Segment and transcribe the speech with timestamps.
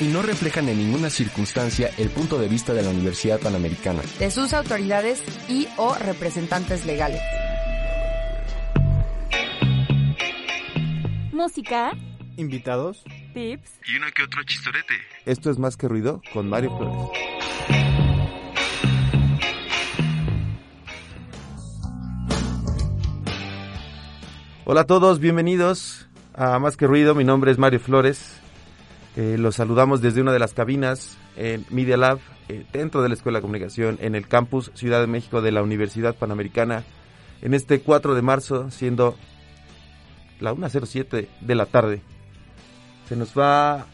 [0.00, 4.00] Y no reflejan en ninguna circunstancia el punto de vista de la Universidad Panamericana.
[4.18, 7.20] De sus autoridades y o representantes legales.
[11.32, 11.92] Música,
[12.38, 13.04] Invitados.
[13.34, 14.94] tips, Y uno que otro chistorete.
[15.26, 17.20] Esto es Más que Ruido con Mario Flores.
[24.64, 27.14] Hola a todos, bienvenidos a Más que Ruido.
[27.14, 28.40] Mi nombre es Mario Flores.
[29.16, 33.14] Eh, los saludamos desde una de las cabinas en Media Lab, eh, dentro de la
[33.14, 36.84] Escuela de Comunicación, en el campus Ciudad de México de la Universidad Panamericana,
[37.42, 39.16] en este 4 de marzo, siendo
[40.38, 42.02] la 1.07 de la tarde.
[43.08, 43.86] Se nos va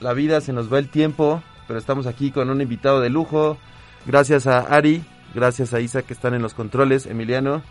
[0.00, 3.58] la vida, se nos va el tiempo, pero estamos aquí con un invitado de lujo.
[4.06, 5.04] Gracias a Ari,
[5.34, 7.62] gracias a Isa que están en los controles, Emiliano.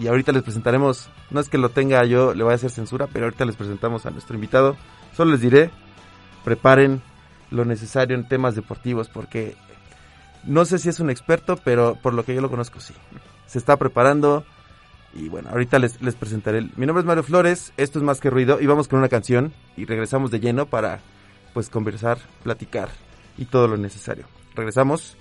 [0.00, 3.08] Y ahorita les presentaremos, no es que lo tenga yo, le voy a hacer censura,
[3.12, 4.76] pero ahorita les presentamos a nuestro invitado.
[5.16, 5.70] Solo les diré,
[6.44, 7.02] preparen
[7.50, 9.56] lo necesario en temas deportivos porque
[10.44, 12.94] no sé si es un experto, pero por lo que yo lo conozco sí.
[13.46, 14.44] Se está preparando
[15.14, 16.62] y bueno, ahorita les, les presentaré.
[16.76, 19.52] Mi nombre es Mario Flores, esto es Más que Ruido y vamos con una canción
[19.76, 21.00] y regresamos de lleno para
[21.54, 22.90] pues conversar, platicar
[23.36, 24.26] y todo lo necesario.
[24.54, 25.16] Regresamos.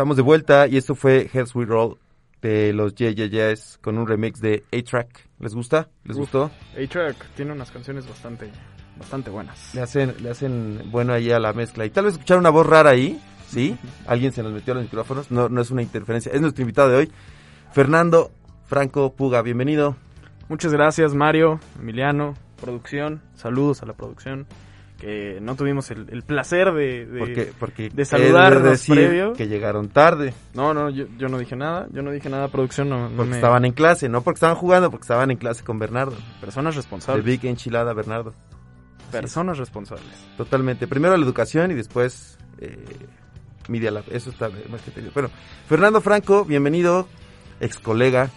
[0.00, 1.98] Estamos de vuelta y esto fue Heads We Roll
[2.40, 5.28] de los JJJs con un remix de A-Track.
[5.40, 5.90] ¿Les gusta?
[6.04, 6.22] ¿Les Uf.
[6.22, 6.50] gustó?
[6.74, 8.50] A-Track tiene unas canciones bastante,
[8.96, 9.74] bastante buenas.
[9.74, 11.84] Le hacen, le hacen bueno ahí a la mezcla.
[11.84, 13.76] Y tal vez escuchar una voz rara ahí, ¿sí?
[14.06, 16.32] Alguien se nos metió a los micrófonos, no, no es una interferencia.
[16.32, 17.12] Es nuestro invitado de hoy,
[17.70, 18.30] Fernando
[18.64, 19.42] Franco Puga.
[19.42, 19.96] Bienvenido.
[20.48, 23.20] Muchas gracias Mario, Emiliano, producción.
[23.34, 24.46] Saludos a la producción.
[25.00, 27.06] Que no tuvimos el, el placer de...
[27.06, 29.32] de- Porque, porque de saludarnos de decir previo.
[29.32, 31.86] que llegaron tarde, No, no, yo, yo no dije nada.
[31.90, 32.90] Yo no dije nada, producción.
[32.90, 35.64] No, no porque me- estaban en clase, no porque estaban jugando, porque estaban en clase
[35.64, 36.16] con Bernardo.
[36.42, 37.24] Personas De responsables.
[37.24, 38.34] Big Enchilada Bernardo.
[39.10, 40.04] Personas responsables.
[40.36, 40.86] Totalmente.
[40.86, 42.76] Primero la educación y después eh,
[43.68, 44.04] Media Lab.
[44.10, 45.12] Eso está más que te digo.
[45.14, 45.30] Bueno,
[45.66, 47.08] Fernando Franco, bienvenido,
[47.58, 48.28] ex colega,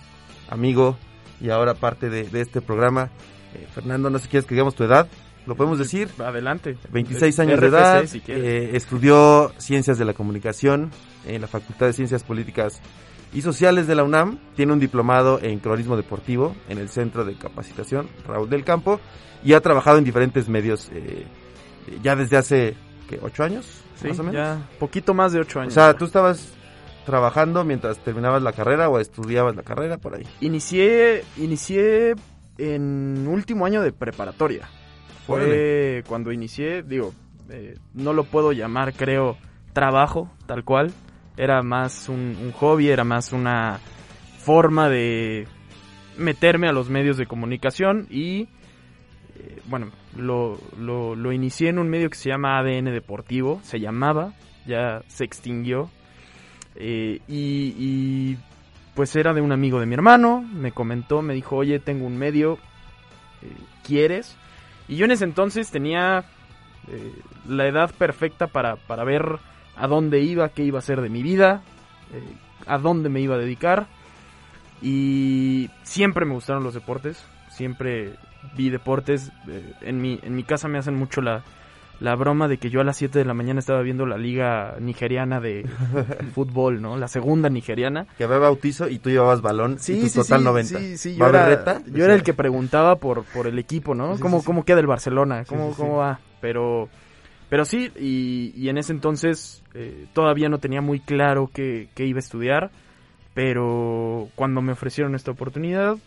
[0.50, 0.98] amigo
[1.42, 3.10] y ahora parte de, de este programa.
[3.54, 5.07] Eh, Fernando, no sé si quieres que digamos tu edad,
[5.45, 6.10] ¿lo podemos decir?
[6.19, 6.78] Adelante.
[6.92, 10.92] 26 años de edad, si eh, estudió Ciencias de la Comunicación
[11.25, 12.81] en la Facultad de Ciencias Políticas
[13.34, 17.36] y Sociales de la UNAM, tiene un diplomado en cronismo deportivo en el Centro de
[17.36, 19.00] Capacitación Raúl del Campo
[19.44, 21.25] y ha trabajado en diferentes medios eh,
[21.88, 22.75] eh, ya desde hace,
[23.10, 23.66] ¿qué, ocho años?
[24.01, 24.36] Sí, más o menos.
[24.36, 25.74] ya poquito más de ocho O años.
[25.74, 26.54] sea, tú estabas
[27.06, 30.24] trabajando mientras terminabas la carrera o estudiabas la carrera por ahí.
[30.42, 32.16] Inicié, inicié
[32.57, 34.69] en último año de preparatoria.
[35.25, 37.14] Fue cuando inicié, digo,
[37.50, 39.38] eh, no lo puedo llamar, creo,
[39.74, 40.92] trabajo, tal cual.
[41.38, 43.80] Era más un, un hobby, era más una
[44.38, 45.48] forma de
[46.18, 48.42] meterme a los medios de comunicación y,
[49.36, 53.80] eh, bueno, lo, lo, lo inicié en un medio que se llama ADN Deportivo, se
[53.80, 54.34] llamaba,
[54.66, 55.90] ya se extinguió.
[56.75, 58.38] Eh, y, y,
[58.96, 62.18] pues era de un amigo de mi hermano, me comentó, me dijo, oye, tengo un
[62.18, 62.60] medio,
[63.42, 63.52] eh,
[63.86, 64.38] ¿quieres?
[64.88, 66.26] Y yo en ese entonces tenía
[66.88, 67.14] eh,
[67.48, 69.40] la edad perfecta para, para ver
[69.76, 71.62] a dónde iba, qué iba a hacer de mi vida,
[72.14, 72.24] eh,
[72.68, 73.88] a dónde me iba a dedicar.
[74.82, 78.16] Y siempre me gustaron los deportes, siempre
[78.56, 79.32] vi deportes.
[79.48, 81.44] eh, en, mi, en mi casa me hacen mucho la,
[82.00, 84.75] la broma de que yo a las 7 de la mañana estaba viendo la liga
[84.80, 85.66] nigeriana de
[86.34, 86.98] fútbol, ¿no?
[86.98, 88.07] La segunda nigeriana.
[88.18, 90.80] Que había bautizo y tú llevabas balón y tu total 90.
[90.80, 91.81] Sí, sí, ¿Va yo era, reta?
[91.88, 94.16] yo era el que preguntaba por, por el equipo, ¿no?
[94.16, 94.45] Sí, ¿Cómo, sí, sí.
[94.48, 95.45] ¿Cómo queda el Barcelona?
[95.45, 95.81] ¿Cómo, sí, sí.
[95.81, 96.19] cómo va?
[96.42, 96.90] Pero,
[97.50, 102.06] pero sí, y, y en ese entonces eh, todavía no tenía muy claro qué, qué
[102.06, 102.72] iba a estudiar,
[103.34, 105.98] pero cuando me ofrecieron esta oportunidad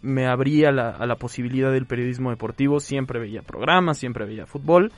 [0.00, 4.46] me abrí a la, a la posibilidad del periodismo deportivo, siempre veía programas, siempre veía
[4.46, 4.92] fútbol,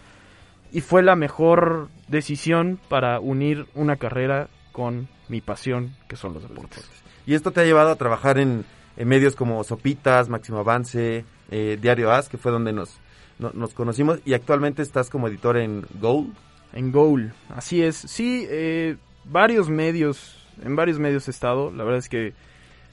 [0.75, 6.43] y fue la mejor decisión para unir una carrera con mi pasión, que son los
[6.43, 6.87] deportes.
[7.27, 8.65] Y esto te ha llevado a trabajar en,
[8.99, 12.99] en medios como Sopitas, Máximo Avance, eh, Diario As, que fue donde nos,
[13.39, 16.33] no- nos conocimos, y actualmente estás como editor en Goal.
[16.73, 17.95] En Goal, así es.
[17.97, 21.71] Sí, eh, varios medios, en varios medios he estado.
[21.71, 22.33] La verdad es que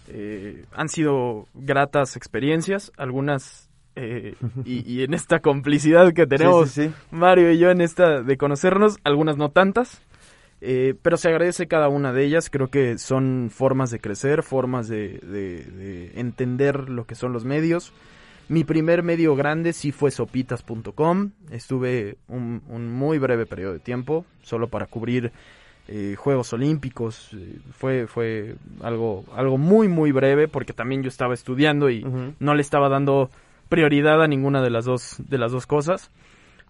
[0.08, 4.36] eh, han sido gratas experiencias, algunas eh,
[4.66, 6.94] y, y en esta complicidad que tenemos Sí, sí, sí.
[7.12, 10.02] Mario y yo en esta de conocernos, algunas no tantas.
[10.62, 14.88] eh, pero se agradece cada una de ellas, creo que son formas de crecer, formas
[14.88, 17.92] de, de- de entender lo que son los medios.
[18.48, 21.32] Mi primer medio grande sí fue sopitas.com.
[21.52, 25.32] Estuve un, un muy breve periodo de tiempo, solo para cubrir
[25.88, 27.30] eh, Juegos Olímpicos.
[27.78, 32.06] Fue fue algo, algo muy, muy breve porque también yo estaba estudiando y
[32.40, 33.32] no le estaba dando
[33.72, 36.12] prioridad a ninguna de las dos, de las dos cosas.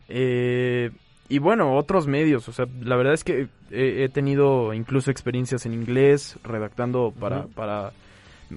[0.07, 0.91] Eh,
[1.29, 5.65] y bueno, otros medios, o sea, la verdad es que he, he tenido incluso experiencias
[5.65, 7.91] en inglés, redactando para, para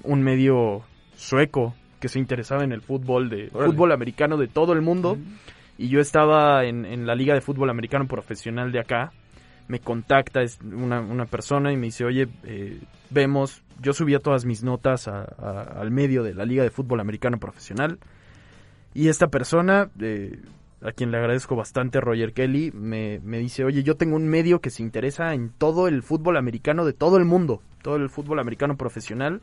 [0.03, 0.83] un medio
[1.15, 3.71] sueco que se interesaba en el fútbol de Órale.
[3.71, 5.17] fútbol americano de todo el mundo.
[5.77, 9.11] Y yo estaba en, en la liga de fútbol americano profesional de acá.
[9.67, 14.63] Me contacta una, una persona y me dice oye eh, vemos yo subía todas mis
[14.63, 17.97] notas a- a- al medio de la liga de fútbol americano profesional
[18.95, 20.39] y esta persona eh,
[20.81, 24.59] a quien le agradezco bastante Roger Kelly me, me dice oye yo tengo un medio
[24.61, 28.39] que se interesa en todo el fútbol americano de todo el mundo todo el fútbol
[28.39, 29.41] americano profesional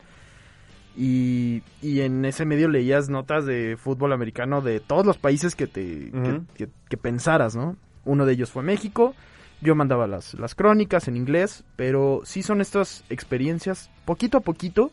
[0.95, 5.67] y, y en ese medio leías notas de fútbol americano de todos los países que
[5.67, 7.75] te que- que, que pensaras, ¿no?
[8.05, 9.15] Uno de ellos fue México.
[9.61, 14.91] Yo mandaba las, las crónicas en inglés, pero sí son estas experiencias poquito a poquito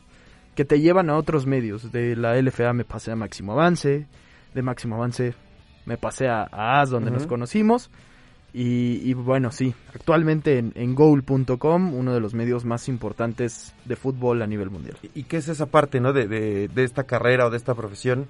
[0.54, 1.90] que te llevan a otros medios.
[1.92, 4.06] De la LFA me pasé a Máximo Avance,
[4.54, 5.34] de Máximo Avance
[5.86, 7.90] me pasé a, a AS donde nos conocimos.
[8.52, 13.94] Y, y bueno, sí, actualmente en, en goal.com, uno de los medios más importantes de
[13.94, 14.96] fútbol a nivel mundial.
[15.14, 16.12] ¿Y qué es esa parte, no?
[16.12, 18.26] De, de, de esta carrera o de esta profesión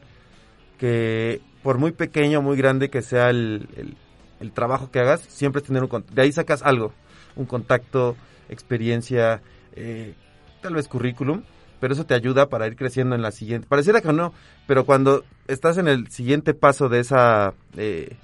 [0.78, 3.96] que por muy pequeño o muy grande que sea el, el,
[4.40, 5.88] el trabajo que hagas, siempre es tener un...
[5.88, 6.92] cont- De ahí sacas algo.
[7.36, 8.16] un contacto,
[8.48, 9.40] experiencia,
[9.74, 10.14] eh,
[10.62, 11.42] tal vez currículum,
[11.80, 13.66] pero eso te ayuda para ir creciendo en la siguiente.
[13.68, 14.32] Pareciera que no,
[14.66, 18.16] pero cuando estás en el siguiente paso de esa eh,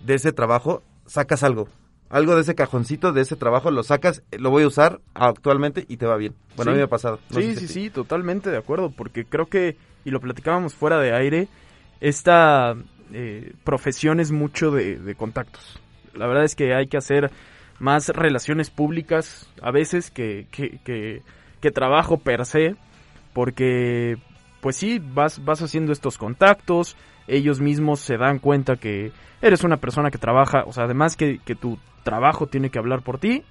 [0.00, 1.68] de ese trabajo, sacas algo.
[2.08, 5.84] Algo de ese cajoncito, de ese trabajo, lo sacas, eh, lo voy a usar actualmente
[5.88, 6.34] y te va bien.
[6.56, 6.80] Bueno, a mí Sí.
[6.80, 7.18] me ha pasado.
[7.30, 11.12] no sí, sí, sí, totalmente de acuerdo, porque creo que, y lo platicábamos fuera de
[11.16, 11.48] aire,
[12.00, 12.76] esta
[13.12, 15.80] eh, profesión es mucho de, de contactos.
[16.14, 17.30] La verdad es que hay que hacer
[17.80, 21.22] más relaciones públicas a veces que, que, que,
[21.60, 22.76] que trabajo per se,
[23.32, 24.16] porque
[24.60, 26.96] pues sí, vas, vas haciendo estos contactos,
[27.28, 31.38] ellos mismos se dan cuenta que eres una persona que trabaja, o sea, además que,
[31.44, 33.44] que tu trabajo tiene que hablar por ti,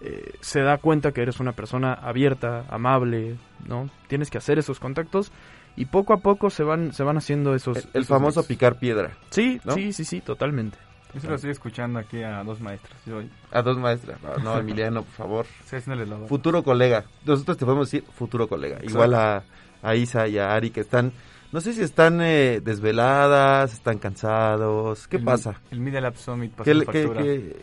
[0.00, 3.36] eh, se da cuenta que eres una persona abierta, amable,
[3.66, 3.88] ¿no?
[4.08, 5.32] Tienes que hacer esos contactos
[5.76, 7.78] y poco a poco se van, se van haciendo esos...
[7.78, 9.16] El, el esos famoso picar piedra.
[9.30, 9.72] Sí, ¿no?
[9.72, 10.78] sí, sí, sí, totalmente.
[11.16, 12.94] Yo se lo estoy escuchando aquí a dos maestros.
[13.06, 14.18] Yo A dos maestras.
[14.22, 15.46] No, no, Emiliano, por favor.
[15.72, 17.04] la Futuro colega.
[17.24, 18.78] Nosotros te podemos decir futuro colega.
[18.82, 19.42] Igual a,
[19.82, 21.12] a Isa y a Ari que están,
[21.52, 25.08] no sé si están eh, desveladas, están cansados.
[25.08, 25.60] ¿Qué El- pasa?
[25.70, 27.56] El Media Lab Summit pasó ¿Qué, qué- qué-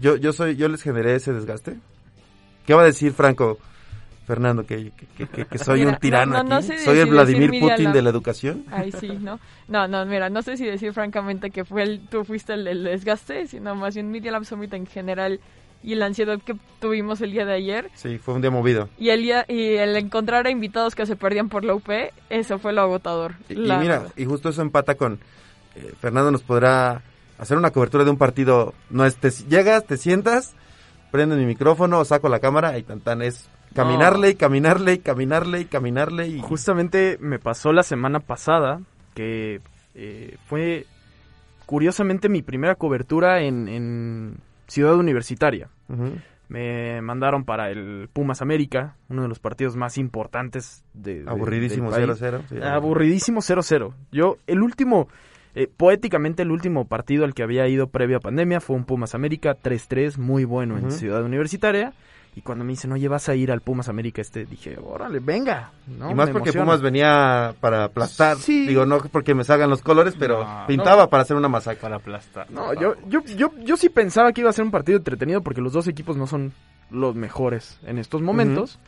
[0.00, 1.76] yo, yo soy, yo les generé ese desgaste.
[2.66, 3.58] ¿Qué va a decir Franco?
[4.26, 7.58] Fernando, que, que- que- que- soy Mira, un tirano no- no- sé soy el Vladimir
[7.60, 8.64] Putin de la educación.
[8.70, 9.38] Ay, sí, ¿no?
[9.68, 12.84] No, no, mira, no sé si decir francamente que fue el, tú fuiste el, el
[12.84, 15.40] desgaste, sino más bien Media Lab Summit en general
[15.82, 18.88] y la ansiedad que tuvimos el día de ayer Sí, fue un día movido.
[18.98, 21.88] y el día, y el encontrar a invitados que se perdían por la UP,
[22.28, 23.34] eso fue lo agotador.
[23.48, 25.20] Y, mira, y justo eso empata con
[25.76, 27.02] eh, Fernando nos podrá
[27.38, 28.74] hacer una cobertura de un partido.
[28.90, 30.54] No es, te, llegas, te sientas,
[31.12, 35.60] prende mi micrófono, saco la cámara y tan tan es caminarle y caminarle y caminarle
[35.60, 38.80] y caminarle y Justamente me pasó la semana pasada
[39.14, 39.60] que
[39.94, 40.86] eh, fue
[41.66, 44.36] curiosamente mi primera cobertura en, en
[44.68, 45.68] Ciudad Universitaria.
[46.48, 51.90] Me mandaron para el Pumas América, uno de los partidos más importantes de, de- aburridísimo
[51.90, 52.22] del país.
[52.22, 52.40] 0-0.
[52.48, 52.56] sí.
[52.62, 53.92] Aburridísimo 0-0.
[54.12, 55.08] Yo, el último,
[55.56, 59.16] eh, poéticamente el último partido al que había ido previo a pandemia fue un Pumas
[59.16, 60.92] América 3-3, muy bueno en.
[60.92, 61.94] Ciudad Universitaria.
[62.36, 65.72] Y cuando me dicen, oye, vas a ir al Pumas América este, dije, órale, venga.
[65.86, 66.10] ¿no?
[66.10, 66.64] y más Me porque emociona.
[66.66, 68.36] Pumas venía para aplastar.
[68.36, 68.66] Sí.
[68.66, 71.80] Digo, no porque me salgan los colores, pero No, pintaba para hacer una masacre.
[71.80, 72.50] Para aplastar.
[72.50, 75.62] No, yo, yo, yo, yo sí pensaba que iba a ser un partido entretenido porque
[75.62, 76.52] los dos equipos no son
[76.90, 78.78] los mejores en estos momentos.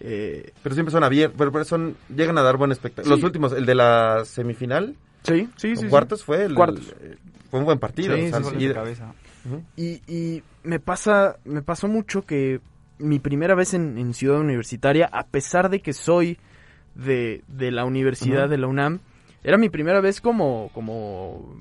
[0.00, 3.14] Eh, Pero siempre son abiertos, pero, pero son, llegan a dar buen espectáculo.
[3.14, 3.20] Sí.
[3.20, 5.82] Los últimos, el de la semifinal, sí, sí, sí.
[5.82, 5.88] sí.
[5.88, 6.94] cuartos fue el, Cuartos.
[7.02, 7.18] el-
[7.50, 8.16] fue un buen partido.
[8.16, 9.14] Sí, o sea, sí, Goles y- de cabeza.
[9.46, 9.62] Ujú.
[9.76, 12.60] Y, y me pasa, me pasó mucho que
[12.98, 16.38] mi primera vez en, en Ciudad Universitaria, a pesar de que soy
[16.94, 19.00] de, de la universidad de la UNAM,
[19.42, 21.54] era mi primera vez como, como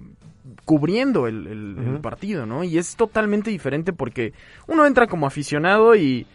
[0.65, 2.01] cubriendo el, el- el Ujú.
[2.01, 2.63] partido, ¿no?
[2.63, 4.33] Y es totalmente diferente porque
[4.67, 6.25] uno entra como aficionado y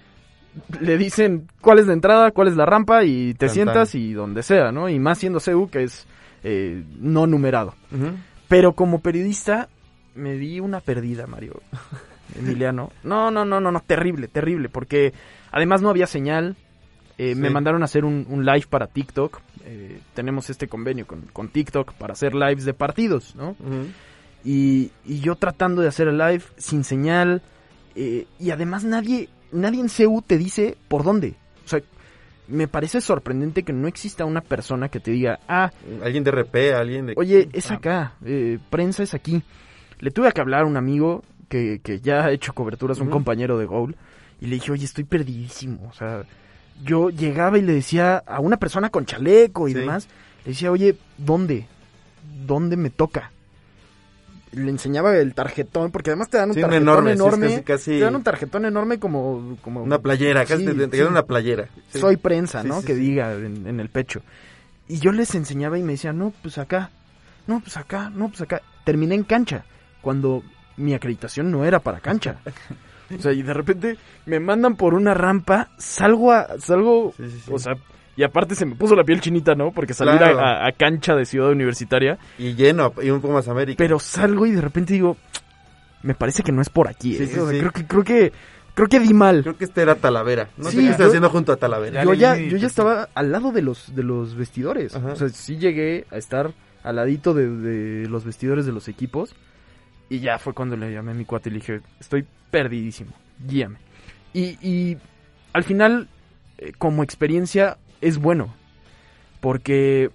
[0.80, 4.42] le dicen cuál es la entrada, cuál es la rampa y te sientas y donde
[4.42, 4.88] sea, ¿no?
[4.88, 6.06] Y más siendo CEU que es
[6.42, 7.74] eh, no numerado.
[8.48, 9.68] Pero como periodista
[10.14, 11.60] me di una perdida, Mario.
[12.36, 12.90] Emiliano.
[13.04, 15.12] No, no, no, no, no, terrible, terrible, porque
[15.52, 16.56] además no había señal.
[17.18, 19.40] Eh, Me mandaron a hacer un, un live para TikTok.
[19.64, 23.56] Eh, tenemos este convenio con, con TikTok para hacer lives de partidos, ¿no?
[24.44, 27.42] Y, y yo tratando de hacer el live sin señal.
[27.96, 31.34] eh, y además nadie, nadie en CEU te dice por dónde.
[31.64, 31.80] O sea,
[32.46, 35.70] me parece sorprendente que no exista una persona que te diga, ah,
[36.02, 37.14] Alguien de RP, alguien de...
[37.16, 39.42] Oye, es acá, eh, prensa es aquí.
[39.98, 43.12] Le tuve que hablar a un amigo que, que ya ha hecho coberturas, un Ujú.
[43.12, 43.96] compañero de Goal,
[44.40, 45.88] y le dije, oye, estoy perdidísimo.
[45.90, 46.24] O sea,
[46.84, 49.78] yo llegaba y le decía a una persona con chaleco y Sí.
[49.80, 50.08] demás,
[50.44, 51.66] le decía, oye, ¿dónde?
[52.46, 53.32] ¿Dónde me toca?
[54.52, 57.48] Le enseñaba el tarjetón, porque además te dan un Sí, un tarjetón enorme, enorme.
[57.48, 59.58] sí, es casi- casi- Te dan un tarjetón enorme como...
[59.60, 61.68] como Una playera, casi Sí, te, te una playera.
[61.92, 62.80] Soy prensa, ¿no?
[62.82, 64.22] que diga en, en el pecho.
[64.88, 66.90] Y yo les enseñaba y me decían, no, pues acá,
[67.46, 68.62] no, pues acá, no, pues acá.
[68.84, 69.64] Terminé en cancha,
[70.00, 70.42] cuando
[70.78, 72.36] mi acreditación no era para cancha.
[73.16, 77.40] O sea, y de repente me mandan por una rampa, salgo a, salgo, Sí, sí,
[77.46, 77.50] sí.
[77.52, 77.72] o sea,
[78.16, 79.70] y aparte se me puso la piel chinita, ¿no?
[79.72, 80.40] Porque salir a- Claro.
[80.40, 83.76] a, a cancha de Ciudad Universitaria, Y lleno, y un Pumas América.
[83.78, 85.16] pero salgo y de repente digo,
[86.02, 87.26] me parece que no es por aquí, Sí, ¿eh?
[87.28, 87.58] sí, O sea, sí.
[87.60, 88.32] creo que, creo que,
[88.74, 89.42] creo que di mal.
[89.42, 90.48] Creo que este era Talavera.
[90.56, 92.04] No Sí, sé qué estoy yo- haciendo junto a Talavera.
[92.04, 94.94] yo ya, yo ya estaba al lado de los, de los vestidores.
[94.94, 95.12] Ajá.
[95.12, 96.52] O sea, sí llegué a estar
[96.84, 99.34] al ladito de, de los vestidores de los equipos.
[100.10, 103.12] Y ya fue cuando le llamé a mi cuate y le dije, estoy perdidísimo,
[103.46, 103.78] guíame.
[104.32, 104.96] Y, y
[105.52, 106.08] al final,
[106.58, 108.54] eh, como experiencia, es bueno.
[109.40, 110.10] Porque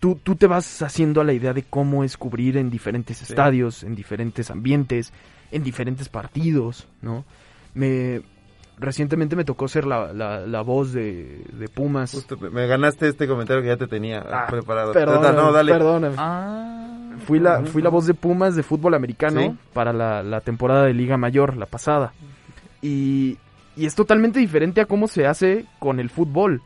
[0.00, 3.84] tú, tú te vas haciendo a la idea de cómo es cubrir en diferentes estadios,
[3.84, 5.12] en diferentes ambientes,
[5.50, 7.24] en diferentes partidos, ¿no?
[7.74, 8.22] Me
[8.82, 12.12] recientemente me tocó ser la, la, la voz de, de Pumas.
[12.12, 14.92] Justo, me ganaste este comentario que ya te tenía Ah, preparado.
[14.92, 15.72] Perdóname, no, dale.
[15.72, 16.14] perdóname.
[16.18, 16.88] Ah.
[17.26, 19.56] Fui la, fui la voz de Pumas de fútbol americano Sí.
[19.72, 22.12] para la, la temporada de Liga Mayor, la pasada.
[22.80, 23.38] Y,
[23.76, 26.62] y es totalmente diferente a cómo se hace con el fútbol.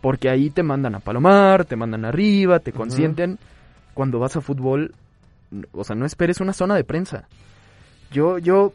[0.00, 3.38] Porque ahí te mandan a palomar, te mandan arriba, te consienten.
[3.94, 4.94] Cuando vas a fútbol,
[5.72, 7.26] o sea, no esperes una zona de prensa.
[8.12, 8.72] Yo, yo,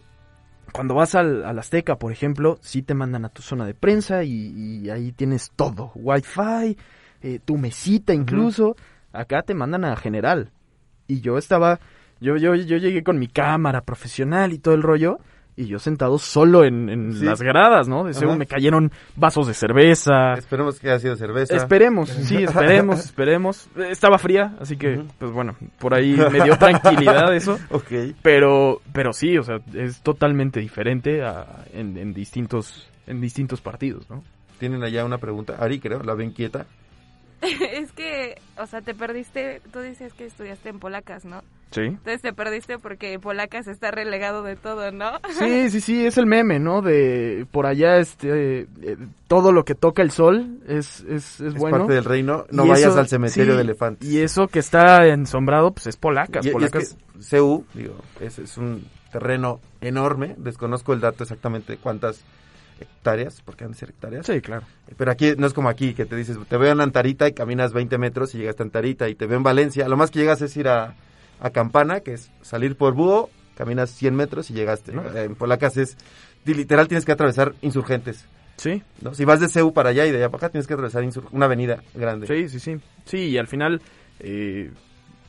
[0.74, 4.24] cuando vas al, al Azteca, por ejemplo, sí te mandan a tu zona de prensa
[4.24, 5.92] y, y ahí tienes todo.
[5.96, 6.76] Wi-Fi,
[7.22, 8.76] eh, tu mesita incluso.
[9.14, 10.52] Acá te mandan a general.
[11.08, 11.80] Y yo estaba,
[12.20, 15.20] yo, yo, yo llegué con mi cámara profesional y todo el rollo.
[15.56, 17.26] Y yo sentado solo en, en Sí.
[17.26, 18.06] las gradas, ¿no?
[18.06, 20.34] De seguro me cayeron vasos de cerveza.
[20.34, 21.56] Esperemos que haya sido cerveza.
[21.56, 23.70] Esperemos, sí, esperemos, esperemos.
[23.78, 27.60] Estaba fría, así que, pues bueno, por ahí me dio tranquilidad eso.
[27.70, 28.16] ok.
[28.24, 34.10] Pero, pero sí, o sea, es totalmente diferente a- en, en distintos, en distintos partidos,
[34.10, 34.24] ¿no?
[34.58, 35.58] Tienen allá una pregunta.
[35.60, 36.66] Ari, creo, la ven quieta.
[37.42, 41.42] es que, o sea, te perdiste, tú dices que estudiaste en Polacas, ¿no?
[41.74, 41.82] Sí.
[41.82, 45.12] Entonces te perdiste porque Polacas está relegado de todo, ¿no?
[45.40, 46.82] Sí, sí, sí, es el meme, ¿no?
[46.82, 51.54] De por allá, este, eh, todo lo que toca el sol es, es, es, Es
[51.56, 51.80] bueno.
[51.80, 52.46] parte del reino.
[52.52, 54.08] No Y vayas eso- al cementerio sí, de elefantes.
[54.10, 56.96] Y eso que está ensombrado, pues es polacas, Y- y es polacas.
[57.20, 60.36] que CU, digo, es, es un terreno enorme.
[60.38, 62.24] Desconozco el dato exactamente cuántas
[62.80, 64.26] hectáreas, porque han de ser hectáreas.
[64.26, 64.64] Sí, claro.
[64.98, 67.74] Pero aquí no es como aquí, que te dices, te veo en Antarita y caminas
[67.74, 69.88] 20 metros y llegas a Antarita y te veo en Valencia.
[69.88, 70.96] Lo más que llegas es ir a,
[71.44, 74.94] a Campana, que es salir por Búho, caminas 100 metros y llegaste.
[74.94, 75.04] ¿no?
[75.16, 75.98] En Polacas es,
[76.46, 78.26] literal tienes que atravesar insurgentes.
[78.56, 79.14] Sí, ¿no?
[79.14, 81.46] Si vas de CEU para allá y de allá para acá tienes que atravesar una
[81.46, 82.28] avenida grande.
[82.28, 82.78] Sí, sí, sí.
[83.06, 83.82] Sí, y al final,
[84.20, 84.72] eh,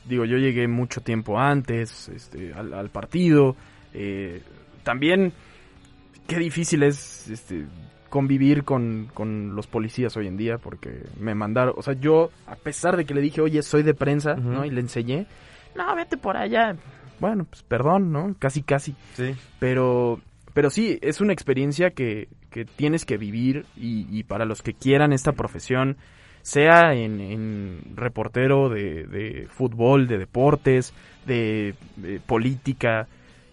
[0.09, 3.57] digo, yo llegué mucho tiempo antes este, al, al partido.
[3.93, 4.41] eh,
[4.85, 5.33] también,
[6.29, 7.65] qué difícil es este,
[8.11, 12.55] convivir con, con los policías hoy en día, porque me mandaron, o sea, yo, a
[12.55, 14.35] pesar de que le dije, oye, soy de prensa.
[14.35, 14.65] ¿no?
[14.65, 15.27] Y le enseñé,
[15.77, 16.77] no, vete por allá.
[17.21, 18.35] Bueno, pues perdón, ¿no?
[18.39, 18.95] Casi, casi.
[19.15, 19.35] Sí.
[19.59, 20.21] Pero,
[20.53, 24.75] pero sí, es una experiencia que, que tienes que vivir y, y para los que
[24.75, 25.97] quieran esta profesión,
[26.43, 30.93] sea en, en reportero de, de fútbol, de deportes,
[31.27, 33.07] de, de política.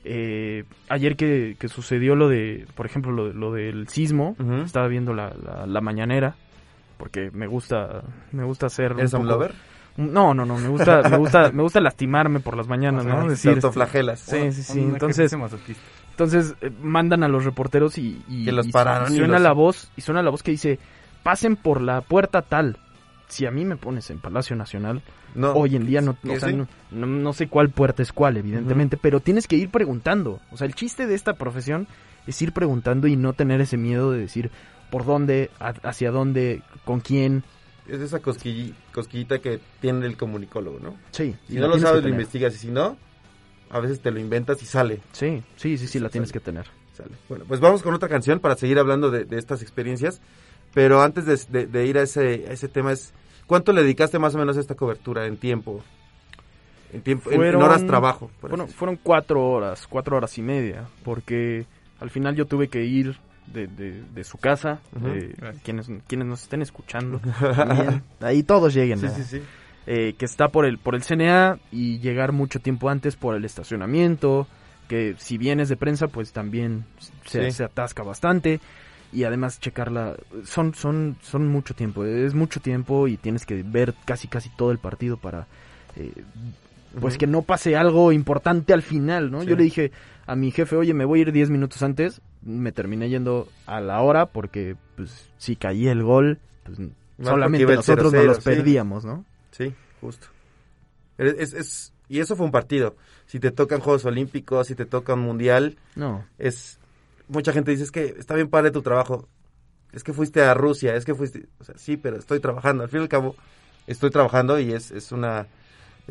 [0.03, 5.13] eh, ayer que, que sucedió lo de, por ejemplo, lo, lo del sismo, estaba viendo
[5.13, 6.35] la, la, la mañanera,
[6.97, 8.93] porque me gusta, me gusta hacer...
[8.97, 9.53] ¿Eres un poco- lover?
[9.97, 13.23] No, no, no, me gusta, me gusta, me gusta lastimarme por las mañanas, ¿no?
[13.23, 14.19] Te Decir, este, autoflagelas.
[14.21, 14.79] Sí, sí, sí.
[14.79, 15.33] Entonces,
[16.11, 19.41] entonces eh, mandan a los reporteros y, y- Que los y pararon y suena los-
[19.41, 20.79] la voz y suena la voz que dice
[21.23, 22.77] pasen por la puerta tal.
[23.27, 25.01] Si a mí me pones en Palacio Nacional,
[25.35, 25.53] No.
[25.53, 26.55] hoy en día no, ¿Que o sea, sí?
[26.55, 30.39] no, no- no sé cuál puerta es cuál, evidentemente, pero tienes que ir preguntando.
[30.51, 31.87] O sea, el chiste de esta profesión
[32.27, 34.51] es ir preguntando y no tener ese miedo de decir
[34.89, 37.43] por dónde, a- hacia dónde, con quién.
[37.87, 40.95] Es esa cosquilli- cosquillita que tiene el comunicólogo, ¿no?
[41.11, 42.53] Sí, Si no lo sabes, lo investigas.
[42.55, 42.97] Y si no,
[43.69, 44.99] a veces te lo inventas y sale.
[45.11, 46.67] Sí, sí, sí, sí, la tienes que tener.
[46.93, 47.11] Sale.
[47.29, 50.21] Bueno, pues vamos con otra canción para seguir hablando de, de estas experiencias.
[50.73, 53.13] Pero antes de, de- de ir a ese, a ese tema, es
[53.47, 55.81] ¿cuánto le dedicaste más o menos a esta cobertura en tiempo?
[56.93, 58.29] En, tiempo, en- en, Fueron- horas trabajo.
[58.39, 61.65] por Fueron, así fueron cuatro horas, cuatro horas y media, porque
[61.99, 66.43] al final yo tuve que ir de, de, de su casa, de quienes, quienes nos
[66.43, 67.19] estén escuchando,
[67.55, 69.17] también, ahí todos lleguen, decirlo.
[69.17, 69.23] ¿no?
[69.25, 69.45] Sí, sí, sí.
[69.87, 73.43] Eh, que está por el, por el CNA y llegar mucho tiempo antes por el
[73.45, 74.47] estacionamiento,
[74.87, 76.85] que si vienes de prensa, pues también
[77.25, 77.51] se, Sí.
[77.57, 78.59] se atasca bastante.
[79.13, 83.93] Y además checarla, son, son, son mucho tiempo, es mucho tiempo y tienes que ver
[84.05, 85.47] casi casi todo el partido para
[85.97, 86.13] eh,
[86.99, 89.41] pues que no pase algo importante al final, ¿no?
[89.41, 89.47] Sí.
[89.47, 89.91] Yo le dije
[90.27, 93.79] a mi jefe, oye, me voy a ir 10 minutos antes, me terminé yendo a
[93.81, 96.77] la hora porque, pues, si caía el gol, pues
[97.21, 98.43] solamente nosotros nos 0-0, los sí.
[98.43, 99.25] perdíamos, ¿no?
[99.51, 100.27] Sí, justo.
[101.17, 102.95] Es, es- y eso fue un partido.
[103.25, 106.77] Si te tocan Juegos Olímpicos, si te toca un Mundial, No, es...
[107.29, 109.29] Mucha gente dice, es que está bien padre tu trabajo.
[109.93, 111.47] Es que fuiste a Rusia, es que fuiste...
[111.59, 112.83] O sea, sí, pero estoy trabajando.
[112.83, 113.35] Al fin y al cabo,
[113.87, 115.47] estoy trabajando y es, es una...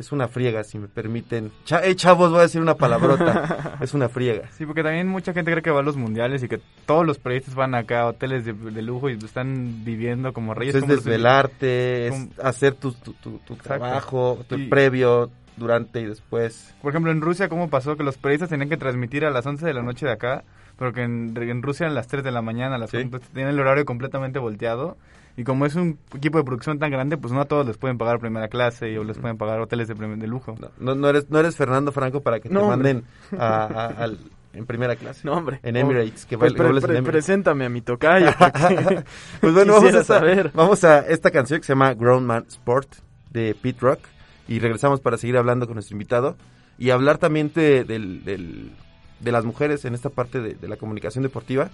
[0.00, 1.52] Es una friega, si me permiten.
[1.66, 3.76] Cha eh, chavos, voy a decir una palabrota.
[3.82, 4.48] es una friega.
[4.52, 7.18] Sí, porque también mucha gente cree que va a los mundiales y que todos los
[7.18, 10.74] periodistas van acá a hoteles de, de lujo y están viviendo como reyes.
[10.74, 13.84] es desvelarte, es como- hacer tu, tu, tu- tu Exacto.
[13.84, 16.74] trabajo, tu Y- previo, durante y después.
[16.80, 17.96] Por ejemplo, en Rusia, ¿cómo pasó?
[17.96, 20.44] Que los periodistas tenían que transmitir a las 11 de la noche de acá,
[20.78, 22.96] pero que en, en Rusia a las 3 de la mañana, a las Sí.
[23.10, 24.96] 4, tienen el horario completamente volteado.
[25.40, 27.96] Y como es un equipo de producción tan grande, pues no a todos les pueden
[27.96, 30.54] pagar primera clase y o les pueden pagar hoteles de, de lujo.
[30.78, 33.04] No, eres, no eres Fernando Franco para que te No, manden
[33.38, 34.18] a- a- al-
[34.52, 35.22] en primera clase.
[35.24, 35.58] No, hombre.
[35.62, 37.04] En Emirates, que Pues pre- en pre- Emirates.
[37.10, 38.26] preséntame a mi tocayo.
[39.40, 40.50] Pues bueno, vamos a, saber.
[40.52, 42.96] vamos a esta canción que se llama Grown Man Sport
[43.32, 44.00] de Pete Rock
[44.46, 46.36] y regresamos para seguir hablando con nuestro invitado
[46.76, 48.72] y hablar también de, del- del-
[49.20, 51.70] de las mujeres en esta parte de, de la comunicación deportiva,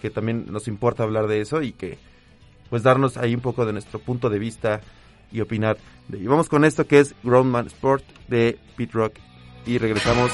[0.00, 1.98] que también nos importa hablar de eso y que
[2.70, 4.80] pues darnos ahí un poco de nuestro punto de vista
[5.30, 5.76] y opinar.
[6.08, 9.14] Y vamos con esto que es Grown Man Sport de Pete Rock
[9.66, 10.32] y regresamos.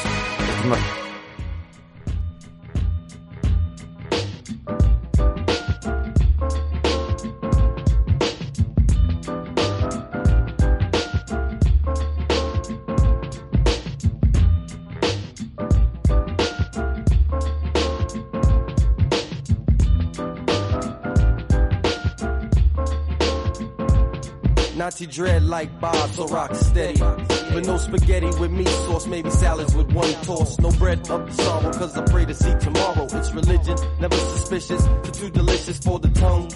[24.96, 26.98] Nazi dread like Bob, so rock steady.
[26.98, 30.59] But no spaghetti with meat sauce, maybe salads with one toss.
[30.59, 33.04] No bread of sorrow, cause I pray to see tomorrow.
[33.04, 36.48] It's religion, never suspicious, too, too delicious for the tongue.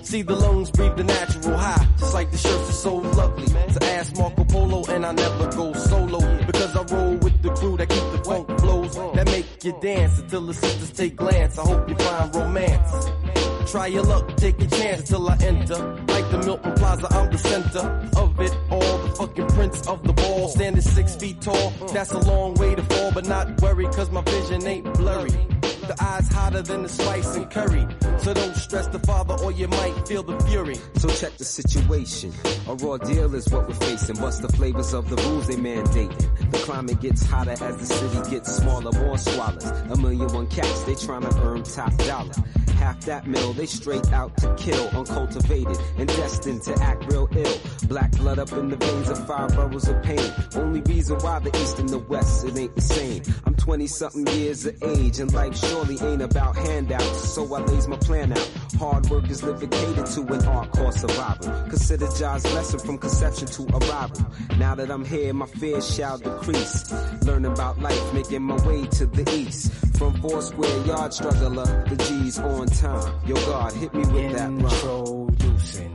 [0.00, 3.48] See the lungs breathe the natural high, just like the shirts are so lovely.
[3.74, 6.20] To ask Marco Polo, and I never go solo.
[6.46, 10.18] Because I roll with the crew that keep the funk flows, that make you dance
[10.20, 11.58] until the sisters take glance.
[11.58, 13.43] I hope you find romance.
[13.66, 15.78] Try your luck, take a chance till I enter.
[16.08, 18.98] Like the Milton Plaza, I'm the center of it all.
[18.98, 21.70] The fucking prince of the ball, standing six feet tall.
[21.92, 25.53] That's a long way to fall, but not worry, cause my vision ain't blurry.
[25.86, 27.86] The eyes hotter than the spice and curry.
[28.18, 30.76] So don't stress the father or you might feel the fury.
[30.96, 32.32] So check the situation.
[32.68, 34.18] A raw deal is what we're facing.
[34.18, 36.50] What's the flavors of the rules they mandating?
[36.50, 39.64] The climate gets hotter as the city gets smaller, more swallows.
[39.64, 42.32] A million one cats, they trying to earn top dollar.
[42.76, 47.58] Half that mill, they straight out to kill, uncultivated and destined to act real ill.
[47.88, 50.32] Black blood up in the veins of five boroughs of pain.
[50.56, 53.22] Only reason why the east and the west, it ain't the same.
[53.46, 57.28] I'm 20 something years of age and life surely ain't about handouts.
[57.34, 58.50] So I lays my plan out.
[58.78, 61.48] Hard work is living catered to an art called survival.
[61.68, 64.26] Consider God's lesson from conception to arrival.
[64.58, 66.92] Now that I'm here, my fears shall decrease.
[67.22, 69.72] Learning about life, making my way to the east.
[69.98, 73.12] From four square yard struggler, the G's on time.
[73.26, 75.24] Yo God, hit me with that rhyme.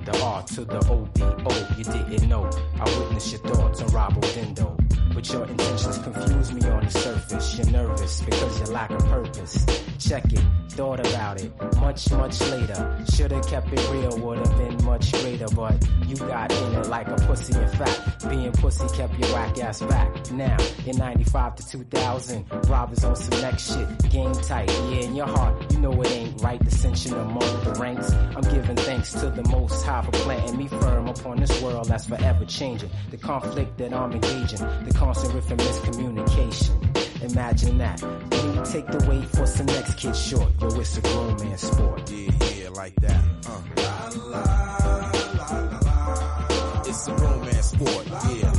[0.06, 1.78] The R to the OBO.
[1.78, 2.50] You didn't know.
[2.80, 4.89] I witnessed your thoughts on.
[5.20, 7.58] But your intentions confuse me on the surface.
[7.58, 9.66] You're nervous because you lack a purpose.
[10.00, 11.52] Check it, thought about it.
[11.76, 13.06] Much, much later.
[13.14, 15.48] Should've kept it real, would've been much greater.
[15.54, 17.54] But you got in it like a pussy.
[17.60, 20.32] In fact, being pussy kept your whack ass back.
[20.32, 20.56] Now,
[20.86, 24.10] in 95 to 2000, robbers on some next shit.
[24.10, 26.64] Game tight, yeah, in your heart, you know it ain't right.
[26.64, 28.10] Dissension among the ranks.
[28.14, 32.06] I'm giving thanks to the most high for planting me firm upon this world that's
[32.06, 32.90] forever changing.
[33.12, 37.32] The conflict that I'm engaging, the constant riff and miscommunication.
[37.32, 38.00] Imagine that.
[38.00, 41.58] When you take the weight for some next kid short, yo, it's a grown man
[41.58, 42.12] sport.
[42.12, 43.24] Yeah, yeah, like that.
[43.48, 43.62] Uh.
[43.78, 44.46] La, la,
[45.98, 48.54] la, It's a romance sport, yeah.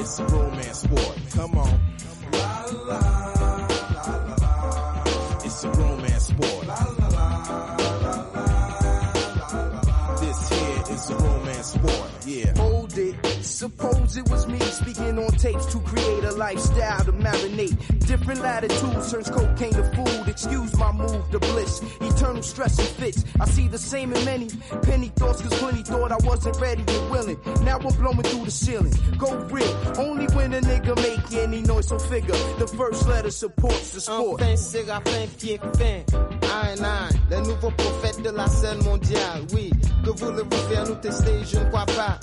[0.00, 1.18] It's a romance sport.
[1.30, 1.73] Come on.
[12.26, 12.73] Yeah.
[13.64, 18.06] Suppose it was me speaking on tapes to create a lifestyle to marinate.
[18.06, 20.28] Different latitudes turns cocaine to food.
[20.28, 21.80] Excuse my move to bliss.
[22.02, 23.24] Eternal stress and fits.
[23.40, 24.50] I see the same in many
[24.82, 27.38] penny thoughts, cause plenty thought I wasn't ready and willing.
[27.62, 28.92] Now I'm blowing through the ceiling.
[29.16, 29.74] Go real.
[29.96, 32.36] Only when a nigga make any noise, so figure.
[32.58, 34.42] The first letter supports the sport.
[34.42, 36.04] Enfin, Séraphin pied fin.
[36.52, 39.40] Un, un, le nouveau prophète de la scène mondiale.
[39.54, 39.72] Oui,
[40.04, 41.42] que voulez-vous faire nous tester?
[41.46, 42.20] Je ne crois pas.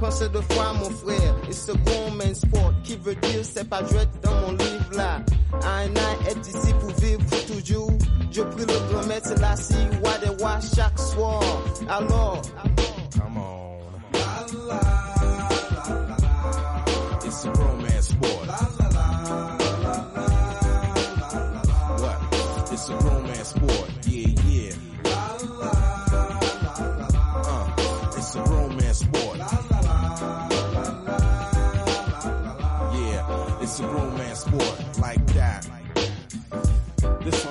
[0.00, 1.34] Pensez deux fois, mon frère.
[1.48, 5.20] Et ce bon main sport qui veut dire c'est pas jouet dans mon livre là.
[5.62, 7.92] Un, est ici pour vivre toujours.
[8.30, 11.42] Je prie le grand maître la si wa de wa chaque soir.
[11.88, 12.40] Alors,
[13.12, 13.69] Come on.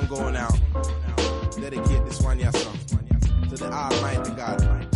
[0.09, 0.57] Going out.
[1.55, 2.71] Dedicate this one, yes, sir.
[3.49, 4.88] To the Almighty God.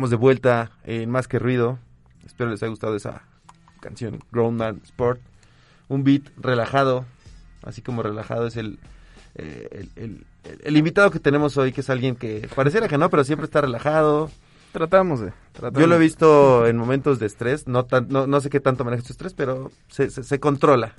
[0.00, 1.78] Estamos de vuelta en Más que Ruido.
[2.24, 3.20] Espero les haya gustado esa
[3.80, 5.20] canción, Grown Man Sport.
[5.88, 7.04] Un beat relajado,
[7.64, 8.78] así como relajado es el,
[9.34, 12.96] eh, el, el- el- el invitado que tenemos hoy, que es alguien que pareciera que
[12.96, 14.30] no, pero siempre está relajado.
[14.72, 15.34] Tratamos de.
[15.52, 18.58] tratamos Yo lo he visto en momentos de estrés, no, tan- no, no sé qué
[18.60, 20.94] tanto maneja su estrés, pero se, se, se controla.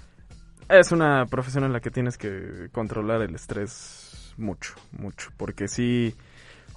[0.70, 5.32] Es una profesión en la que tienes que controlar el estrés mucho, mucho.
[5.38, 6.14] Porque sí,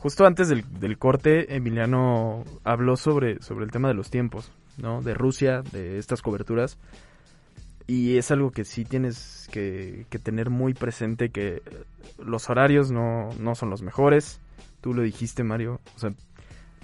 [0.05, 5.01] justo antes del, del corte, Emiliano habló sobre, sobre el tema de los tiempos, ¿no?
[5.01, 6.77] De Rusia, de estas coberturas.
[7.87, 11.63] Y es algo que sí tienes que, que tener muy presente, que
[12.23, 14.41] los horarios no, no son los mejores.
[14.83, 15.81] Tú lo dijiste, Mario.
[15.97, 16.13] O sea,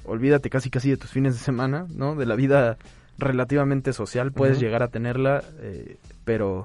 [0.06, 2.14] olvídate casi casi de tus fines de semana, ¿no?
[2.14, 2.78] De la vida
[3.18, 6.64] relativamente social, puedes llegar a tenerla, eh, pero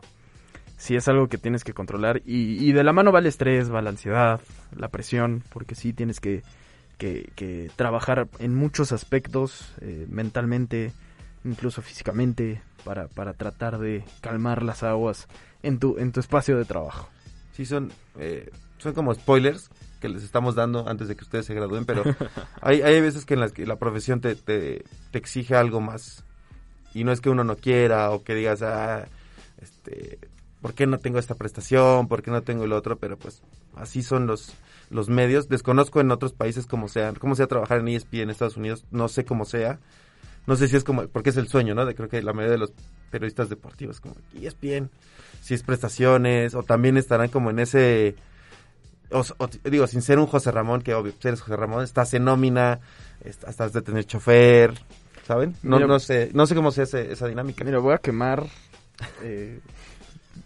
[0.78, 2.22] sí es algo que tienes que controlar.
[2.26, 4.40] Y, y de la mano va el estrés, va la ansiedad,
[4.76, 6.44] la presión, porque sí tienes que,
[6.98, 10.92] que, que trabajar en muchos aspectos, eh, mentalmente,
[11.44, 15.28] incluso físicamente, para, para tratar de calmar las aguas
[15.64, 17.10] en tu, en tu espacio de trabajo.
[17.54, 19.70] Sí, son, eh, son como spoilers
[20.02, 22.04] que les estamos dando antes de que ustedes se gradúen, pero
[22.62, 26.24] hay, hay veces que en las que la profesión te, te, te exige algo más.
[26.94, 29.06] Y no es que uno no quiera o que digas, ah,
[29.62, 30.20] este,
[30.66, 32.08] ¿por qué no tengo esta prestación?
[32.08, 32.98] ¿Por qué no tengo el otro?
[32.98, 33.44] Pero pues
[33.76, 34.52] así son los,
[34.90, 35.48] los medios.
[35.48, 38.84] Desconozco en otros países cómo sea, cómo sea trabajar en ESPN en Estados Unidos.
[38.90, 39.78] No sé cómo sea.
[40.48, 41.86] No sé si es como, porque es el sueño, ¿no?
[41.86, 42.74] De creo que la mayoría de los
[43.12, 44.90] periodistas deportivos, como ESPN,
[45.40, 48.16] si es prestaciones, o también estarán como en ese,
[49.12, 52.24] o, o- digo, sin ser un José Ramón, que obvio, eres José Ramón, estás en
[52.26, 52.80] nómina,
[53.24, 54.74] est- estás de tener chofer,
[55.28, 55.56] ¿saben?
[55.62, 57.64] No, Mira- no sé, no sé cómo sea ese- esa dinámica.
[57.64, 58.44] Mira, voy a quemar
[59.24, 59.60] eh,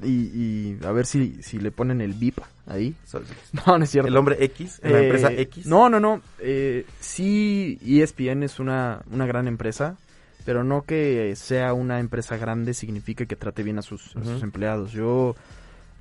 [0.01, 2.95] y, y a ver si, si le ponen el VIP ahí.
[3.65, 4.07] No, no es cierto.
[4.07, 4.79] ¿El hombre X?
[4.83, 5.65] ¿En la empresa X?
[5.65, 6.21] No, no, no.
[6.39, 9.97] Eh, sí, ESPN es una, una gran empresa,
[10.45, 14.43] pero no que sea una empresa grande significa que trate bien a sus, a sus
[14.43, 14.91] empleados.
[14.91, 15.35] Yo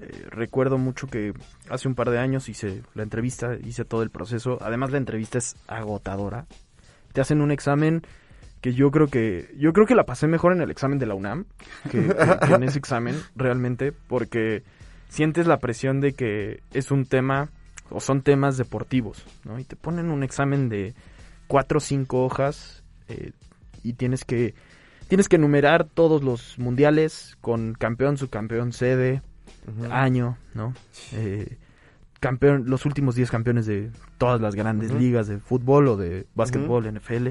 [0.01, 1.35] eh, recuerdo mucho que
[1.69, 4.59] hace un par de años hice la entrevista, hice todo el proceso.
[4.61, 6.47] Además, la entrevista es agotadora.
[7.13, 8.03] Te hacen un examen
[8.61, 11.15] que yo creo que yo creo que la pasé mejor en el examen de la
[11.15, 11.45] UNAM
[11.91, 14.63] que, que- que en ese examen realmente porque
[15.09, 17.49] sientes la presión de que es un tema
[17.91, 19.59] o son temas deportivos ¿no?
[19.59, 20.95] y te ponen un examen de
[21.47, 23.33] cuatro o cinco hojas eh,
[23.83, 24.55] y tienes que
[25.09, 29.23] tienes que enumerar todos los mundiales con campeón subcampeón sede
[29.93, 30.75] año no
[31.13, 31.57] Eh,
[32.21, 36.85] campeón los últimos 10 campeones de todas las grandes ligas de fútbol o de básquetbol
[36.93, 37.29] NFL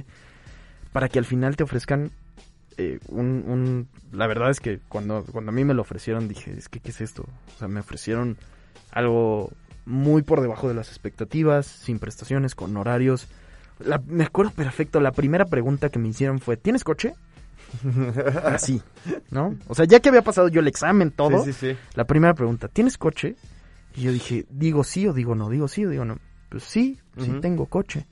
[0.98, 2.10] para que al final te ofrezcan
[2.78, 6.56] eh, un, un- La verdad es que cuando, cuando a mí me lo ofrecieron dije,
[6.58, 7.22] es que, ¿qué es esto?
[7.56, 8.36] O sea, me ofrecieron
[8.92, 9.52] algo
[9.86, 13.28] muy por debajo de las expectativas, sin prestaciones, con horarios.
[13.78, 17.14] La- me acuerdo perfecto, la primera pregunta que me hicieron fue, ¿tienes coche?
[18.46, 18.82] Así,
[19.30, 19.56] ¿no?
[19.68, 21.78] O sea, ya que había pasado yo el examen, todo, Sí, sí, sí.
[21.94, 23.36] la primera pregunta, ¿tienes coche?
[23.96, 25.48] Y yo dije, ¿digo sí o digo no?
[25.52, 26.18] ¿Digo sí o digo no?
[26.50, 28.08] Pues sí, sí tengo coche.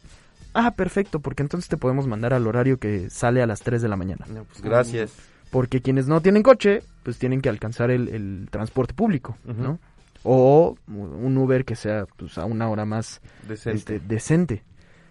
[0.57, 3.89] Ah, perfecto, porque entonces te podemos mandar al horario que sale a las 3 de
[3.89, 4.25] la mañana.
[4.25, 5.13] pues gracias.
[5.51, 9.37] Porque quienes no tienen coche, pues tienen que alcanzar el, el transporte público.
[9.45, 9.79] ¿no?
[10.23, 13.77] O un Uber que sea pues, a una hora más Decente.
[13.77, 14.63] este, decente.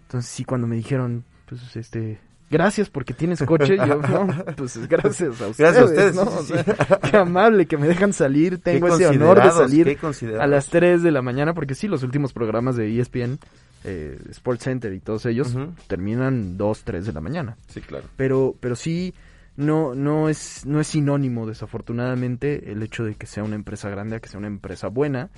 [0.02, 2.18] Entonces sí, cuando me dijeron, pues este,
[2.54, 6.24] gracias porque tienes coche, yo, no, pues gracias a ustedes, Gracias a ustedes, ¿no?
[6.24, 6.72] sí, O sí, sea, sí.
[7.10, 9.98] qué amable que me dejan salir, Qué tengo ese honor de salir
[10.40, 13.38] a las 3 de la mañana, porque sí, los últimos programas de ESPN,
[13.84, 15.74] eh, Sports Center y todos ellos Ujú.
[15.88, 17.56] terminan 2, 3 de la mañana.
[17.68, 18.06] Sí, claro.
[18.16, 19.12] Pero, pero sí,
[19.56, 24.16] no, no es, no es sinónimo, desafortunadamente, el hecho de que sea una empresa grande
[24.16, 25.28] a que sea una empresa buena.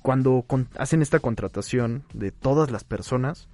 [0.00, 3.48] Cuando con- hacen esta contratación de todas las personas,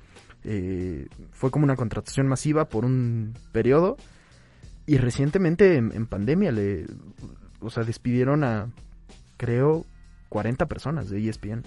[0.45, 3.97] eh, fue como una contratación masiva por un periodo.
[4.87, 6.87] Y recientemente en, en pandemia le,
[7.61, 8.69] o sea, despidieron a,
[9.37, 9.85] creo,
[10.31, 11.65] 40 personas de ESPN.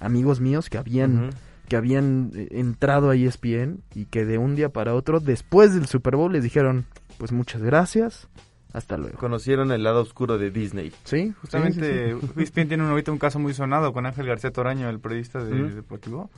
[0.00, 1.30] Amigos míos que habían,
[1.68, 5.86] que habían eh, entrado a ESPN y que de un día para otro, después del
[5.86, 6.84] Super Bowl, les dijeron,
[7.16, 8.28] pues muchas gracias,
[8.74, 9.18] hasta luego.
[9.18, 10.92] Conocieron el lado oscuro de Disney.
[11.04, 12.32] Sí, Justamente, sí, sí.
[12.42, 15.70] ESPN tiene un- ahorita un caso muy sonado con Ángel García Toraño, el periodista de
[15.74, 16.30] deportivo.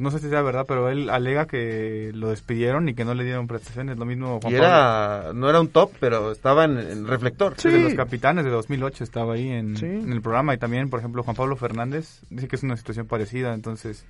[0.00, 3.22] No sé si sea verdad, pero él alega que lo despidieron y que no le
[3.22, 3.98] dieron prestaciones.
[3.98, 7.54] Lo mismo Juan Y era, no era un top, pero estaba en, en reflector.
[7.54, 7.70] Pablo.
[7.70, 10.54] Desde los capitanes de 2008 estaba ahí en, en el programa.
[10.54, 13.52] Y también, por ejemplo, Juan Pablo Fernández dice que es una situación parecida.
[13.52, 14.06] Entonces,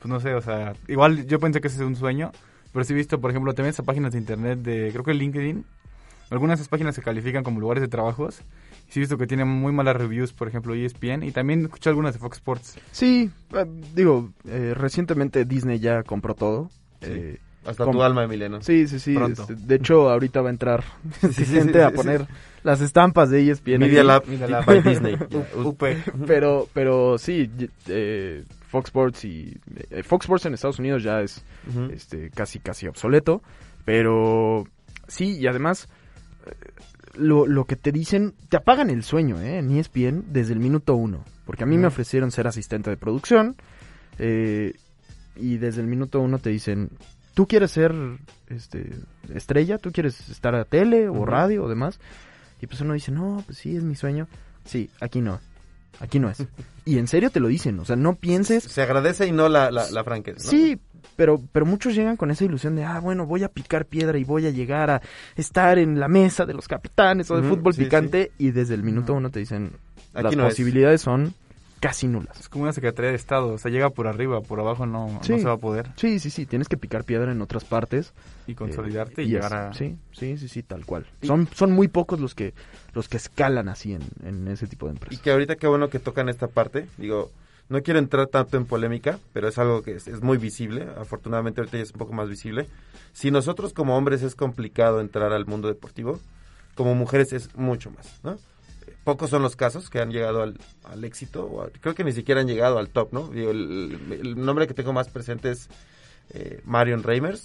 [0.00, 2.30] pues no sé, o sea, igual yo pensé que ese es un sueño.
[2.70, 5.64] Pero sí he visto, por ejemplo, también esas páginas de internet de, creo que LinkedIn.
[6.28, 8.42] Algunas de esas páginas se califican como lugares de trabajos.
[8.92, 11.22] Sí he visto que tienen muy malas reviews, por ejemplo, ESPN.
[11.22, 12.78] Y también escuché algunas de Fox Sports.
[12.90, 16.68] Sí, eh, digo, eh, recientemente Disney ya compró todo.
[17.00, 18.60] eh, Hasta tu alma, Emiliano.
[18.60, 19.14] Sí, sí, sí.
[19.14, 19.40] Pronto.
[19.48, 20.84] este, de hecho, ahorita va a entrar
[21.32, 21.96] sí, gente sí, a sí.
[21.96, 22.26] poner
[22.64, 23.78] las estampas de ESPN.
[23.78, 24.04] Media.
[24.04, 25.14] Lab Media Lab by Disney.
[25.56, 25.82] UP.
[26.26, 27.50] pero, pero sí,
[27.88, 29.56] eh, Fox Sports y
[29.88, 31.42] eh, Fox Sports en Estados Unidos ya es
[31.90, 33.42] este casi casi obsoleto,
[33.86, 34.64] pero
[35.08, 35.88] sí y además
[37.14, 39.58] lo, lo que te dicen te apagan el sueño, ¿eh?
[39.58, 43.56] En ESPN desde el minuto uno, porque a mí me ofrecieron ser asistente de producción
[44.18, 44.74] eh,
[45.36, 46.90] y desde el minuto uno te dicen
[47.34, 47.94] tú quieres ser
[48.48, 48.90] este
[49.34, 52.00] estrella, tú quieres estar a tele o radio o demás
[52.60, 54.28] y pues uno dice no pues sí es mi sueño,
[54.64, 55.40] sí aquí no
[56.00, 56.38] Aquí no es.
[56.84, 58.64] Y en serio te lo dicen, o sea, no pienses...
[58.64, 60.46] Se agradece y no la, la, la franqueza.
[60.46, 60.50] ¿no?
[60.50, 60.80] Sí,
[61.16, 64.24] pero, pero muchos llegan con esa ilusión de, ah, bueno, voy a picar piedra y
[64.24, 65.02] voy a llegar a
[65.36, 68.82] estar en la mesa de los capitanes o de fútbol sí, picante y desde el
[68.82, 69.72] minuto uno te dicen,
[70.14, 70.50] Aquí las no es.
[70.54, 71.34] posibilidades son
[71.80, 72.38] casi nulas.
[72.38, 75.32] Es como una Secretaría de Estado, o sea, llega por arriba, por abajo no, Sí.
[75.32, 75.90] no se va a poder.
[75.96, 78.12] Sí, sí, sí, tienes que picar piedra en otras partes.
[78.46, 81.06] Y consolidarte Eh, y llegar es- a- Sí, sí, sí, sí, tal cual.
[81.22, 82.54] Son, son muy pocos los que,
[82.94, 85.20] los que escalan así en, en ese tipo de Y empresas.
[85.22, 86.86] que ahorita qué bueno que tocan esta parte.
[86.98, 87.32] Digo,
[87.72, 90.86] no quiero entrar tanto en polémica, pero es algo que es, es muy visible.
[90.96, 92.68] Afortunadamente ahorita ya es un poco más visible.
[93.12, 96.20] Si nosotros como hombres es complicado entrar al mundo deportivo,
[96.74, 98.38] como mujeres es mucho más, ¿no?
[99.04, 102.12] Pocos son los casos que han llegado al, al éxito, o a- creo que ni
[102.12, 103.28] siquiera han llegado al top, ¿no?
[103.28, 105.68] Digo, el, el nombre que tengo más presente es
[106.30, 107.42] eh, Marion Reimers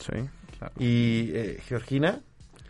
[0.79, 2.19] y eh, Georgina.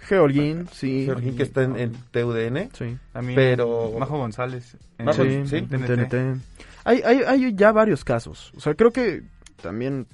[0.02, 1.04] Georgín, sí.
[1.06, 2.70] Georgín que está en, en TUDN.
[2.74, 2.98] Sí.
[3.12, 3.94] También Pero...
[4.00, 4.78] Majo González.
[4.98, 5.56] en- Majo, Sí, sí.
[5.58, 6.42] en TNT.
[6.88, 8.52] Hay, hay, hay ya varios casos.
[8.56, 9.24] O sea, creo que
[9.62, 10.08] también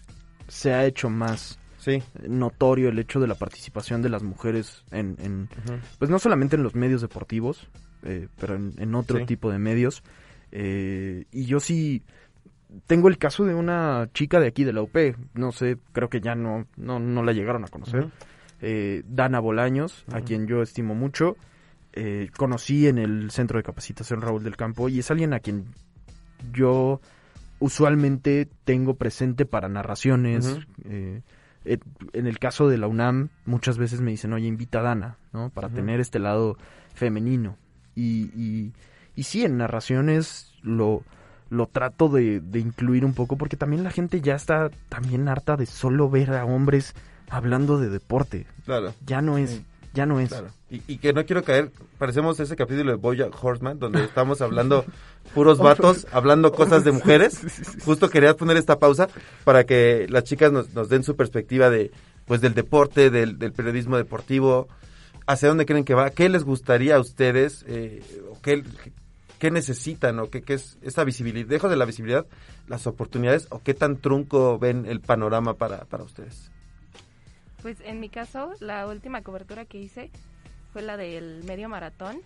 [0.47, 2.01] se ha hecho más Sí.
[2.27, 5.49] notorio el hecho de la participación de las mujeres en, en
[5.99, 7.67] pues no solamente en los medios deportivos,
[8.03, 9.25] eh, pero en, en otro Sí.
[9.25, 10.01] tipo de medios.
[10.51, 12.01] Eh, y yo sí
[12.88, 14.95] tengo el caso de una chica de aquí de la UP,
[15.33, 18.07] no sé, creo que ya no, no, no la llegaron a conocer.
[18.62, 21.36] Eh, Dana Bolaños, a quien yo estimo mucho.
[21.91, 25.65] Eh, conocí en el centro de capacitación Raúl del Campo y es alguien a quien
[26.51, 26.99] yo
[27.60, 30.60] usualmente tengo presente para narraciones.
[30.86, 31.21] Eh,
[31.65, 31.77] eh,
[32.12, 35.49] en el caso de la UNAM, muchas veces me dicen, oye, invita a Dana, ¿no?
[35.49, 36.58] Para tener este lado
[36.93, 37.56] femenino.
[37.95, 38.73] Y, y,
[39.15, 41.03] y sí, en narraciones lo,
[41.49, 45.56] lo trato de, de incluir un poco porque también la gente ya está también harta
[45.56, 46.93] de solo ver a hombres
[47.29, 48.45] hablando de deporte.
[48.65, 48.93] Claro.
[49.06, 49.65] Ya no es, Sí.
[49.93, 50.29] Ya no es.
[50.29, 50.47] Claro.
[50.69, 54.86] Y, y que no quiero caer, parecemos ese capítulo de Bojack Horseman, donde estamos hablando
[55.34, 57.39] puros vatos, hablando cosas de mujeres.
[57.86, 59.08] Justo quería poner esta pausa
[59.43, 61.91] para que las chicas nos, nos den su perspectiva de,
[62.25, 64.67] pues, del deporte, del, del periodismo deportivo,
[65.27, 68.01] hacia dónde creen que va, qué les gustaría a ustedes, eh,
[68.32, 68.63] o qué,
[69.38, 72.25] qué necesitan, o qué, qué es esta visibilidad, dejo de la visibilidad,
[72.67, 76.53] las oportunidades, o qué tan trunco ven el panorama para, para ustedes.
[77.63, 80.12] Pues en mi caso, la última cobertura que hice
[80.71, 82.21] fue la del medio maratón.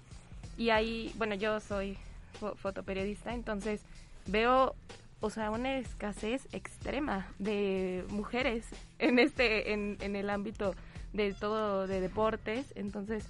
[0.57, 1.95] Y ahí, bueno, yo soy
[2.41, 3.81] fo- fotoperiodista, entonces
[4.25, 4.75] veo,
[5.21, 8.65] o sea, una escasez extrema de mujeres
[8.99, 10.73] en este, en, en el ámbito
[11.13, 12.65] de todo de deportes.
[12.75, 13.25] Entonces,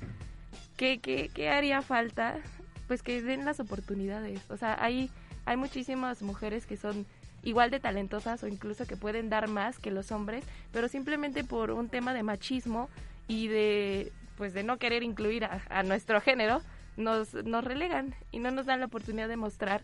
[0.78, 2.39] ¿qué, qué, qué haría falta?
[2.88, 4.39] Pues que den las oportunidades.
[4.50, 5.12] O sea, hay,
[5.46, 7.06] hay muchísimas mujeres que son
[7.48, 11.72] igual de talentosas o incluso que pueden dar más que los hombres, pero simplemente por
[11.72, 12.90] un tema de machismo
[13.28, 16.62] y de pues de no querer incluir a, a nuestro género,
[16.98, 19.82] nos, nos relegan y no nos dan la oportunidad de mostrar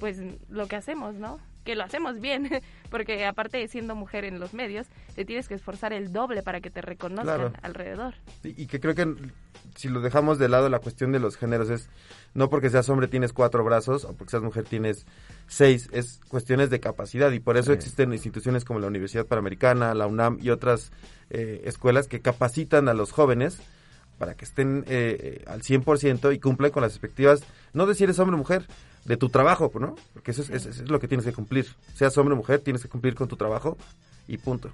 [0.00, 0.18] pues
[0.50, 1.38] lo que hacemos, ¿no?
[1.64, 2.50] Que lo hacemos bien,
[2.90, 6.60] porque aparte de siendo mujer en los medios, te tienes que esforzar el doble para
[6.60, 7.52] que te reconozcan Claro.
[7.62, 8.14] alrededor.
[8.42, 9.14] Y, y que creo que
[9.76, 11.88] si lo dejamos de lado la cuestión de los géneros es
[12.34, 15.06] no porque seas hombre tienes cuatro brazos o porque seas mujer tienes
[15.46, 17.76] seis, es cuestiones de capacidad y por eso Sí.
[17.76, 20.90] existen instituciones como la Universidad Panamericana, la UNAM y otras
[21.30, 23.58] eh, escuelas que capacitan a los jóvenes
[24.18, 27.42] para que estén eh, eh, al 100% y cumplan con las expectativas,
[27.72, 28.66] no de si eres hombre o mujer,
[29.04, 29.96] de tu trabajo, ¿no?
[30.12, 31.66] Porque eso es, eso es lo que tienes que cumplir.
[31.94, 33.76] Seas hombre o mujer, tienes que cumplir con tu trabajo
[34.28, 34.70] y punto.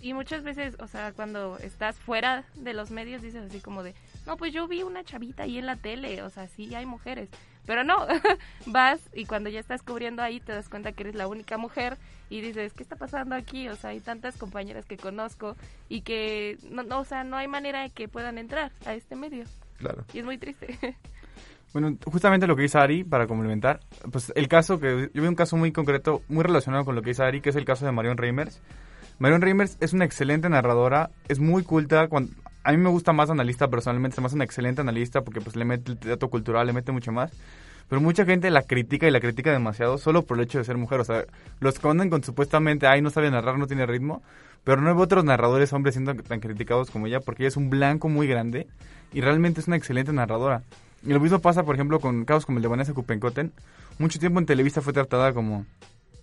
[0.00, 3.94] Y muchas veces, o sea, cuando estás fuera de los medios, dices así como de,
[4.26, 7.28] no, pues yo vi una chavita ahí en la tele, o sea, sí hay mujeres,
[7.66, 7.96] Pero no,
[8.66, 11.98] vas y cuando ya estás cubriendo ahí te das cuenta que eres la única mujer
[12.30, 13.68] y dices, ¿qué está pasando aquí?
[13.68, 15.56] O sea, hay tantas compañeras que conozco
[15.88, 19.16] y que, no, no, o sea, no hay manera de que puedan entrar a este
[19.16, 19.44] medio.
[19.78, 20.04] Claro.
[20.12, 20.78] Y es muy triste.
[21.74, 23.80] Bueno, justamente lo que dice Ari, para complementar,
[24.12, 27.10] pues el caso que, yo vi un caso muy concreto, muy relacionado con lo que
[27.10, 28.60] dice Ari, que es el caso de Marion Reimers.
[29.18, 32.32] Marion Reimers es una excelente narradora, es muy culta, cuando,
[32.64, 35.64] a mí me gusta más analista personalmente, me hace una excelente analista porque pues le
[35.64, 37.30] mete el dato cultural, le mete mucho más.
[37.88, 40.78] Pero mucha gente la critica y la critica demasiado solo por el hecho de ser
[40.78, 41.00] mujer.
[41.00, 41.24] O sea,
[41.60, 44.22] que andan con supuestamente, ay, no sabe narrar, no tiene ritmo.
[44.64, 47.68] Pero no hay otros narradores hombres siendo tan criticados como ella porque ella es un
[47.68, 48.66] blanco muy grande
[49.12, 50.62] y realmente es una excelente narradora.
[51.02, 53.52] Y lo mismo pasa, por ejemplo, con casos como el de Vanessa Kupenkoten.
[53.98, 55.66] Mucho tiempo en Televisa fue tratada como...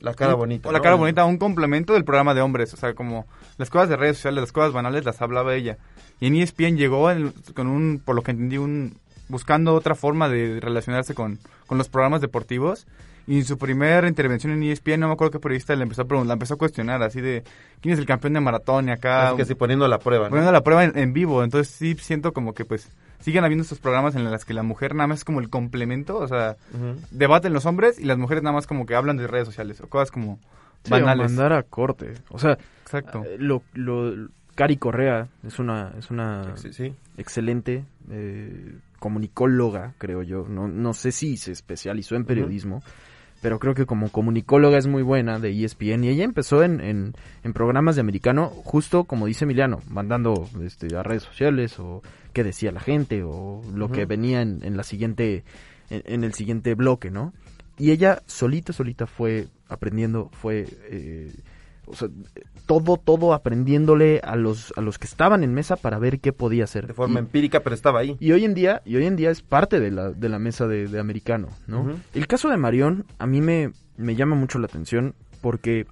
[0.01, 0.83] La cara un- bonita, O la ¿no?
[0.83, 2.73] cara bonita, un complemento del programa de hombres.
[2.73, 3.25] O sea, como
[3.57, 5.77] las cosas de redes sociales, las cosas banales las hablaba ella.
[6.19, 7.07] Y en ESPN llegó
[7.55, 8.97] con un, por lo que entendí, un
[9.29, 12.85] buscando otra forma de relacionarse con, con los programas deportivos.
[13.27, 16.05] Y en su primera intervención en ESPN, no me acuerdo qué periodista le empezó a
[16.05, 17.43] preguntar, la empezó a cuestionar, así de,
[17.79, 18.89] ¿quién es el campeón de maratón?
[18.89, 19.29] Y acá...
[19.29, 20.29] Así que sí, poniendo la prueba, ¿no?
[20.31, 21.43] Poniendo la prueba en, en vivo.
[21.43, 24.95] Entonces sí siento como que pues siguen habiendo estos programas en los que la mujer
[24.95, 26.55] nada más es como el complemento, o sea,
[27.11, 29.87] debaten los hombres y las mujeres nada más como que hablan de redes sociales o
[29.87, 30.39] cosas como
[30.83, 31.27] Sí, o banales.
[31.31, 32.15] mandar a corte.
[32.29, 33.23] O sea, Exacto.
[33.23, 36.95] eh, lo, lo, Cari Correa es una, es una Sí, sí.
[37.17, 40.47] excelente eh, comunicóloga, creo yo.
[40.49, 42.81] No, no sé si se especializó en periodismo,
[43.41, 46.03] pero creo que como comunicóloga es muy buena de ESPN.
[46.03, 47.13] Y ella empezó en, en,
[47.43, 52.01] en programas de americano, justo como dice Emiliano, mandando este, a redes sociales o
[52.33, 55.43] qué decía la gente o lo que venía en, en la siguiente,
[55.89, 57.33] en, en el siguiente bloque, ¿no?
[57.77, 61.33] Y ella solita, solita fue aprendiendo, fue, eh,
[61.91, 62.07] o sea,
[62.65, 66.63] todo, todo aprendiéndole a los, a los que estaban en mesa para ver qué podía
[66.63, 66.87] hacer.
[66.87, 68.15] De forma Y- empírica, pero estaba ahí.
[68.19, 70.67] y hoy en día, y hoy en día es parte de la, de la mesa
[70.67, 71.85] de, de americano, ¿no?
[72.13, 75.85] El caso de Marión a mí me, me llama mucho la atención porque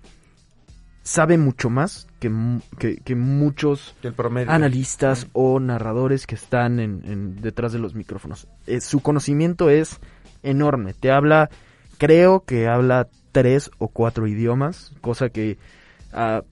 [1.04, 2.32] sabe mucho más que,
[2.78, 4.52] que, que muchos Que el promedio.
[4.52, 8.48] analistas o narradores que están en, en- detrás de los micrófonos.
[8.68, 10.00] Eh, su conocimiento es
[10.44, 10.94] enorme.
[10.94, 11.50] Te habla,
[11.98, 15.58] creo que habla tres o cuatro idiomas, cosa que,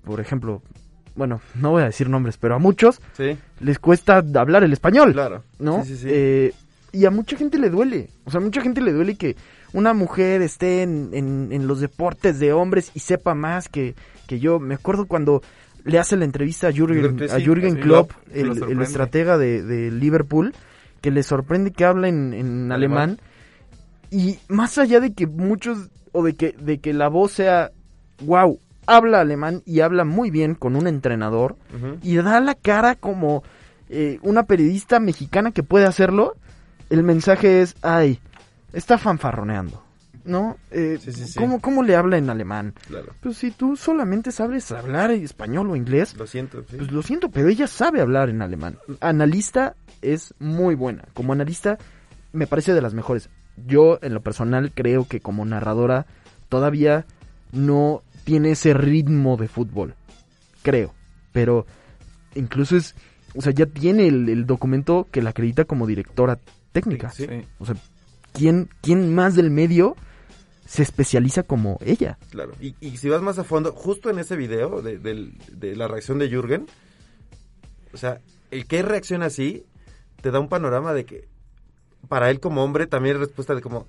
[0.03, 0.61] por ejemplo,
[1.15, 3.37] bueno, no voy a decir nombres, pero a muchos Sí.
[3.59, 5.13] les cuesta hablar el español.
[5.13, 5.43] Claro.
[5.59, 5.83] ¿No?
[5.83, 6.07] Sí, sí, sí.
[6.11, 6.53] Eh,
[6.93, 8.09] y a mucha gente le duele.
[8.25, 9.35] O sea, a mucha gente le duele que
[9.73, 13.93] una mujer esté en, en- en los deportes de hombres y sepa más que,
[14.27, 14.59] que yo.
[14.59, 15.41] Me acuerdo cuando
[15.83, 20.53] le hace la entrevista a Jürgen, a Jürgen Klopp, el, el estratega de, de Liverpool,
[21.01, 23.19] que le sorprende que habla en, en alemán.
[24.09, 27.71] Y más allá de que muchos, o de que, de que la voz sea,
[28.23, 31.55] wow, habla alemán y habla muy bien con un entrenador
[32.01, 33.43] y da la cara como
[33.89, 36.35] eh, una periodista mexicana que puede hacerlo,
[36.89, 38.19] el mensaje es, ay,
[38.73, 39.83] está fanfarroneando,
[40.25, 40.57] ¿no?
[40.71, 41.39] Eh, Sí, sí, sí.
[41.39, 42.73] ¿cómo, cómo le habla en alemán?
[42.87, 43.13] Claro.
[43.21, 46.63] Pues si tú solamente sabes hablar español o inglés, Lo siento.
[46.69, 46.77] sí.
[46.77, 48.77] pues lo siento, pero ella sabe hablar en alemán.
[49.01, 51.03] Analista es muy buena.
[51.13, 51.77] Como analista
[52.33, 53.29] me parece de las mejores.
[53.65, 56.05] Yo en lo personal creo que como narradora
[56.49, 57.05] todavía
[57.51, 59.95] no tiene ese ritmo de fútbol.
[60.61, 60.93] Creo.
[61.31, 61.65] Pero
[62.35, 62.93] incluso es,
[63.33, 66.37] o sea, ya tiene el, el documento que la acredita como directora
[66.73, 67.09] técnica.
[67.09, 67.25] Sí.
[67.25, 67.41] Sí.
[67.57, 67.75] O sea,
[68.33, 69.95] ¿quién, ¿quién más del medio
[70.65, 72.17] se especializa como ella?
[72.29, 72.51] Claro.
[72.59, 75.87] Y, y si vas más a fondo, justo en ese video de, del- de la
[75.87, 76.65] reacción de Jürgen,
[77.93, 78.19] o sea,
[78.51, 79.63] el que reacciona así
[80.21, 81.29] te da un panorama de que
[82.09, 83.87] para él como hombre también es respuesta de como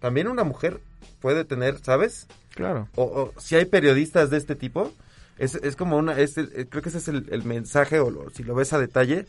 [0.00, 0.80] también una mujer
[1.20, 2.28] puede tener, ¿sabes?
[2.58, 2.88] Claro.
[2.96, 4.92] O, o si hay periodistas de este tipo,
[5.38, 8.30] es, es como una, es eh, creo que ese es el, el mensaje, o lo-
[8.30, 9.26] si lo ves a detalle,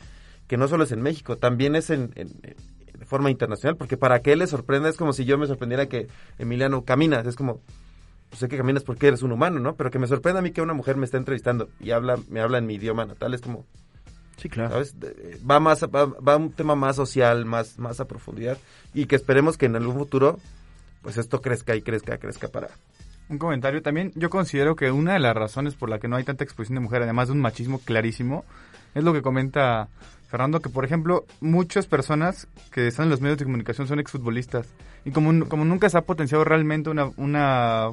[0.48, 2.56] que no solo es en México, también es en, en- en-
[3.00, 5.86] de forma internacional, porque para que él le sorprenda es como si yo me sorprendiera
[5.86, 6.08] que
[6.40, 7.62] Emiliano caminas, es como,
[8.32, 9.76] pues sé que caminas porque eres un humano, ¿no?
[9.76, 12.40] Pero que me sorprenda a mí que una mujer me está entrevistando y habla, me
[12.42, 13.64] habla en mi idioma natal, es como,
[14.38, 14.72] Sí, claro.
[14.72, 14.96] ¿sabes?
[15.48, 18.58] Va más, a- va, un tema más social, más, más a profundidad,
[18.96, 20.40] y que esperemos que en algún futuro,
[21.04, 22.70] pues esto crezca y crezca, crezca para,
[23.30, 24.12] Un comentario también.
[24.16, 26.82] Yo considero que una de las razones por la que no hay tanta exposición de
[26.82, 28.44] mujer, además de un machismo clarísimo,
[28.96, 29.88] es lo que comenta
[30.30, 34.68] Fernando, que por ejemplo, muchas personas que están en los medios de comunicación son exfutbolistas.
[35.06, 37.90] Y como, como nunca se ha potenciado realmente una, una,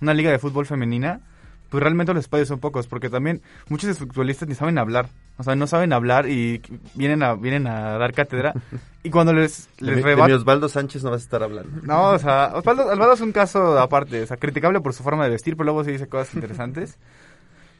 [0.00, 1.20] una liga de fútbol femenina,
[1.72, 5.08] pues realmente los espacios son pocos, porque también muchos exfutbolistas ni saben hablar.
[5.38, 6.60] O sea, no saben hablar y
[6.92, 8.52] vienen a, vienen a dar cátedra.
[9.02, 10.30] Y cuando les, de, les de rebatan...
[10.30, 11.70] mi Osvaldo Sánchez no vas a estar hablando.
[11.82, 15.24] No, o sea, Osvaldo, Osvaldo es un caso aparte, o sea, criticable por su forma
[15.24, 16.98] de vestir, pero luego sí dice cosas interesantes.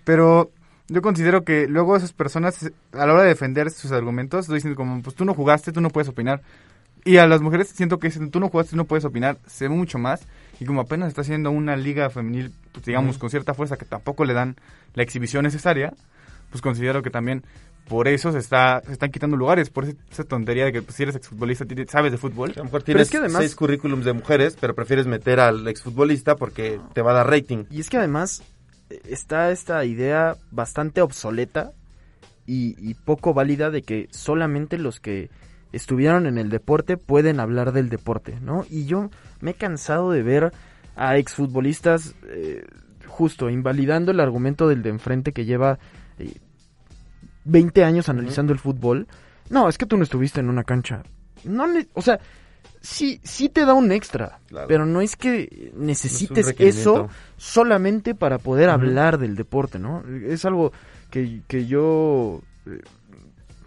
[0.04, 0.50] Pero
[0.88, 5.02] yo considero que luego esas personas, a la hora de defender sus argumentos, dicen como,
[5.02, 6.40] pues tú no jugaste, tú no puedes opinar.
[7.04, 9.98] Y a las mujeres siento que si tú no jugaste, no puedes opinar, sé mucho
[9.98, 10.26] más.
[10.62, 14.24] Y como apenas está haciendo una liga femenil, pues, digamos, con cierta fuerza que tampoco
[14.24, 14.54] le dan
[14.94, 15.92] la exhibición necesaria,
[16.50, 17.42] pues considero que también
[17.88, 20.94] por eso se, está, se están quitando lugares, por esa, esa tontería de que pues,
[20.94, 22.52] si eres exfutbolista, sabes de fútbol.
[22.54, 27.02] A lo mejor tienes seis currículums de mujeres, pero prefieres meter al exfutbolista porque te
[27.02, 27.64] va a dar rating.
[27.68, 28.44] Y es que además
[28.88, 31.72] eh, está esta idea bastante obsoleta
[32.46, 35.28] y, y poco válida de que solamente los que
[35.72, 38.64] estuvieron en el deporte pueden hablar del deporte, ¿no?
[38.70, 39.10] Y yo
[39.40, 40.52] me he cansado de ver
[40.96, 42.64] a exfutbolistas eh,
[43.06, 45.78] justo invalidando el argumento del de enfrente que lleva
[46.18, 46.34] eh,
[47.44, 49.06] 20 años analizando el fútbol.
[49.50, 51.02] No, es que tú no estuviste en una cancha.
[51.44, 52.20] No, o sea,
[52.80, 54.68] sí, sí te da un extra, Claro.
[54.68, 60.04] pero no es que necesites eso solamente para poder hablar del deporte, ¿no?
[60.26, 60.72] Es algo
[61.10, 62.80] que, que yo eh,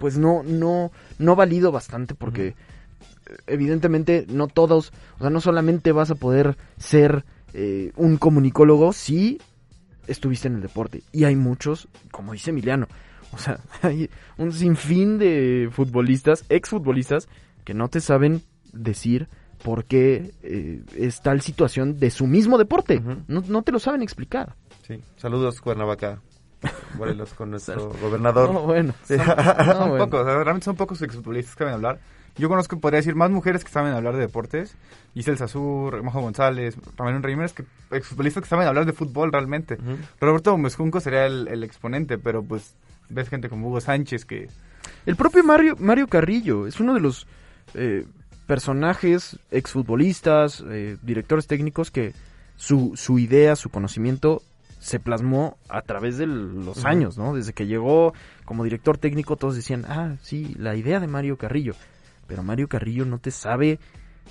[0.06, 2.56] pues no, no, no valido bastante porque eh,
[3.48, 7.26] evidentemente no todos, o sea, no solamente vas a poder ser
[7.56, 9.42] eh, un comunicólogo si
[10.06, 11.02] estuviste en el deporte.
[11.12, 12.88] Y hay muchos, como dice Emiliano,
[13.32, 17.28] o sea, hay un sinfín de futbolistas, exfutbolistas,
[17.64, 18.44] que no te saben
[18.74, 19.28] decir
[19.64, 23.02] por qué eh, es tal situación de su mismo deporte.
[23.28, 24.56] no, no te lo saben explicar.
[24.84, 26.22] Sí, saludos Cuernavaca,
[26.98, 28.54] Morelos, con nuestro gobernador.
[28.54, 28.94] No, bueno.
[29.08, 32.00] Son, pocos, o sea, realmente son pocos exfutbolistas que saben hablar.
[32.38, 34.76] Yo conozco, podría decir, más mujeres que saben hablar de deportes.
[35.14, 39.78] Giselle Sazur, Majo González, Pamela Reimeres, que exfutbolistas que saben hablar de fútbol realmente.
[40.20, 42.76] Roberto Mezcunco sería el, el exponente, pero pues
[43.10, 44.50] ves gente como Hugo Sánchez que...
[45.06, 47.26] El propio Mario, Mario Carrillo es uno de los
[47.74, 48.06] eh,
[48.48, 52.14] personajes exfutbolistas, eh, directores técnicos que
[52.56, 54.42] su, su idea, su conocimiento
[54.86, 57.34] se plasmó a través de los años, ¿no?
[57.34, 58.14] Desde que llegó
[58.46, 61.74] como director técnico todos decían, ah, sí, la idea de Mario Carrillo.
[62.28, 63.80] Pero Mario Carrillo no te sabe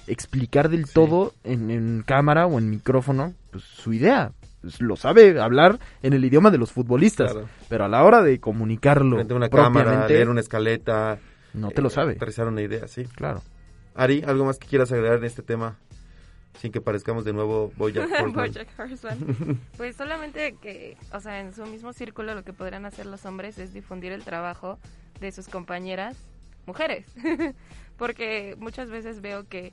[0.07, 4.31] explicar del todo en, en cámara o en micrófono pues, su idea.
[4.61, 7.49] Pues, lo sabe hablar en el idioma de los futbolistas, Claro.
[7.69, 11.19] pero a la hora de comunicarlo Frente a una cámara, leer una escaleta.
[11.53, 12.13] No te lo sabe.
[12.13, 13.07] Aterrizar una idea, sí.
[13.17, 13.43] Claro.
[13.97, 15.79] Ari, ¿algo más que quieras agregar en este tema?
[16.61, 18.33] Sin que parezcamos de nuevo Bojack Horseman.
[18.33, 19.59] Bojack Horseman.
[19.77, 23.59] Pues solamente que, o sea, en su mismo círculo lo que podrán hacer los hombres
[23.59, 24.79] es difundir el trabajo
[25.21, 26.17] de sus compañeras
[26.67, 27.07] mujeres.
[27.99, 29.73] Porque muchas veces veo que,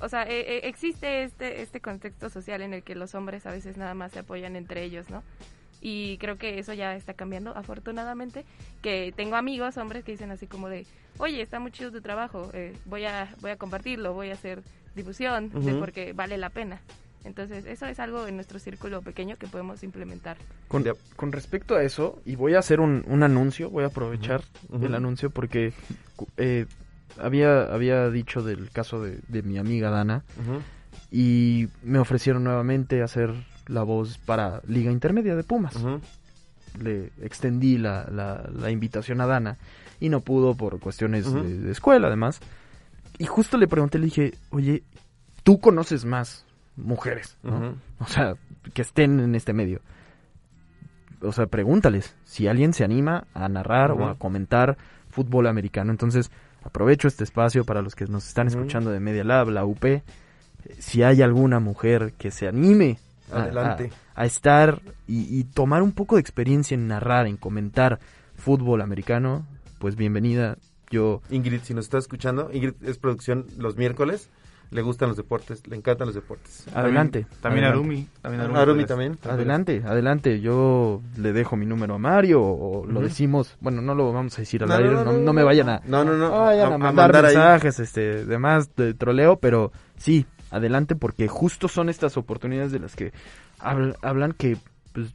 [0.00, 3.50] o sea, e- e- existe este, este contexto social en el que los hombres a
[3.50, 5.22] veces nada más se apoyan entre ellos, ¿no?
[5.80, 8.44] Y creo que eso ya está cambiando, afortunadamente,
[8.82, 10.86] que tengo amigos, hombres, que dicen así como de,
[11.18, 14.62] oye, está muy chido tu trabajo, eh, voy, a, voy a compartirlo, voy a hacer
[14.96, 16.80] difusión, de porque vale la pena.
[17.24, 20.36] Entonces, eso es algo en nuestro círculo pequeño que podemos implementar.
[20.68, 20.84] Con,
[21.16, 24.42] con respecto a eso, y voy a hacer un, un anuncio, voy a aprovechar
[24.80, 25.72] el anuncio porque
[26.36, 26.66] eh,
[27.18, 30.22] había, había dicho del caso de, de mi amiga Dana
[31.10, 33.32] y me ofrecieron nuevamente hacer
[33.66, 35.74] la voz para Liga Intermedia de Pumas.
[36.80, 39.56] Le extendí la, la, la invitación a Dana
[39.98, 42.40] y no pudo por cuestiones de escuela además.
[43.18, 44.82] Y justo le pregunté, le dije, oye,
[45.42, 46.44] tú conoces más
[46.76, 47.76] mujeres, ¿no?
[48.00, 48.34] O sea,
[48.74, 49.80] que estén en este medio.
[51.22, 54.76] O sea, pregúntales si alguien se anima a narrar o a comentar
[55.08, 55.90] fútbol americano.
[55.90, 56.30] Entonces,
[56.62, 59.82] aprovecho este espacio para los que nos están escuchando de Media Lab, la UP.
[60.78, 62.98] Si hay alguna mujer que se anime
[63.32, 63.90] a- Adelante.
[64.14, 67.98] a, a estar y, y tomar un poco de experiencia en narrar, en comentar
[68.34, 69.46] fútbol americano,
[69.78, 70.58] pues bienvenida.
[70.90, 74.30] Yo Ingrid, si nos está escuchando, Ingrid es producción los miércoles.
[74.72, 76.66] Le gustan los deportes, le encantan los deportes.
[76.74, 77.24] Adelante.
[77.40, 77.86] También adelante.
[77.88, 79.18] Arumi, también Arumi, Arumi también.
[79.22, 80.40] Adelante, adelante.
[80.40, 83.56] Yo le dejo mi número a Mario o lo decimos.
[83.60, 84.88] Bueno, no lo vamos a decir al No, aire.
[84.90, 85.82] no, No, no, no no, me vayan a.
[85.86, 86.30] No, no, no.
[86.32, 87.22] vayan A- a, a mandar ahí.
[87.36, 92.96] mensajes, este, demás de troleo, pero sí, adelante porque justo son estas oportunidades de las
[92.96, 93.12] que
[93.60, 94.56] habl- hablan que
[94.92, 95.14] pues,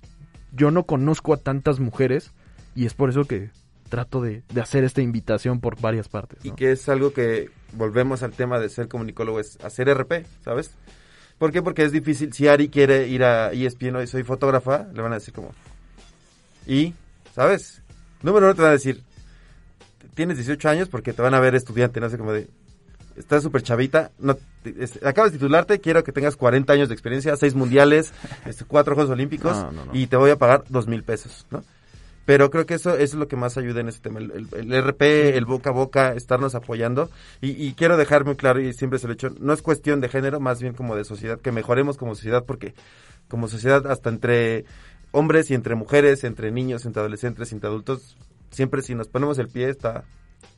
[0.53, 2.31] yo no conozco a tantas mujeres
[2.73, 3.49] y es por eso que
[3.91, 6.39] trato de, de hacer esta invitación por varias partes.
[6.43, 10.71] Y que es algo que volvemos al tema de ser comunicólogo, es hacer RP, ¿sabes?
[11.37, 11.61] ¿Por qué?
[11.61, 12.33] Porque es difícil.
[12.33, 15.51] Si Ari quiere ir a ESPN y soy fotógrafa, le van a decir como...
[16.65, 16.93] Y,
[17.35, 17.81] ¿sabes?
[18.21, 19.03] Número uno te van a decir,
[20.13, 22.47] tienes 18 años porque te van a ver estudiante, no sé, como de...
[23.17, 27.35] Estás súper chavita, no, es- acabas de titularte, quiero que tengas 40 años de experiencia,
[27.35, 28.13] seis mundiales,
[28.45, 29.91] este, cuatro Juegos Olímpicos No, no, no.
[29.95, 31.61] y te voy a pagar dos mil pesos, ¿no?
[32.25, 34.71] Pero creo que eso, eso es lo que más ayuda en este tema, el, el-
[34.71, 37.09] el RP, el boca a boca, estarnos apoyando.
[37.41, 40.01] Y, y quiero dejar muy claro, y siempre se lo he hecho, no es cuestión
[40.01, 42.73] de género, más bien como de sociedad, que mejoremos como sociedad, porque
[43.27, 44.65] como sociedad hasta entre
[45.11, 48.15] hombres y entre mujeres, entre niños, entre adolescentes, entre adultos,
[48.51, 50.03] siempre si nos ponemos el pie está,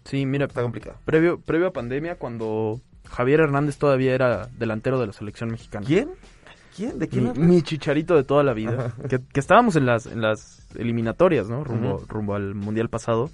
[0.05, 0.97] Sí, mira, está complicado.
[1.05, 5.85] previo, previo a pandemia, cuando Javier Hernández todavía era delantero de la selección mexicana.
[5.87, 6.09] ¿Quién?
[6.75, 6.97] ¿Quién?
[6.99, 8.93] ¿De quién Mi, chicharito de toda la vida.
[9.07, 11.63] que, que estábamos en las, en las eliminatorias, ¿no?
[12.07, 13.29] Rumbo, al mundial pasado.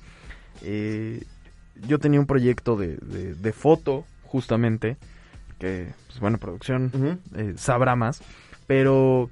[0.61, 1.23] Eh,
[1.87, 4.97] yo tenía un proyecto de, de- de foto, justamente,
[5.59, 8.21] que, pues bueno, producción eh, sabrá más.
[8.67, 9.29] Pero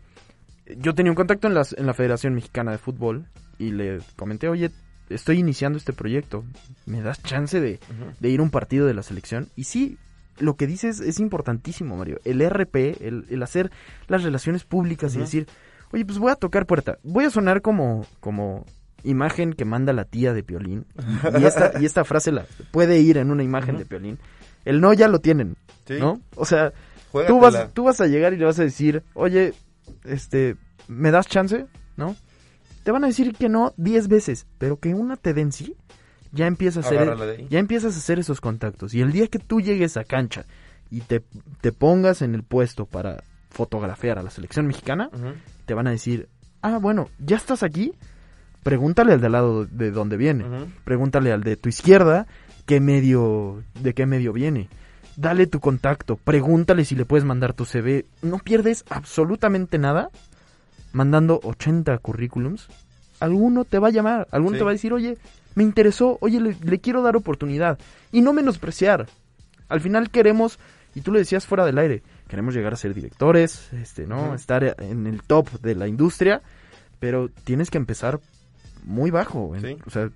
[0.78, 3.26] yo tenía un contacto en, las, en la Federación Mexicana de Fútbol
[3.60, 4.72] y le comenté, oye,
[5.10, 6.44] estoy iniciando este proyecto,
[6.86, 7.80] ¿me das chance de,
[8.22, 9.48] ir a un partido de la selección?
[9.56, 9.98] Y sí,
[10.40, 12.20] lo que dices es importantísimo, Mario.
[12.26, 13.72] El RP, el, el hacer
[14.08, 15.48] las relaciones públicas y decir,
[15.92, 16.98] oye, pues voy a tocar puerta.
[17.04, 18.66] Voy a sonar como, como
[19.04, 20.86] imagen que manda la tía de Piolín.
[21.38, 24.20] Y, y esta, y esta frase la puede ir en una imagen de Piolín.
[24.66, 25.96] El no ya lo tienen, Sí.
[26.00, 26.20] ¿no?
[26.36, 26.74] O sea,
[27.28, 29.54] tú vas, tú vas a llegar y le vas a decir, oye,
[30.04, 30.58] este,
[30.90, 31.66] ¿me das chance?
[31.96, 32.16] ¿No?
[32.84, 35.76] Te van a decir que no 10 veces, pero que una te den sí,
[36.34, 38.94] ya empiezas a hacer, ya empiezas a hacer esos contactos.
[38.94, 40.46] Y el día que tú llegues a cancha
[40.92, 41.24] y te,
[41.62, 45.34] te pongas en el puesto para fotografiar a la selección mexicana, Ujú.
[45.68, 46.28] Te van a decir,
[46.64, 47.92] ah, bueno, ya estás aquí,
[48.64, 50.46] pregúntale al de al lado de donde viene,
[50.84, 52.26] pregúntale al de tu izquierda
[52.66, 54.70] qué medio, de qué medio viene.
[55.18, 58.06] Dale tu contacto, pregúntale si le puedes mandar tu CV.
[58.22, 60.10] No pierdes absolutamente nada
[60.94, 62.68] mandando 80 currículums.
[63.20, 64.58] Alguno te va a llamar, alguno Sí.
[64.60, 65.18] te va a decir, oye,
[65.56, 67.80] me interesó, oye, le, le quiero dar oportunidad.
[68.12, 69.08] Y no menospreciar.
[69.70, 70.60] Al final queremos,
[70.94, 74.34] y tú le decías fuera del aire, queremos llegar a ser directores, este, ¿no?
[74.34, 76.42] Estar en el top de la industria,
[77.00, 78.20] pero tienes que empezar
[78.84, 79.56] muy bajo.
[79.56, 79.78] en- Sí.
[79.86, 80.10] O sea,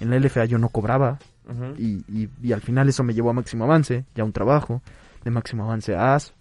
[0.00, 1.74] en la LFA yo no cobraba, Ujú.
[1.78, 4.82] y, y- y al final eso me llevó a máximo avance, ya un trabajo,
[5.24, 6.34] de máximo avance a AS.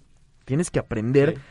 [0.45, 1.41] Tienes que aprender Sí.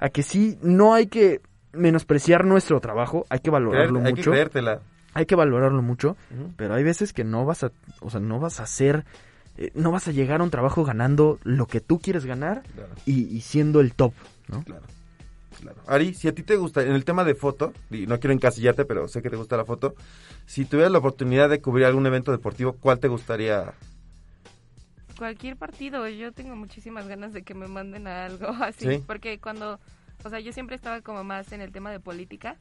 [0.00, 1.40] a que sí, no hay que
[1.72, 4.30] menospreciar nuestro trabajo, hay que valorarlo Creer- hay que mucho.
[4.32, 4.80] creértela.
[5.14, 6.16] Hay que valorarlo mucho,
[6.56, 9.04] pero hay veces que no vas a, o sea, no vas a hacer,
[9.58, 12.94] eh, no vas a llegar a un trabajo ganando lo que tú quieres ganar Claro.
[13.06, 14.12] y, y siendo el top,
[14.48, 14.62] ¿no?
[14.62, 14.82] Claro.
[15.60, 15.78] Claro.
[15.88, 18.84] Ari, si a ti te gusta, en el tema de foto, y no quiero encasillarte,
[18.84, 19.94] pero sé que te gusta la foto,
[20.46, 23.74] si tuvieras la oportunidad de cubrir algún evento deportivo, ¿cuál te gustaría?
[25.16, 29.02] Cualquier partido, yo tengo muchísimas ganas de que me manden a algo así, Sí.
[29.04, 29.80] porque cuando,
[30.22, 32.56] o sea, yo siempre estaba como más en el tema de política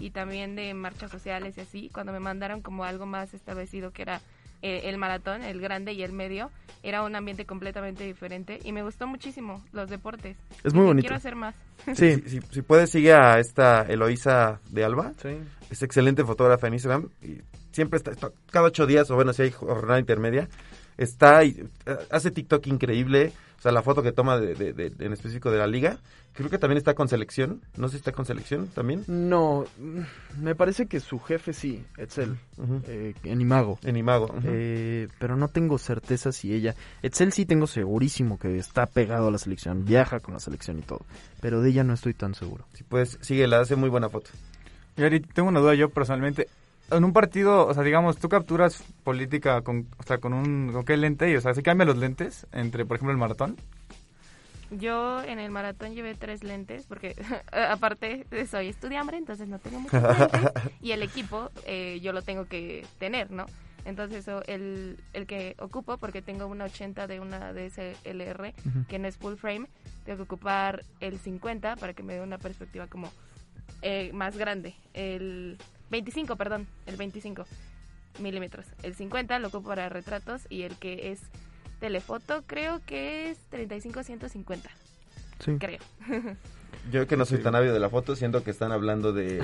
[0.00, 4.02] y también de marchas sociales y así, cuando me mandaron como algo más establecido que
[4.02, 4.20] era
[4.62, 6.50] eh, el maratón, el grande y el medio,
[6.82, 10.36] era un ambiente completamente diferente y me gustó muchísimo los deportes.
[10.64, 11.02] Es muy Y bonito.
[11.04, 11.54] Quiero hacer más.
[11.94, 12.22] Sí.
[12.50, 15.12] Si, puedes, sigue a esta Eloísa de Alba.
[15.22, 15.36] Sí.
[15.70, 17.08] Es excelente fotógrafa en Instagram.
[17.22, 17.38] Y
[17.72, 20.48] siempre está, está- cada ocho días, o bueno, si hay jornada intermedia,
[20.98, 23.32] está y eh, hace TikTok increíble.
[23.60, 25.98] O sea, la foto que toma de, de- de- en específico de la liga.
[26.32, 27.60] Creo que también está con selección.
[27.76, 29.04] No sé si está con selección también.
[29.06, 32.80] No, mm, me parece que su jefe sí, Etzel, Ujú.
[32.86, 33.78] eh, en Imago.
[33.84, 34.34] En Imago.
[34.44, 36.74] Eh, pero no tengo certeza si ella.
[37.02, 40.82] Etzel sí tengo segurísimo que está pegado a la selección, viaja con la selección y
[40.82, 41.04] todo.
[41.42, 42.64] Pero de ella no estoy tan seguro.
[42.72, 44.30] Si puedes, síguela, hace muy buena foto.
[44.96, 46.48] Y Ari, tengo una duda yo personalmente.
[46.90, 50.84] En un partido, o sea, digamos, tú capturas política con, o sea, con un, ¿con
[50.84, 51.30] qué lente?
[51.30, 53.56] Y, o sea, ¿se cambian los lentes entre, por ejemplo, el maratón?
[54.70, 57.16] Yo en el maratón llevé tres lentes porque
[57.52, 62.46] aparte soy estudiambre, entonces no tengo muchos lentes y el equipo eh, yo lo tengo
[62.46, 63.46] que tener, ¿no?
[63.84, 68.52] Entonces eso, el, el que ocupo, porque tengo una 80 de una DSLR
[68.88, 69.66] que no es full frame,
[70.04, 73.10] tengo que ocupar el 50 para que me dé una perspectiva como
[73.82, 74.74] eh, más grande.
[74.92, 75.56] El
[75.90, 77.44] 25, perdón, el 25
[78.20, 78.66] milímetros.
[78.82, 81.20] El 50 lo ocupo para retratos y el que es
[81.80, 84.58] telefoto creo que es 35-150.
[85.44, 85.52] Sí.
[85.58, 85.78] Creo.
[86.90, 89.42] Yo que no soy tan ávido de la foto, siento que están hablando de,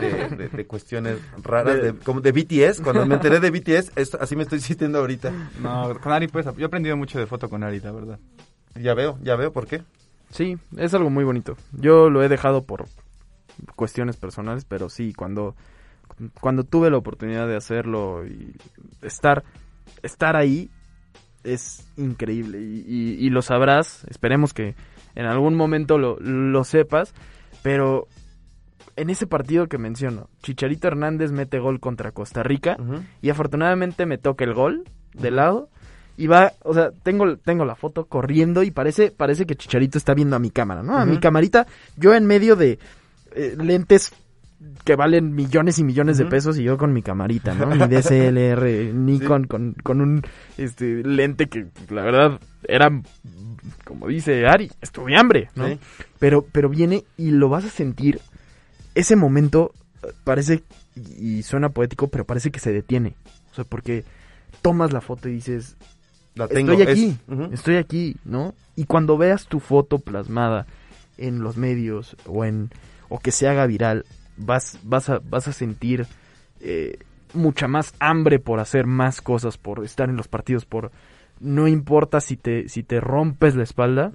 [0.00, 2.80] de, de- de cuestiones raras, de, como de BTS.
[2.80, 5.32] Cuando me enteré de BTS, es- así me estoy sintiendo ahorita.
[5.60, 8.18] No, con Ari, pues, yo he aprendido mucho de foto con Ari, la verdad.
[8.80, 9.82] Ya veo, ya veo por qué.
[10.30, 11.56] Sí, es algo muy bonito.
[11.72, 12.86] Yo lo he dejado por
[13.76, 15.54] cuestiones personales, pero sí, cuando,
[16.40, 18.54] cuando tuve la oportunidad de hacerlo y
[19.02, 19.44] estar,
[20.02, 20.70] estar ahí
[21.44, 22.60] es increíble.
[22.60, 24.74] Y, y- y lo sabrás, esperemos que
[25.14, 27.14] en algún momento lo, lo sepas,
[27.62, 28.06] pero
[28.96, 32.76] en ese partido que menciono, Chicharito Hernández mete gol contra Costa Rica
[33.22, 34.84] y afortunadamente me toca el gol
[35.14, 35.68] de lado
[36.18, 40.12] y va, o sea, tengo, tengo la foto corriendo y parece, parece que Chicharito está
[40.14, 40.96] viendo a mi cámara, ¿no?
[40.98, 42.78] A mi camarita, yo en medio de
[43.34, 44.12] eh, lentes
[44.84, 47.66] que valen millones y millones de pesos y yo con mi camarita, ¿no?
[47.66, 50.22] Mi DSLR Nikon con, con un
[50.56, 52.88] este lente que la verdad era
[53.84, 55.66] como dice Ari, estudiambre, ¿no?
[55.68, 55.78] Sí.
[56.20, 58.20] Pero pero viene y lo vas a sentir
[58.94, 59.72] ese momento
[60.04, 60.62] eh, parece
[61.18, 63.14] y suena poético, pero parece que se detiene.
[63.50, 64.04] O sea, porque
[64.62, 65.76] tomas la foto y dices,
[66.36, 67.18] La tengo, estoy es- aquí,
[67.52, 68.54] estoy aquí, ¿no?
[68.76, 70.66] Y cuando veas tu foto plasmada
[71.18, 72.70] en los medios o en
[73.12, 74.04] o que se haga viral,
[74.36, 76.06] vas vas a vas a sentir
[76.60, 76.98] eh,
[77.34, 80.90] mucha más hambre por hacer más cosas, por estar en los partidos, por
[81.40, 84.12] no importa si te si te rompes la espalda,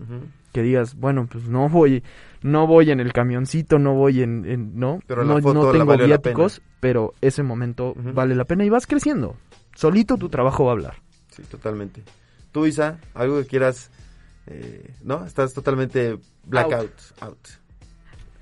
[0.53, 2.03] que digas, bueno, pues no voy
[2.41, 6.61] no voy en el camioncito, no voy en, en- no, Pero no, no tengo viáticos,
[6.79, 9.35] pero ese momento vale la pena y vas creciendo.
[9.75, 10.95] Solito tu trabajo va a hablar.
[11.35, 12.01] Sí, totalmente.
[12.51, 13.91] Tú, Isa, algo que quieras,
[14.47, 15.23] eh, ¿no?
[15.25, 17.37] Estás totalmente blackout, out.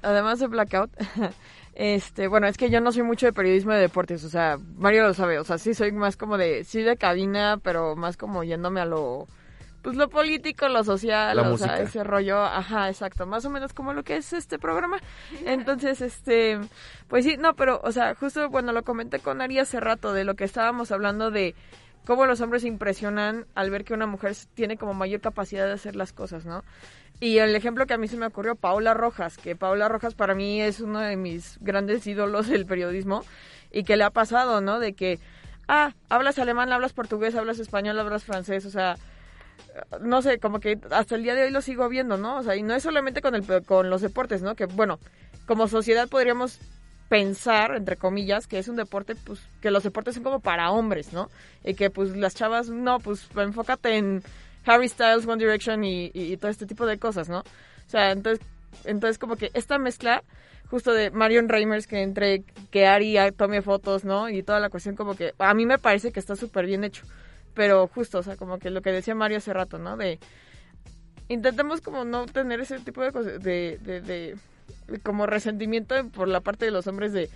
[0.06, 0.92] Además de Blackout,
[1.76, 5.04] este, bueno, es que yo no soy mucho de periodismo de deportes, o sea, Mario
[5.04, 8.44] lo sabe, o sea, sí soy más como de, sí de cabina, pero más como
[8.44, 9.28] yéndome a lo,
[9.82, 11.76] pues lo político, lo social, La o música.
[11.76, 14.98] sea, ese rollo, ajá, exacto, más o menos como lo que es este programa.
[15.46, 16.60] Entonces, este,
[17.08, 20.24] pues sí, no, pero, o sea, justo, bueno, lo comenté con Ari hace rato de
[20.24, 21.56] lo que estábamos hablando de
[22.06, 25.74] cómo los hombres se impresionan al ver que una mujer tiene como mayor capacidad de
[25.74, 26.64] hacer las cosas, ¿no?
[27.20, 30.36] Y el ejemplo que a mí se me ocurrió, Paula Rojas, que Paula Rojas para
[30.36, 33.24] mí es uno de mis grandes ídolos del periodismo
[33.72, 34.80] y que le ha pasado, ¿no?
[34.80, 35.20] De que,
[35.68, 38.98] ah, hablas alemán, hablas portugués, hablas español, hablas francés, o sea,
[40.02, 42.38] no sé, como que hasta el día de hoy lo sigo viendo, ¿no?
[42.38, 44.56] O sea, y no es solamente con, el, con los deportes, ¿no?
[44.56, 45.00] Que, bueno,
[45.46, 46.60] como sociedad podríamos
[47.10, 51.14] pensar, entre comillas, que es un deporte, pues, que los deportes son como para hombres,
[51.14, 51.30] ¿no?
[51.64, 54.24] Y que, pues, las chavas, no, pues, enfócate en
[54.66, 57.40] Harry Styles, One Direction y, todo este tipo de cosas, ¿no?
[57.40, 58.46] O sea, entonces,
[58.84, 60.24] entonces como que esta mezcla
[60.70, 64.30] justo de Marion Reimers que entre que Ari tome fotos, ¿no?
[64.30, 67.04] Y toda la cuestión como que a mí me parece que está súper bien hecho.
[67.54, 69.96] Pero justo, o sea, como que lo que decía Mario hace rato, ¿no?
[69.96, 70.20] De
[71.30, 74.36] intentemos como no tener ese tipo de, de, de- de
[75.04, 77.30] como resentimiento por la parte de los hombres de,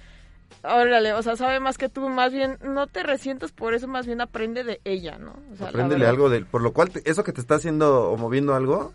[0.64, 4.06] órale, o sea, sabe más que tú, más bien no te resientas por eso, más
[4.06, 5.36] bien aprende de ella, ¿no?
[5.54, 8.18] O sea, Apréndele algo del, por lo cual te- eso que te está haciendo o
[8.18, 8.94] moviendo algo,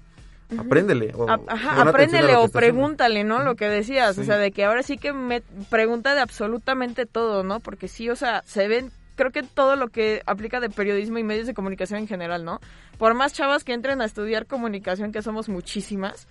[0.59, 1.13] apréndele.
[1.15, 2.53] O, Ajá, apréndele o haciendo.
[2.59, 3.43] pregúntale, ¿no?
[3.43, 5.41] Lo que decías, o sea, de que ahora sí que me
[5.71, 7.61] pregunta de absolutamente todo, ¿no?
[7.61, 11.23] Porque sí, o sea, se ven, creo que todo lo que aplica de periodismo y
[11.25, 12.61] medios de comunicación en general, ¿no?
[12.99, 16.29] Por más chavas que entren a estudiar comunicación, que somos muchísimas,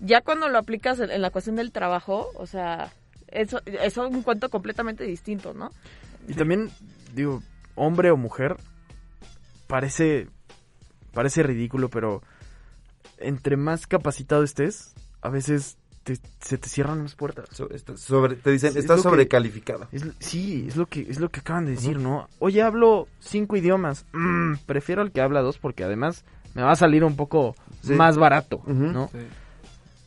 [0.00, 2.92] ya cuando lo aplicas en, en la cuestión del trabajo, o sea,
[3.34, 5.70] eso es un cuento completamente distinto, ¿no?
[6.28, 6.70] Y también,
[7.14, 7.42] digo,
[7.74, 8.56] hombre o mujer,
[9.66, 10.28] parece,
[11.12, 12.22] parece ridículo, pero
[13.18, 17.46] entre más capacitado estés, a veces te- se te cierran las puertas.
[17.96, 19.88] sobre- te dicen, Es estás que- sobrecalificado.
[19.90, 22.28] es- sí, es lo que es lo que acaban de decir, ¿no?
[22.40, 24.04] Oye, hablo cinco idiomas.
[24.12, 26.24] Mm, prefiero el que habla dos porque además
[26.54, 27.94] me va a salir un poco Sí.
[27.94, 28.62] más barato.
[28.66, 29.10] ¿no?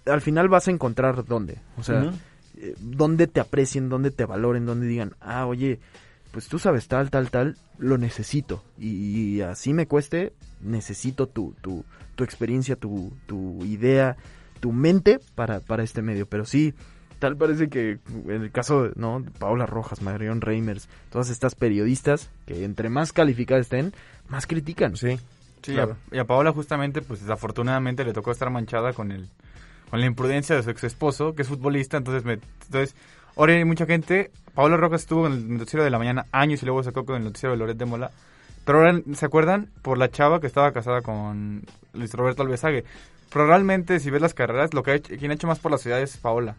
[0.06, 2.12] Al final vas a encontrar dónde, o sea.
[2.58, 5.80] Eh, dónde te aprecien, dónde te valoren, dónde digan, ah, oye,
[6.32, 8.64] pues tú sabes tal, tal, tal, lo necesito.
[8.78, 8.90] Y,
[9.38, 11.84] y así me cueste, necesito tu, tu,
[12.16, 14.18] tu experiencia, tu, tu idea,
[14.60, 16.26] tu mente para, para este medio.
[16.28, 16.74] Pero sí,
[17.20, 19.24] tal parece que en el caso de ¿no?
[19.40, 23.94] Paula Rojas, Marion Reimers, todas estas periodistas que entre más calificadas estén,
[24.30, 24.96] más critican.
[24.98, 25.18] Sí.
[25.64, 29.28] Sí, y a- y a Paola justamente, pues desafortunadamente le tocó estar manchada con el
[29.90, 32.96] con la imprudencia de su ex esposo, que es futbolista, entonces me, entonces
[33.36, 36.66] ahora hay mucha gente, Paola Rojas estuvo en el noticiero de la mañana años y
[36.66, 38.12] luego sacó con el noticiero de Loret de Mola,
[38.66, 41.64] pero ahora se acuerdan por la chava que estaba casada con
[41.94, 42.84] Luis Roberto Alvesague,
[43.32, 45.72] pero realmente si ves las carreras, lo que ha hecho, quien ha hecho más por
[45.72, 46.56] la ciudad es Paola,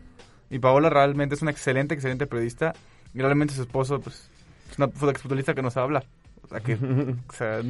[0.51, 2.75] y Paola realmente es una excelente, excelente periodista,
[3.15, 4.29] y realmente su esposo, pues,
[4.71, 6.07] es una futbolista que no sabe hablar,
[6.43, 6.75] o sea que,
[7.29, 7.61] o sea,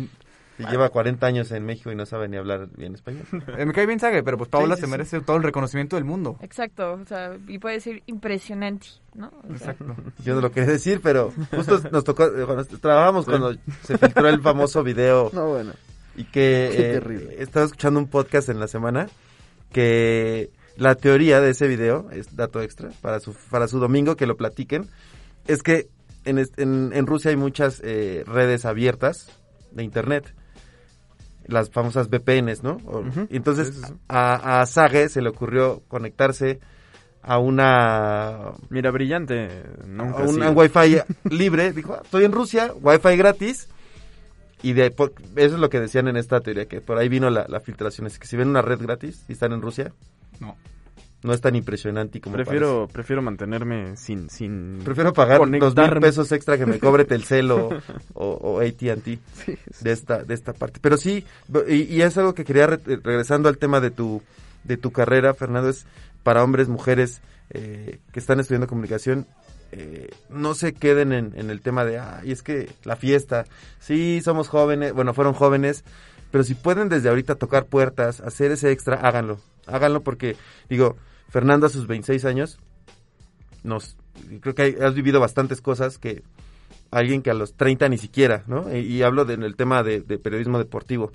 [0.58, 3.24] Y lleva 40 años en México y no sabe ni hablar bien español.
[3.58, 4.90] Eh, me cae bien Sague, pero pues Paola Sí, sí, se sí.
[4.90, 6.36] merece todo el reconocimiento del mundo.
[6.42, 9.28] Exacto, o sea, y puede decir impresionante, ¿no?
[9.28, 9.96] O sea, Exacto.
[10.24, 14.28] Yo no lo quería decir, pero justo nos tocó, eh, cuando trabajamos cuando se filtró
[14.28, 15.30] el famoso video.
[15.32, 15.72] No, bueno.
[16.16, 16.30] Y que
[16.72, 17.36] Qué eh, terrible.
[17.38, 19.08] estaba escuchando un podcast en la semana
[19.72, 24.26] que la teoría de ese video, es dato extra, para su, para su domingo que
[24.26, 24.88] lo platiquen,
[25.46, 25.88] es que
[26.24, 29.28] en, en, en Rusia hay muchas eh, redes abiertas
[29.72, 30.34] de internet.
[31.48, 32.78] Las famosas VPNs, ¿no?
[33.30, 33.94] Entonces Sí, sí, sí.
[34.08, 36.60] a, a Sage se le ocurrió conectarse
[37.22, 39.48] a una Mira, brillante.
[39.86, 40.42] Nunca a un, sí.
[40.42, 40.98] a un wifi
[41.30, 43.68] libre, dijo, "Ah, estoy en Rusia, wifi gratis.
[44.62, 47.30] Y de por- eso es lo que decían en esta teoría, que por ahí vino
[47.30, 49.92] la, la filtración, es que si ven una red gratis y están en Rusia,
[50.40, 50.56] No.
[51.22, 54.80] No es tan impresionante como Prefiero, prefiero mantenerme sin, sin.
[54.84, 57.70] Prefiero pagar dos mil pesos extra que me cobre Telcel o,
[58.14, 60.78] o, o AT&T Sí, de esta, de esta parte.
[60.80, 61.24] Pero sí,
[61.68, 64.22] y, y es algo que quería, re- regresando al tema de tu,
[64.64, 65.86] de tu carrera, Fernando, es
[66.22, 69.26] para hombres, mujeres eh, que están estudiando comunicación,
[69.72, 73.44] eh, no se queden en, en el tema de, ay, es que la fiesta,
[73.80, 75.84] sí, somos jóvenes, bueno, fueron jóvenes,
[76.30, 79.38] pero si pueden desde ahorita tocar puertas, hacer ese extra, háganlo.
[79.66, 80.36] Háganlo porque,
[80.68, 80.96] digo,
[81.28, 82.58] Fernando a sus 26 años,
[83.62, 83.96] nos,
[84.40, 86.22] creo que has vivido bastantes cosas que
[86.90, 88.74] alguien que a los 30 ni siquiera, ¿no?
[88.74, 91.12] Y, hablo de- en el tema de, periodismo deportivo.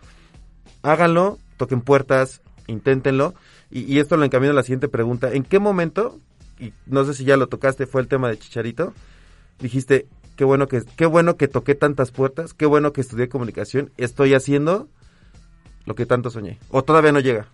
[0.81, 3.33] Háganlo, toquen puertas, inténtenlo.
[3.71, 5.31] Y, y esto lo encamino a la siguiente pregunta.
[5.33, 6.19] ¿En qué momento,
[6.59, 8.93] y no sé si ya lo tocaste, fue el tema de Chicharito,
[9.59, 13.91] dijiste, qué bueno que, qué bueno que toqué tantas puertas, qué bueno que estudié comunicación,
[13.97, 14.87] estoy haciendo
[15.85, 16.59] lo que tanto soñé?
[16.69, 17.47] ¿O todavía no llega?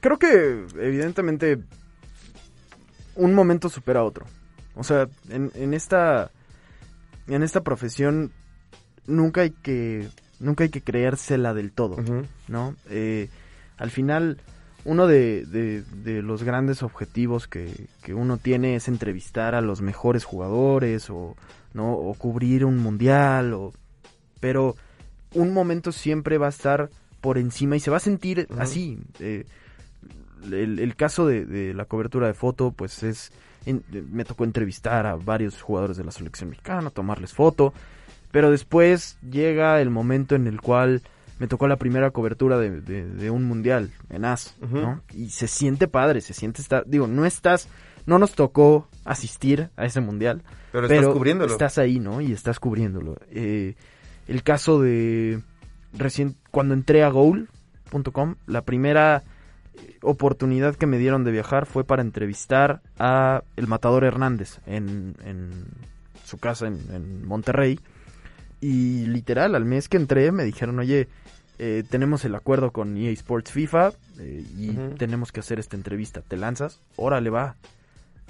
[0.00, 1.58] Creo que evidentemente
[3.16, 4.26] un momento supera a otro.
[4.74, 6.30] O sea, en, en esta
[7.26, 8.32] en esta profesión
[9.06, 10.08] nunca hay que
[10.38, 11.96] nunca hay que creérsela del todo,
[12.48, 12.74] ¿no?
[12.88, 13.28] Eh,
[13.76, 14.38] al final
[14.84, 19.82] uno de, de- de los grandes objetivos que, que uno tiene es entrevistar a los
[19.82, 21.36] mejores jugadores o
[21.74, 23.72] no o cubrir un mundial o
[24.40, 24.76] pero
[25.34, 29.44] un momento siempre va a estar por encima y se va a sentir así eh,
[30.44, 33.32] el, el caso de, de la cobertura de foto, pues es.
[33.66, 37.74] en- me tocó entrevistar a varios jugadores de la selección mexicana, tomarles foto.
[38.32, 41.02] Pero después llega el momento en el cual
[41.40, 44.54] me tocó la primera cobertura de, de- de un mundial en AS.
[44.80, 45.02] ¿no?
[45.12, 46.84] Y se siente padre, se siente estar.
[46.86, 47.68] Digo, no estás.
[48.06, 50.42] No nos tocó asistir a ese mundial.
[50.72, 51.52] Pero estás cubriéndolo.
[51.52, 52.20] Estás ahí, ¿no?
[52.22, 53.16] Y estás cubriéndolo.
[53.30, 53.74] Eh,
[54.30, 55.42] el caso de.
[55.92, 56.36] Recién.
[56.50, 59.24] Cuando entré a goal.com, la primera
[59.74, 65.16] eh, oportunidad que me dieron de viajar fue para entrevistar a el matador Hernández en,
[65.24, 65.66] en
[66.24, 67.80] su casa en, en Monterrey.
[68.60, 71.08] Y literal, al mes que entré me dijeron, oye,
[71.62, 76.22] eh, tenemos el acuerdo con EA Sports FIFA eh, y tenemos que hacer esta entrevista.
[76.22, 76.80] ¿Te lanzas?
[76.96, 77.56] Órale, va.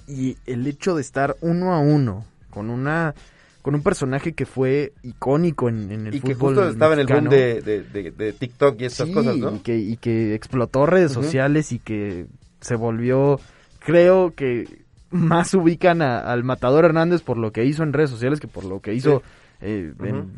[0.08, 3.14] Y el hecho de estar uno a uno con una
[3.62, 7.00] con un personaje que fue icónico en, en el Y que fútbol justo estaba en
[7.00, 7.62] el boom mexicano.
[7.64, 9.54] de, de, de- de TikTok y estas Sí, cosas, ¿no?
[9.54, 12.26] y que, y que explotó redes sociales y que
[12.60, 13.38] se volvió,
[13.80, 14.66] creo que
[15.10, 18.64] más ubican a- al Matador Hernández por lo que hizo en redes sociales que por
[18.64, 19.22] lo que hizo
[19.60, 20.30] eh, en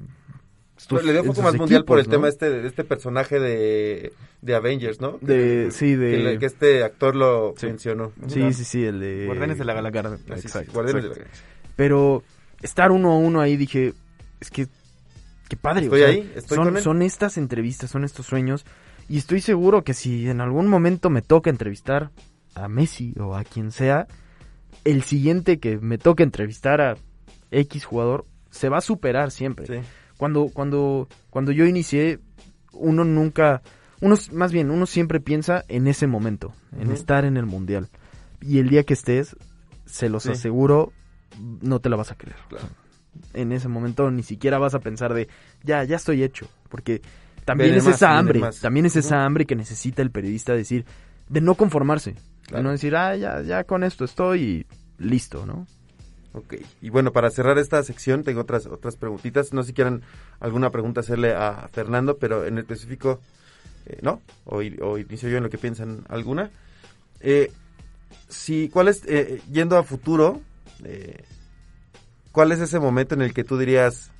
[0.77, 2.11] sus- Le dio foco sus más mundial por el ¿no?
[2.11, 5.19] tema este de este personaje de, de Avengers, ¿no?
[5.21, 7.67] De- sí, de- Que, le- que este actor lo Sí.
[7.67, 8.11] mencionó.
[8.27, 9.27] Sí, sí, sí, el de...
[9.27, 10.03] Guardianes de la Galaxia.
[10.03, 11.15] Gar- sí, sí, Exacto, Guardianes de la.
[11.15, 11.45] Galaxia.
[11.77, 12.23] Pero
[12.63, 13.95] estar uno a uno ahí dije,
[14.41, 14.69] es que,
[15.49, 15.85] qué padre.
[15.85, 16.83] Estoy o sea, ahí, estoy son, con él.
[16.83, 18.65] son estas entrevistas, son estos sueños.
[19.09, 22.11] Y estoy seguro que si en algún momento me toca entrevistar
[22.55, 24.07] a Messi o a quien sea,
[24.85, 26.97] el siguiente que me toque entrevistar a
[27.51, 29.83] X jugador se va a superar siempre.
[30.17, 32.21] Cuando, cuando, cuando yo inicié,
[32.73, 33.63] uno nunca,
[34.01, 37.89] uno, más bien, uno siempre piensa en ese momento, en estar en el mundial.
[38.41, 39.37] Y el día que estés,
[39.85, 40.31] se los Sí.
[40.31, 40.93] aseguro,
[41.61, 42.37] no te la vas a creer.
[43.35, 45.29] En ese momento ni siquiera vas a pensar de,
[45.63, 46.49] ya, ya estoy hecho.
[46.69, 47.03] Porque
[47.45, 48.61] también Viene es más, esa hambre, más.
[48.61, 50.85] también es esa hambre que necesita el periodista decir,
[51.29, 52.15] de no conformarse.
[52.51, 54.67] De no decir, ah, ya, ya con esto estoy y
[54.99, 55.67] listo, ¿no?
[56.35, 59.53] Ok, y bueno, para cerrar esta sección tengo otras otras preguntitas.
[59.53, 60.03] No sé si quieran
[60.41, 63.21] alguna pregunta hacerle a Fernando, pero en específico,
[63.85, 64.23] eh, ¿no?
[64.47, 66.51] O, o inicio yo en lo que piensan alguna.
[67.21, 67.53] Eh,
[68.29, 70.41] si, ¿cuál es, eh, yendo a futuro,
[70.85, 71.23] eh,
[72.33, 74.11] cuál es ese momento en el que tú dirías,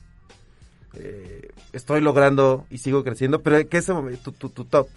[0.95, 4.89] eh, estoy logrando y sigo creciendo, pero ¿qué es ese momento, tu, tu, tu top?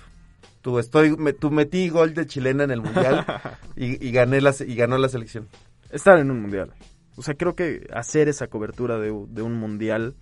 [0.62, 3.26] Tu, estoy, me, tu metí gol de chilena en el mundial
[3.76, 5.48] y, y gané la, y ganó la selección.
[5.92, 6.74] estar en un mundial.
[7.18, 10.16] O sea, creo que hacer esa cobertura de, de un mundial,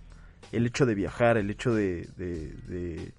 [0.52, 3.12] el hecho de viajar, el hecho de, de- de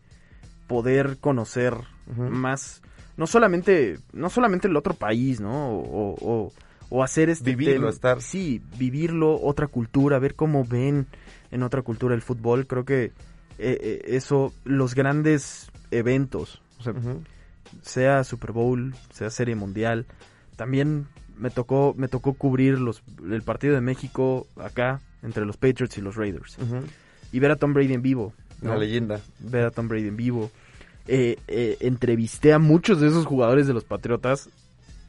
[0.67, 1.75] poder conocer
[2.17, 2.81] más,
[3.17, 5.69] no solamente, no solamente el otro país, ¿no?
[5.71, 6.15] O, o-
[6.45, 6.53] o
[7.03, 8.21] hacer este Vivirlo, estar.
[8.21, 11.07] Sí, vivirlo, otra cultura, ver cómo ven
[11.51, 12.67] en otra cultura el fútbol.
[12.67, 13.11] Creo que eh,
[13.57, 16.93] eh, eso, los grandes eventos, o sea,
[17.81, 20.05] sea Super Bowl, sea Serie Mundial,
[20.55, 21.07] también
[21.37, 26.01] me tocó me tocó cubrir los el partido de México acá entre los Patriots y
[26.01, 26.57] los Raiders
[27.31, 28.71] y ver a Tom Brady en vivo, ¿no?
[28.71, 29.19] Una leyenda.
[29.39, 30.51] ver a Tom Brady en vivo.
[31.07, 34.49] Eh, eh, entrevisté a muchos de esos jugadores de los Patriotas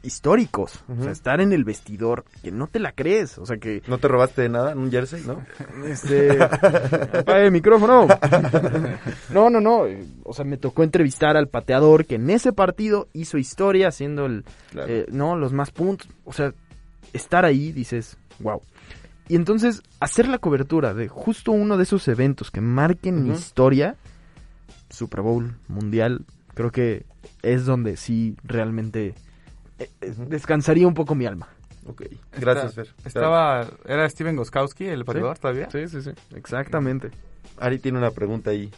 [0.07, 3.83] históricos, o sea, estar en el vestidor que no te la crees, o sea que
[3.87, 5.45] ¿No te robaste de nada en un jersey, no?
[5.85, 6.39] este
[7.27, 8.07] el micrófono.
[9.29, 13.07] No, no, no, eh, o sea, me tocó entrevistar al pateador que en ese partido
[13.13, 14.91] hizo historia haciendo el Claro.
[14.91, 16.53] eh, no, los más puntos, o sea,
[17.13, 18.61] estar ahí dices, wow.
[19.27, 23.97] Y entonces hacer la cobertura de justo uno de esos eventos que marquen mi historia,
[24.89, 27.05] Super Bowl, Mundial, creo que
[27.43, 29.13] es donde sí realmente
[30.01, 31.47] descansaría un poco mi alma.
[31.85, 32.03] Ok,
[32.33, 32.93] gracias, Fer.
[33.05, 35.69] Estaba, era Steven Goskowski, el pateador, todavía.
[35.69, 37.11] Sí, sí, sí, exactamente.
[37.59, 38.71] Ari tiene una pregunta ahí.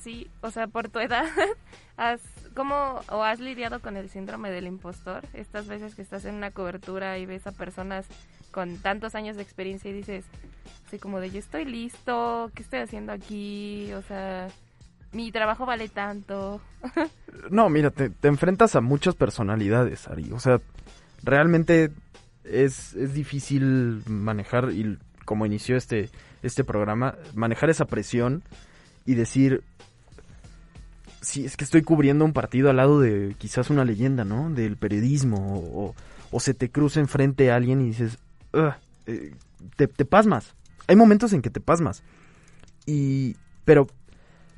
[0.00, 1.26] Sí, o sea, por tu edad,
[1.98, 2.20] has,
[2.54, 5.24] ¿cómo o has lidiado con el síndrome del impostor?
[5.34, 8.06] Estas veces que estás en una cobertura y ves a personas
[8.50, 10.24] con tantos años de experiencia y dices,
[10.86, 13.92] así como de yo estoy listo, ¿qué estoy haciendo aquí?
[13.92, 14.48] O sea,
[15.12, 16.60] mi trabajo vale tanto.
[17.50, 20.30] No, mira, te, enfrentas a muchas personalidades, Ari.
[20.32, 20.60] O sea,
[21.24, 21.90] realmente
[22.44, 26.08] es, es difícil manejar, y como inició este,
[26.42, 28.42] este programa, manejar esa presión
[29.06, 29.64] y decir,
[31.20, 34.50] sí, es que estoy cubriendo un partido al lado de quizás una leyenda, ¿no?
[34.50, 35.94] Del periodismo,
[36.30, 38.18] o, se te cruza enfrente a alguien y dices,
[38.52, 39.34] eh,
[39.76, 40.54] te, te pasmas.
[40.86, 42.02] Hay momentos en que te pasmas.
[42.86, 43.88] Y, pero,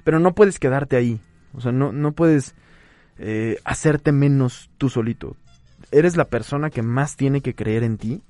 [0.05, 1.21] pero no puedes quedarte ahí.
[1.55, 2.55] O sea, no, no puedes
[3.19, 5.37] eh, hacerte menos tú solito.
[5.91, 8.23] Eres la persona que más tiene que creer en ti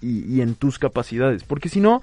[0.00, 1.44] y, y en tus capacidades.
[1.44, 2.00] Porque si no,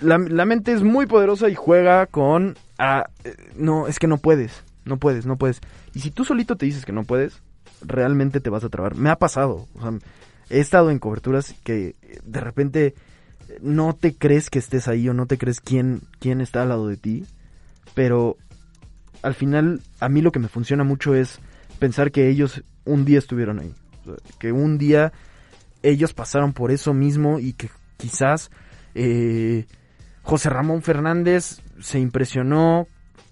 [0.00, 2.56] la, la mente es muy poderosa y juega con...
[2.78, 4.64] ah, eh, no, es que no puedes.
[4.84, 5.60] No puedes, no puedes.
[5.94, 7.40] Y si tú solito te dices que no puedes,
[7.82, 8.96] realmente te vas a trabar.
[8.96, 9.68] Me ha pasado.
[9.74, 9.92] O sea,
[10.50, 11.94] he estado en coberturas que
[12.24, 12.94] de repente
[13.60, 16.88] no te crees que estés ahí o no te crees quién, quién está al lado
[16.88, 17.24] de ti.
[17.94, 18.36] Pero
[19.22, 21.40] al final, a mí lo que me funciona mucho es
[21.78, 23.74] pensar que ellos un día estuvieron ahí.
[24.38, 25.12] Que un día
[25.82, 28.50] ellos pasaron por eso mismo y que quizás
[28.94, 29.66] eh,
[30.22, 32.86] José Ramón Fernández se impresionó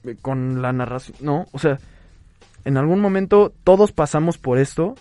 [0.05, 1.17] eh, con la narración.
[1.21, 1.79] No, o sea,
[2.65, 4.95] en algún momento todos pasamos por esto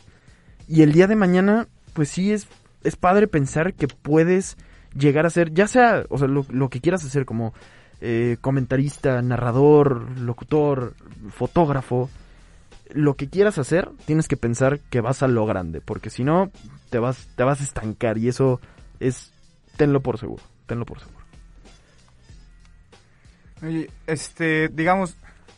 [0.67, 2.47] y el día de mañana, pues sí es,
[2.83, 4.57] es padre pensar que puedes
[4.93, 7.53] llegar a ser, ya sea, o sea, lo, lo que quieras hacer como
[8.01, 10.93] eh, comentarista, narrador, locutor,
[11.31, 12.09] fotógrafo,
[12.93, 16.49] lo que quieras hacer, tienes que pensar que vas a lo grande, porque si no,
[16.89, 18.59] te vas, te vas a estancar y eso
[18.99, 19.31] es,
[19.77, 21.19] tenlo por seguro, tenlo por seguro.
[23.61, 25.15] Oye, este, digamos,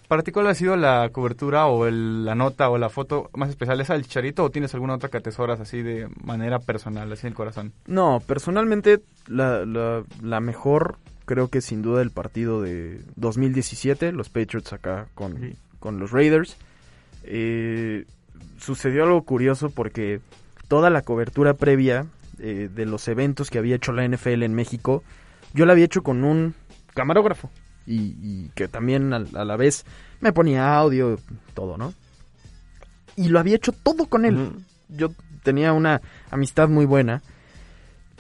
[0.08, 3.50] ¿para ti cuál ha sido la cobertura o el- la nota o la foto más
[3.50, 3.80] especial?
[3.80, 7.32] ¿Es al Chicharito o tienes alguna otra que atesoras así de manera personal, así en
[7.32, 7.74] el corazón?
[7.86, 10.98] No, personalmente la, la, la mejor
[11.32, 16.58] creo que sin duda el partido de 2017, los Patriots acá con, con los Raiders.
[17.24, 18.04] Eh,
[18.60, 20.20] sucedió algo curioso porque
[20.68, 22.06] toda la cobertura previa
[22.40, 25.06] eh, de los eventos que había hecho la NFL en México,
[25.54, 26.54] yo la había hecho con un
[26.96, 27.50] camarógrafo
[27.88, 29.86] y, y que también a, a la vez
[30.20, 31.18] me ponía audio,
[31.54, 31.94] todo, ¿no?
[33.16, 34.52] Y lo había hecho todo con él.
[34.90, 35.14] Yo
[35.44, 37.22] tenía una amistad muy buena.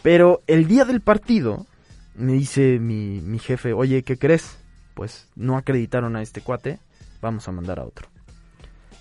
[0.01, 1.65] Pero el día del partido
[2.15, 4.57] me dice mi, mi jefe, oye, ¿qué crees?
[4.93, 6.79] Pues no acreditaron a este cuate,
[7.21, 8.07] vamos a mandar a otro.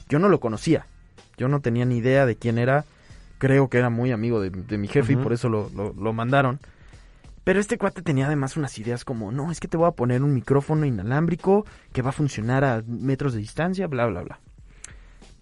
[0.09, 0.87] Yo no lo conocía,
[1.37, 2.85] yo no tenía ni idea de quién era,
[3.39, 6.13] creo que era muy amigo de, de mi jefe y por eso lo, lo- lo
[6.13, 6.59] mandaron.
[7.43, 10.23] Pero este cuate tenía además unas ideas como, no, es que te voy a poner
[10.23, 14.41] un micrófono inalámbrico que va a funcionar a metros de distancia, bla, bla, bla.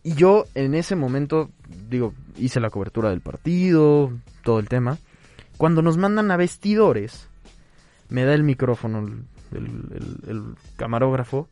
[0.04, 1.50] Y yo en ese momento,
[1.90, 4.12] digo, hice la cobertura del partido,
[4.44, 4.96] todo el tema.
[5.56, 7.27] Cuando nos mandan a vestidores,
[8.10, 10.42] me da el micrófono el, el- el- el
[10.76, 11.48] camarógrafo.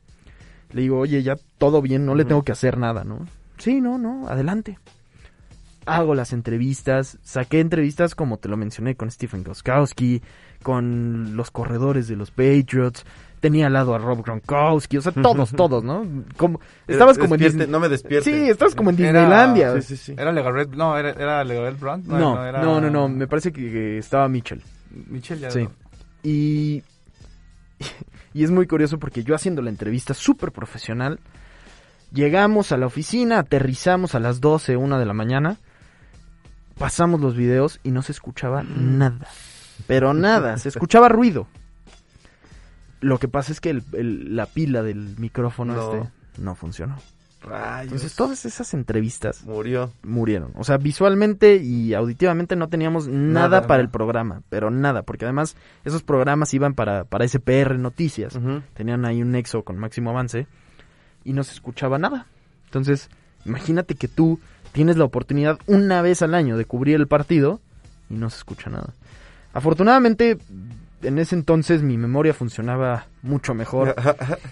[0.72, 3.20] Le digo, oye, ya todo bien, no le tengo que hacer nada, ¿no?
[3.58, 4.78] Sí, no, no, adelante.
[5.86, 10.20] Hago las entrevistas, saqué entrevistas como te lo mencioné con Stephen Goskowski,
[10.64, 13.04] con los corredores de los Patriots,
[13.38, 16.04] tenía al lado a Rob Gronkowski, o sea, todos, todos, ¿no?
[16.36, 17.68] Como, estabas como en Disney.
[17.68, 18.28] no me despierte.
[18.28, 19.80] Sí, estabas como en Era- Disneylandia.
[19.80, 20.14] sí, sí, sí.
[20.18, 22.02] Era Legaret, no, era, era Legaret Brown.
[22.04, 24.60] No, era- no, no, no, me parece que, que estaba Mitchell.
[25.08, 25.62] Mitchell ya Sí.
[25.62, 25.70] no.
[26.28, 26.82] Y,
[28.34, 31.20] y es muy curioso porque yo haciendo la entrevista súper profesional,
[32.12, 35.58] llegamos a la oficina, aterrizamos a las 12, una de la mañana,
[36.78, 39.28] pasamos los videos y no se escuchaba nada.
[39.86, 41.46] Pero nada, se escuchaba ruido.
[43.00, 45.94] Lo que pasa es que el- el- la pila del micrófono No.
[45.94, 46.10] este
[46.42, 46.96] no funcionó.
[47.46, 47.84] Rayos.
[47.92, 49.90] Entonces todas esas entrevistas Murió.
[50.02, 50.50] murieron.
[50.56, 53.66] O sea, visualmente y auditivamente no teníamos nada, Nada.
[53.66, 58.38] para el programa, pero nada, porque además esos programas iban para, para SPR Noticias.
[58.74, 60.46] Tenían ahí un nexo con máximo avance
[61.24, 62.26] y no se escuchaba nada.
[62.66, 63.08] Entonces,
[63.44, 64.38] imagínate que tú
[64.72, 67.60] tienes la oportunidad una vez al año de cubrir el partido
[68.10, 68.90] y no se escucha nada.
[69.54, 70.36] Afortunadamente,
[71.02, 73.94] en ese entonces mi memoria funcionaba mucho mejor.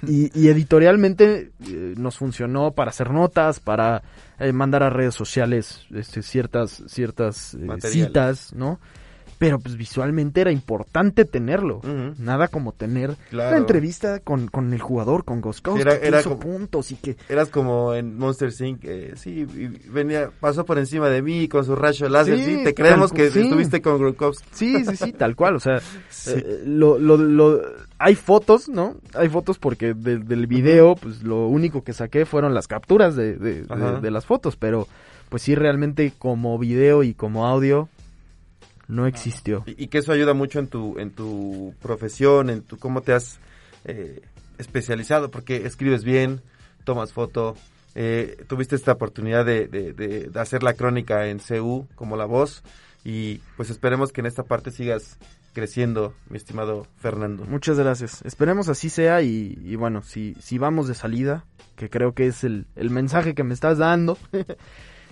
[0.06, 4.02] Y, y editorialmente eh, nos funcionó para hacer notas, para
[4.38, 8.80] eh, mandar a redes sociales este, ciertas ciertas eh, citas, ¿no?
[9.38, 11.80] Pero pues visualmente era importante tenerlo.
[12.18, 13.50] Nada como tener Claro.
[13.52, 16.96] la entrevista con, con el jugador, con Goskowski, Era- que era hizo como- puntos y
[16.96, 17.16] que...
[17.28, 18.80] Eras como en Monster Inc.
[18.84, 22.38] eh, sí, y venía, pasó por encima de mí con su rayo láser.
[22.38, 23.40] Sí, te creemos tal- que sí.
[23.42, 24.48] estuviste con Gronkowski.
[24.52, 25.80] Sí, sí, sí, tal cual, o sea,
[26.10, 26.32] Sí.
[26.36, 27.60] eh, lo, lo, lo-
[27.98, 28.96] hay fotos, ¿no?
[29.14, 33.36] Hay fotos porque de- del video, pues lo único que saqué fueron las capturas de,
[33.36, 34.86] de- de las fotos, pero
[35.28, 37.88] pues sí, realmente como video y como audio
[38.88, 39.62] no existió.
[39.66, 43.12] Y, y que eso ayuda mucho en tu, en tu profesión, en tu cómo te
[43.12, 43.38] has
[43.84, 44.20] eh,
[44.58, 46.40] especializado, porque escribes bien,
[46.84, 47.56] tomas foto,
[47.94, 52.24] eh, tuviste esta oportunidad de, de- de- de hacer la crónica en CU como la
[52.26, 52.62] voz,
[53.04, 55.18] y pues esperemos que en esta parte sigas
[55.52, 57.44] creciendo, mi estimado Fernando.
[57.44, 58.22] Muchas gracias.
[58.24, 61.44] Esperemos así sea y, y bueno, si, si vamos de salida,
[61.76, 64.18] que creo que es el, el mensaje que me estás dando.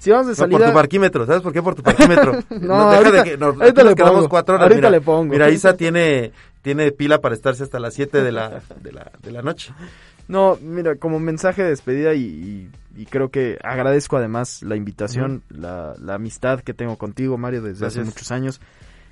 [0.03, 0.59] si vamos de No, salida...
[0.59, 1.63] por tu parquímetro, ¿sabes por qué?
[1.63, 2.33] Por tu parquímetro.
[2.61, 4.63] No, deja ahorita- de que nos, ahorita nos le quedamos pongo, cuatro horas.
[4.65, 5.33] ahorita mira, le pongo.
[5.33, 6.33] Mira, Isa tiene,
[6.63, 9.73] tiene pila para estarse hasta las 7 de la, de la, de la noche.
[10.29, 15.43] No, mira, como mensaje de despedida y, y- y creo que agradezco además la invitación,
[15.49, 18.61] la, la amistad que tengo contigo, Mario, desde hace muchos años.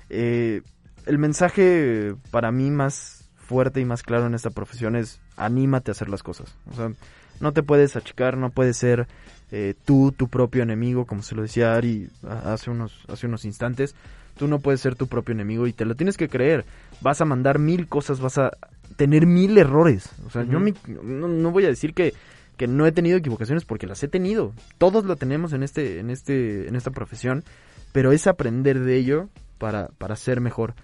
[0.09, 0.61] Eh,
[1.07, 5.93] el mensaje para mí más fuerte y más claro en esta profesión es anímate a
[5.93, 6.55] hacer las cosas.
[6.71, 6.91] O sea,
[7.39, 9.07] no te puedes achicar, no puedes ser
[9.51, 13.95] eh, tú tu propio enemigo, como se lo decía Ari hace unos, hace unos instantes.
[14.37, 16.65] Tú no puedes ser tu propio enemigo y te lo tienes que creer.
[17.01, 18.51] Vas a mandar mil cosas, vas a
[18.95, 20.09] tener mil errores.
[20.25, 20.73] O sea, yo me-
[21.03, 22.13] no, no voy a decir que,
[22.57, 24.53] que no he tenido equivocaciones porque las he tenido.
[24.77, 27.43] Todos lo tenemos en este, en este, en esta profesión,
[27.91, 30.75] pero es aprender de ello para, para ser mejor.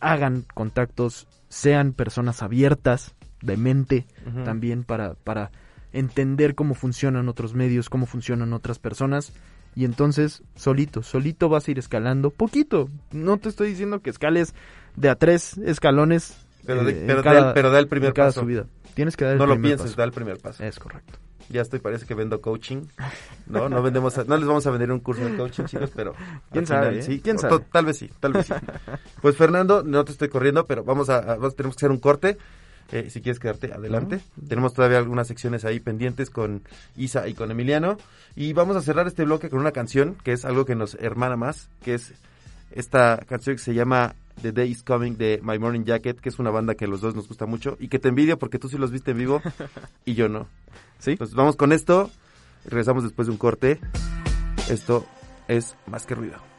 [0.00, 4.06] Hagan contactos, sean personas abiertas de mente
[4.44, 5.52] también para, para
[5.98, 9.32] entender cómo funcionan otros medios, cómo funcionan otras personas.
[9.74, 12.88] Y entonces, solito, solito vas a ir escalando, poquito.
[13.12, 14.54] No te estoy diciendo que escales
[14.96, 16.38] de a tres escalones.
[16.64, 18.40] Pero, de- eh, pero, da cada- el, pero da el primer cada paso.
[18.40, 18.66] subida.
[18.94, 19.96] Tienes que dar el No lo primer pienses, paso.
[19.98, 20.64] da el primer paso.
[20.64, 21.18] Es correcto.
[21.48, 22.86] Ya estoy, parece que vendo coaching.
[23.46, 26.12] No, no vendemos, a- no les vamos a vender un curso de coaching, chicos, pero
[26.50, 27.02] ¿Quién sabe, final eh?
[27.02, 27.22] sí.
[27.70, 28.54] Tal vez sí, tal vez sí.
[29.22, 32.38] Pues Fernando, no te estoy corriendo, pero vamos a, a- tenemos que hacer un corte.
[32.92, 34.20] Eh, si quieres quedarte, adelante.
[34.48, 36.62] Tenemos todavía algunas secciones ahí pendientes con
[36.96, 37.96] Isa y con Emiliano.
[38.36, 41.36] Y vamos a cerrar este bloque con una canción que es algo que nos hermana
[41.36, 42.14] más, que es
[42.70, 46.38] esta canción que se llama The Day is Coming de My Morning Jacket, que es
[46.38, 48.68] una banda que a los dos nos gusta mucho y que te envidio porque tú
[48.68, 49.42] sí los viste en vivo
[50.04, 50.46] y yo no.
[50.98, 51.16] ¿Sí?
[51.16, 52.10] Pues vamos con esto.
[52.64, 53.80] Regresamos después de un corte.
[54.68, 55.06] Esto
[55.48, 56.55] es más que ruido.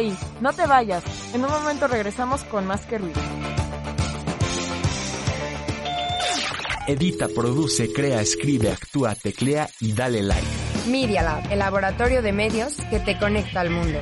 [0.00, 1.04] Ahí, no te vayas.
[1.34, 3.20] En un momento regresamos con más que ruido.
[6.86, 10.46] Edita, produce, crea, escribe, actúa, teclea y dale like.
[10.88, 14.00] Media Lab, el laboratorio de medios que te conecta al mundo.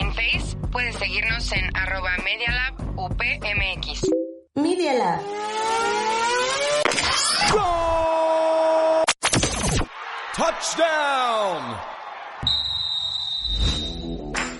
[0.00, 4.02] En Face puedes seguirnos en arroba Media Lab UPMX.
[4.54, 5.20] Media Lab.
[10.36, 11.76] Touchdown!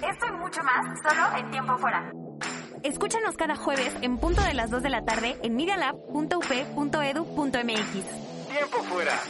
[0.03, 2.20] Esto y mucho más solo en tiempo fuera.
[2.83, 7.93] Escúchanos cada jueves en punto de las 2 de la tarde en medialab.up.edu.mx.
[8.49, 9.21] Tiempo fuera.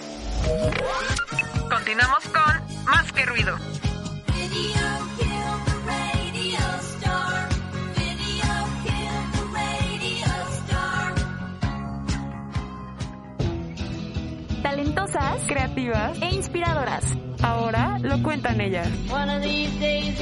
[1.69, 3.57] Continuamos con Más que ruido.
[14.63, 17.05] Talentosas, creativas e inspiradoras.
[17.43, 18.87] Ahora lo cuentan ellas.
[19.11, 20.17] One of these days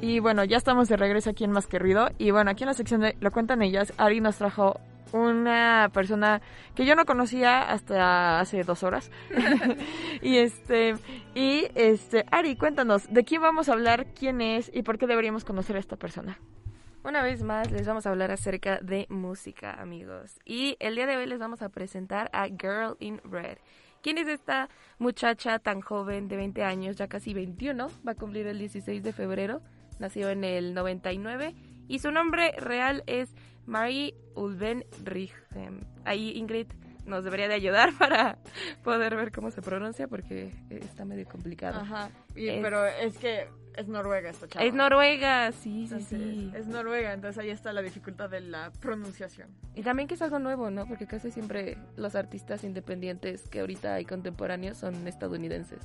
[0.00, 2.08] Y bueno, ya estamos de regreso aquí en Más que Ruido.
[2.18, 4.78] Y bueno, aquí en la sección de Lo cuentan ellas, Ari nos trajo
[5.12, 6.40] una persona
[6.76, 9.10] que yo no conocía hasta hace dos horas.
[10.22, 10.94] y este,
[11.34, 14.06] y este, Ari, cuéntanos, ¿de quién vamos a hablar?
[14.14, 14.70] ¿Quién es?
[14.72, 16.38] ¿Y por qué deberíamos conocer a esta persona?
[17.04, 20.38] Una vez más les vamos a hablar acerca de música, amigos.
[20.44, 23.58] Y el día de hoy les vamos a presentar a Girl in Red.
[24.02, 24.68] ¿Quién es esta
[24.98, 27.88] muchacha tan joven de 20 años, ya casi 21?
[28.06, 29.62] Va a cumplir el 16 de febrero.
[29.98, 31.54] Nació en el 99
[31.88, 33.34] y su nombre real es
[33.66, 35.80] Marie Ulven Rigem.
[36.04, 36.68] Ahí Ingrid
[37.04, 38.38] nos debería de ayudar para
[38.84, 41.80] poder ver cómo se pronuncia porque está medio complicado.
[41.80, 44.64] Ajá, y- Es- pero es que es noruega esta chava.
[44.64, 46.52] Es Noruega, sí, sí, Entonces, sí.
[46.54, 49.48] Es noruega, entonces ahí está la dificultad de la pronunciación.
[49.74, 50.86] Y también que es algo nuevo, ¿no?
[50.86, 55.80] Porque casi siempre los artistas independientes que ahorita hay contemporáneos son estadounidenses.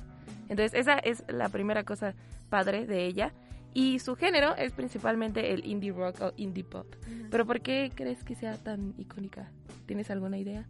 [0.48, 2.14] Entonces, esa es la primera cosa
[2.48, 3.32] padre de ella.
[3.74, 6.86] Y su género es principalmente el indie rock o indie pop.
[7.30, 9.50] Pero ¿por qué crees que sea tan icónica?
[9.86, 10.66] ¿Tienes alguna idea?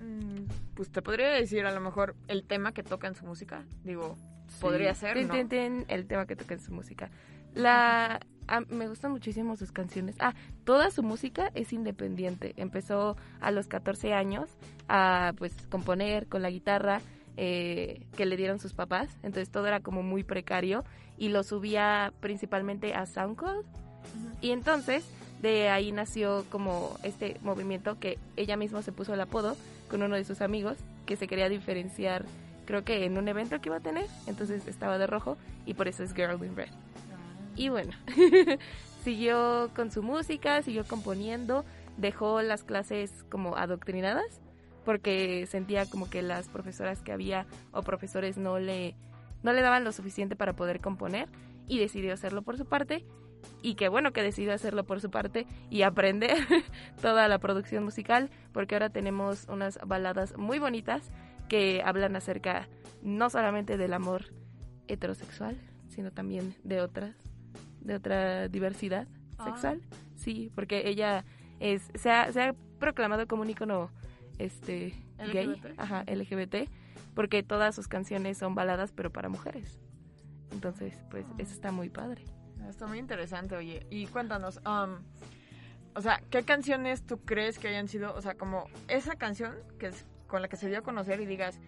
[0.00, 3.64] Mm, Pues te podría decir a lo mejor el tema que toca en su música.
[3.84, 4.16] Digo,
[4.60, 5.32] podría ser, ¿no?
[5.32, 7.10] tin, tin, el tema que toca en su música.
[7.54, 8.20] La
[8.68, 10.16] me gustan muchísimo sus canciones.
[10.18, 12.54] Ah, toda su música es independiente.
[12.56, 14.50] Empezó a los 14 años
[14.88, 17.00] a pues componer con la guitarra
[17.36, 19.08] eh, que le dieron sus papás.
[19.22, 20.84] Entonces todo era como muy precario
[21.16, 23.64] y lo subía principalmente a SoundCloud.
[24.40, 25.04] Y entonces
[25.40, 29.56] de ahí nació como este movimiento que ella misma se puso el apodo
[29.90, 32.24] con uno de sus amigos que se quería diferenciar
[32.64, 35.36] creo que en un evento que iba a tener, entonces estaba de rojo
[35.66, 36.70] y por eso es Girl in Red.
[37.56, 37.92] Y bueno,
[39.04, 41.64] siguió con su música, siguió componiendo,
[41.96, 44.40] dejó las clases como adoctrinadas
[44.84, 48.96] porque sentía como que las profesoras que había o profesores no le
[49.42, 51.28] no le daban lo suficiente para poder componer
[51.68, 53.04] y decidió hacerlo por su parte
[53.62, 56.36] y qué bueno que decidió hacerlo por su parte y aprender
[57.02, 61.10] toda la producción musical porque ahora tenemos unas baladas muy bonitas
[61.48, 62.68] que hablan acerca
[63.02, 64.32] no solamente del amor
[64.88, 65.58] heterosexual
[65.88, 67.14] sino también de otras
[67.80, 69.06] de otra diversidad
[69.36, 69.46] Ah.
[69.46, 69.82] sexual
[70.16, 71.24] sí porque ella
[71.60, 73.90] es se ha, se ha proclamado como un icono
[74.38, 74.94] este
[75.32, 75.78] gay LGBT.
[75.78, 76.68] ajá LGBT
[77.14, 79.78] porque todas sus canciones son baladas pero para mujeres
[80.52, 82.22] entonces pues eso está muy padre
[82.68, 83.86] Está muy interesante, oye.
[83.90, 84.96] Y cuéntanos, um,
[85.94, 89.88] o sea, ¿qué canciones tú crees que hayan sido, o sea, como esa canción que
[89.88, 91.58] es con la que se dio a conocer y digas,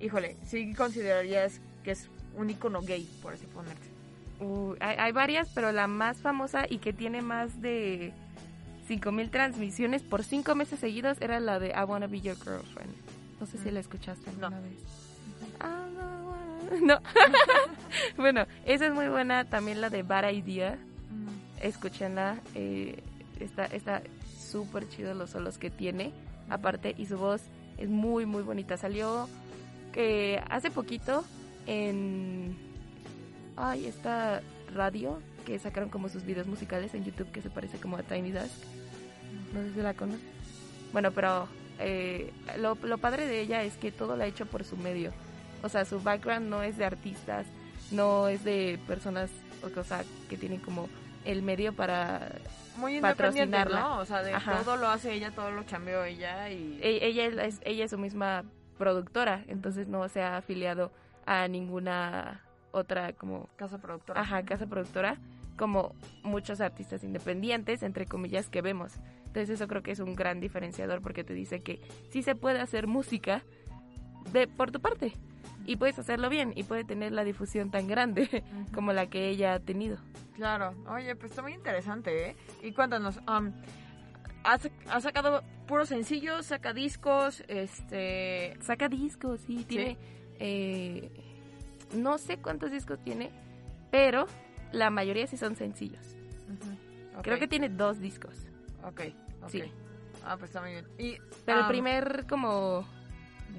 [0.00, 3.88] híjole, sí considerarías que es un icono gay, por así ponerte?
[4.40, 8.12] Uh, hay, hay varias, pero la más famosa y que tiene más de
[8.90, 12.92] 5000 transmisiones por cinco meses seguidos era la de I Wanna Be Your Girlfriend.
[13.38, 14.72] No sé si la escuchaste alguna vez.
[15.60, 16.40] No, bueno.
[16.82, 17.00] No.
[18.16, 19.44] bueno, esa es muy buena.
[19.44, 20.78] También la de Bad Idea.
[21.60, 22.38] Escúchenla.
[22.54, 23.02] Eh,
[23.40, 24.02] está está
[24.38, 26.12] súper chido los solos que tiene.
[26.48, 27.42] Aparte, y su voz
[27.80, 28.76] es muy, muy bonita.
[28.76, 29.28] Salió
[29.92, 31.24] que hace poquito
[31.66, 32.56] en.
[33.56, 34.42] Ay, esta
[34.74, 38.30] radio que sacaron como sus videos musicales en YouTube que se parece como a Tiny
[38.30, 38.54] Desk.
[39.52, 40.20] No sé si la conoces.
[40.92, 41.48] Bueno, pero
[41.78, 45.12] eh, lo, lo padre de ella es que todo lo ha hecho por su medio.
[45.62, 47.46] O sea, su background no es de artistas,
[47.90, 49.30] no es de personas,
[49.62, 50.88] o sea, que tienen como
[51.24, 52.32] el medio para
[52.80, 53.64] Muy independiente.
[53.66, 53.98] ¿no?
[53.98, 54.62] O sea, de Ajá.
[54.62, 56.78] todo lo hace ella, todo lo chambeó ella y...
[56.82, 58.44] E- ella es, ella es su misma
[58.78, 60.90] productora, entonces no se ha afiliado
[61.26, 62.42] a ninguna
[62.72, 64.20] otra como casa productora.
[64.20, 65.18] Ajá, casa productora,
[65.58, 68.94] como muchos artistas independientes, entre comillas, que vemos.
[69.26, 71.80] Entonces eso creo que es un gran diferenciador porque te dice que
[72.10, 73.42] sí se puede hacer música
[74.32, 75.12] de por tu parte
[75.66, 78.42] y puedes hacerlo bien y puede tener la difusión tan grande
[78.74, 79.98] como la que ella ha tenido.
[80.34, 80.74] Claro.
[80.88, 82.36] Oye, pues está muy interesante, ¿eh?
[82.62, 83.52] Y cuéntanos, um,
[84.44, 88.56] ¿has, has sacado puros sencillos, saca discos, este...
[88.60, 89.98] Saca discos, sí, tiene...
[90.38, 91.10] eh,
[91.94, 93.30] no sé cuántos discos tiene,
[93.90, 94.26] pero
[94.72, 96.16] la mayoría sí son sencillos.
[97.22, 98.34] Creo que tiene dos discos.
[98.84, 99.02] Ok,
[99.42, 99.50] ok.
[99.50, 99.62] Sí.
[100.24, 100.86] Ah, pues está muy bien.
[100.98, 102.86] Y, Pero el primer como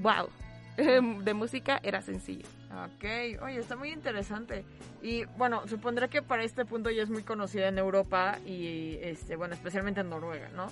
[0.01, 0.29] wow
[1.23, 2.47] de música era sencillo.
[2.71, 4.63] Ok, oye, está muy interesante.
[5.01, 9.35] Y bueno, supondré que para este punto ya es muy conocida en Europa y, este,
[9.35, 10.71] bueno, especialmente en Noruega, ¿no?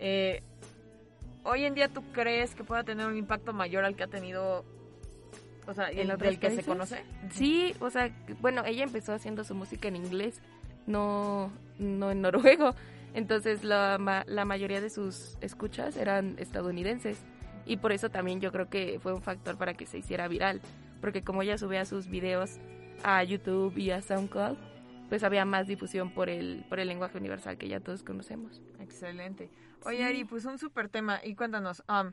[0.00, 0.42] Eh,
[1.44, 4.64] hoy en día, ¿tú crees que pueda tener un impacto mayor al que ha tenido,
[5.66, 7.02] o sea, el, del que se conoce?
[7.32, 8.10] Sí, o sea,
[8.40, 10.40] bueno, ella empezó haciendo su música en inglés,
[10.86, 12.74] no, no en noruego.
[13.14, 17.18] Entonces la, la mayoría de sus escuchas eran estadounidenses.
[17.68, 20.60] Y por eso también yo creo que fue un factor para que se hiciera viral.
[21.00, 22.58] Porque como ella subía sus videos
[23.04, 24.56] a YouTube y a SoundCloud,
[25.08, 28.60] pues había más difusión por el, por el lenguaje universal que ya todos conocemos.
[28.80, 29.50] Excelente.
[29.84, 30.02] Oye, Sí.
[30.02, 31.20] Ari, pues un súper tema.
[31.22, 32.12] Y cuéntanos, um,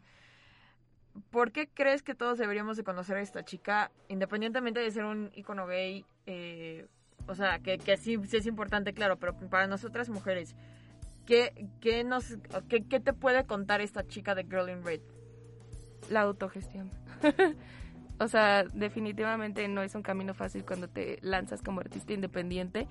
[1.32, 5.32] ¿por qué crees que todos deberíamos de conocer a esta chica, independientemente de ser un
[5.34, 6.06] icono gay?
[6.28, 6.88] eh,
[7.28, 10.56] o sea, que, que sí, sí es importante, claro, pero para nosotras mujeres,
[11.26, 12.38] ¿qué, qué, nos,
[12.70, 15.02] qué, qué te puede contar esta chica de Girl in Red?
[16.10, 16.92] La autogestión.
[18.20, 22.88] o sea, definitivamente no es un camino fácil cuando te lanzas como artista independiente,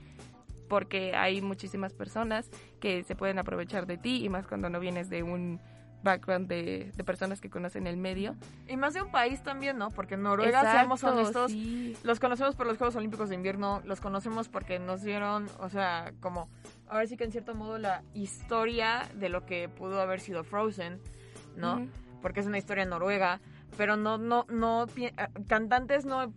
[0.68, 2.50] porque hay muchísimas personas
[2.80, 5.60] que se pueden aprovechar de ti, y más cuando no vienes de un
[6.04, 8.36] background de, de personas que conocen el medio.
[8.68, 9.90] Y más de un país también, ¿no?
[9.90, 11.96] Porque Noruega, Exacto, seamos honestos, sí.
[12.04, 16.12] los conocemos por los Juegos Olímpicos de Invierno, los conocemos porque nos dieron, o sea,
[16.20, 16.48] como,
[16.88, 21.00] ahora sí que en cierto modo la historia de lo que pudo haber sido Frozen,
[21.56, 21.88] ¿no?
[22.24, 23.42] Porque es una historia noruega,
[23.76, 25.12] pero no, no, no, eh,
[25.46, 26.32] cantantes no,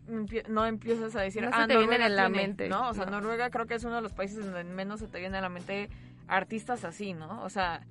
[0.49, 2.89] no empiezas a decir, No se ah, te Noruega en la tiene", mente, ¿no?
[2.89, 3.22] O sea, no.
[3.22, 5.47] Noruega creo que es uno de los países donde menos se te viene a la
[5.47, 5.89] mente
[6.27, 7.41] artistas así, ¿no?
[7.41, 7.88] O sea,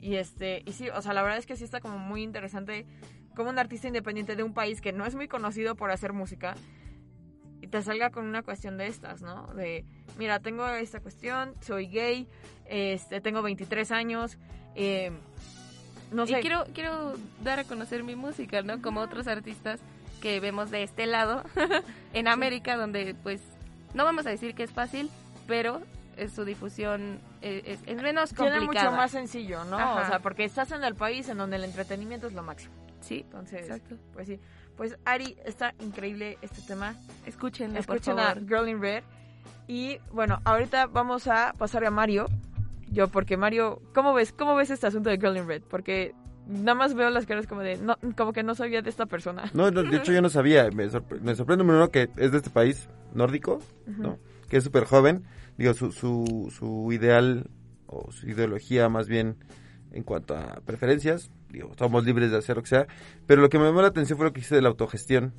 [0.00, 2.86] y este, y sí, o sea, la verdad es que sí está como muy interesante
[3.34, 6.54] como un artista independiente de un país que no es muy conocido por hacer música
[7.60, 9.48] y te salga con una cuestión de estas, ¿no?
[9.54, 9.84] De,
[10.16, 12.28] mira, tengo esta cuestión, soy gay,
[12.66, 14.38] este, tengo 23 años,
[14.76, 15.10] eh,
[16.12, 16.38] no sé.
[16.38, 18.80] Y quiero, quiero dar a conocer mi música, ¿no?
[18.82, 19.80] Como otros artistas
[20.20, 21.42] que vemos de este lado,
[22.12, 23.40] en América, donde pues
[23.94, 25.10] no vamos a decir que es fácil,
[25.46, 25.82] pero
[26.34, 28.90] su difusión eh, es, es menos Tiene complicada.
[28.90, 29.78] mucho más sencillo, ¿no?
[29.78, 30.02] Ajá.
[30.02, 32.72] O sea, porque estás en el país en donde el entretenimiento es lo máximo.
[33.00, 33.96] Sí, Entonces, exacto.
[34.12, 34.38] pues sí.
[34.76, 36.94] Pues Ari, está increíble este tema.
[37.26, 38.46] Escúchenla, Escuchen por a favor.
[38.46, 39.02] Girl in Red.
[39.66, 42.26] Y bueno, ahorita vamos a pasar a Mario.
[42.92, 44.32] Yo, porque Mario, ¿cómo ves?
[44.32, 45.62] ¿Cómo ves este asunto de Girl in Red?
[45.68, 46.14] Porque
[46.46, 49.50] nada más veo las caras como de, no, como que no sabía de esta persona.
[49.54, 50.68] No, no, de hecho yo no sabía.
[50.70, 54.18] Me, sorpre- me sorprende uno que es de este país nórdico, ¿no?
[54.48, 55.24] Que es súper joven.
[55.56, 57.48] Digo, su, su, su ideal
[57.86, 59.36] o su ideología más bien
[59.92, 61.30] en cuanto a preferencias.
[61.50, 62.86] Digo, somos libres de hacer lo que sea.
[63.26, 65.32] Pero lo que me llamó la atención fue lo que hice de la autogestión.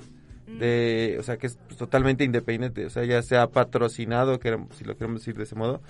[0.46, 2.84] De, o sea, que es pues, totalmente independiente.
[2.86, 5.80] O sea, ya sea patrocinado, que era- si lo queremos decir de ese modo.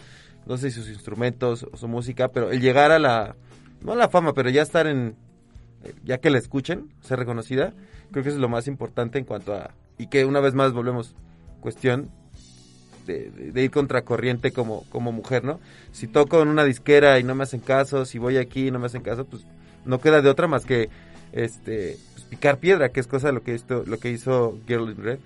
[0.47, 3.35] No sé si sus instrumentos o su música, pero el llegar a la,
[3.83, 5.15] no a la fama, pero ya estar en,
[5.85, 7.73] eh, ya que la escuchen, ser reconocida,
[8.11, 11.15] creo que es lo más importante en cuanto a, y que una vez más volvemos,
[11.61, 12.11] cuestión
[13.07, 15.61] de, de- de ir contracorriente como, como mujer, ¿no?
[15.93, 18.79] Si toco en una disquera y no me hacen caso, si voy aquí y no
[18.79, 19.47] me hacen caso, pues
[19.85, 20.89] no queda de otra más que
[21.33, 24.97] este pues, picar piedra, que es cosa de lo que lo que hizo Girl in
[25.03, 25.19] Red.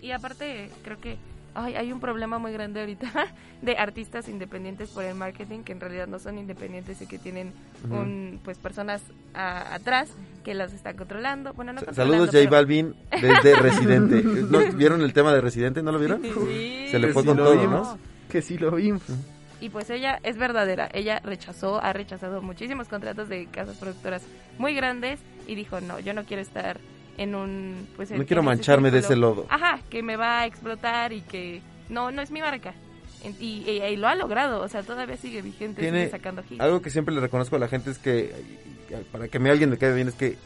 [0.00, 1.16] Y aparte, creo que
[1.54, 3.10] ay, hay un problema muy grande ahorita
[3.62, 7.52] de artistas independientes por el marketing que en realidad no son independientes y que tienen
[7.90, 9.02] un pues personas
[9.34, 10.10] a- atrás
[10.44, 11.52] que las están controlando.
[11.54, 14.22] Bueno, no Sa- controlando, Saludos J pero- Balvin desde Residente.
[14.22, 15.82] ¿No ¿Vieron el tema de Residente?
[15.82, 16.22] ¿No lo vieron?
[16.22, 16.86] Sí.
[16.90, 17.88] Se le fue sí con lo todo, vimos.
[17.88, 17.98] ¿no?
[18.28, 19.02] Que sí lo vimos.
[19.60, 20.88] Y pues ella es verdadera.
[20.92, 24.22] Ella rechazó, ha rechazado muchísimos contratos de casas productoras
[24.58, 26.80] muy grandes y dijo, no, yo no quiero estar
[27.18, 27.86] en un...
[27.96, 29.28] Pues, en- No quiero en ese mancharme de círculo".
[29.30, 29.46] ese lodo.
[29.50, 32.74] Ajá, que me va a explotar y que no, no es mi marca.
[33.40, 36.60] Y, y- y lo ha logrado, o sea, todavía sigue vigente, Tiene sigue sacando hits.
[36.60, 38.32] algo que siempre le reconozco a la gente es que,
[39.12, 40.36] para que me alguien me quede bien, es que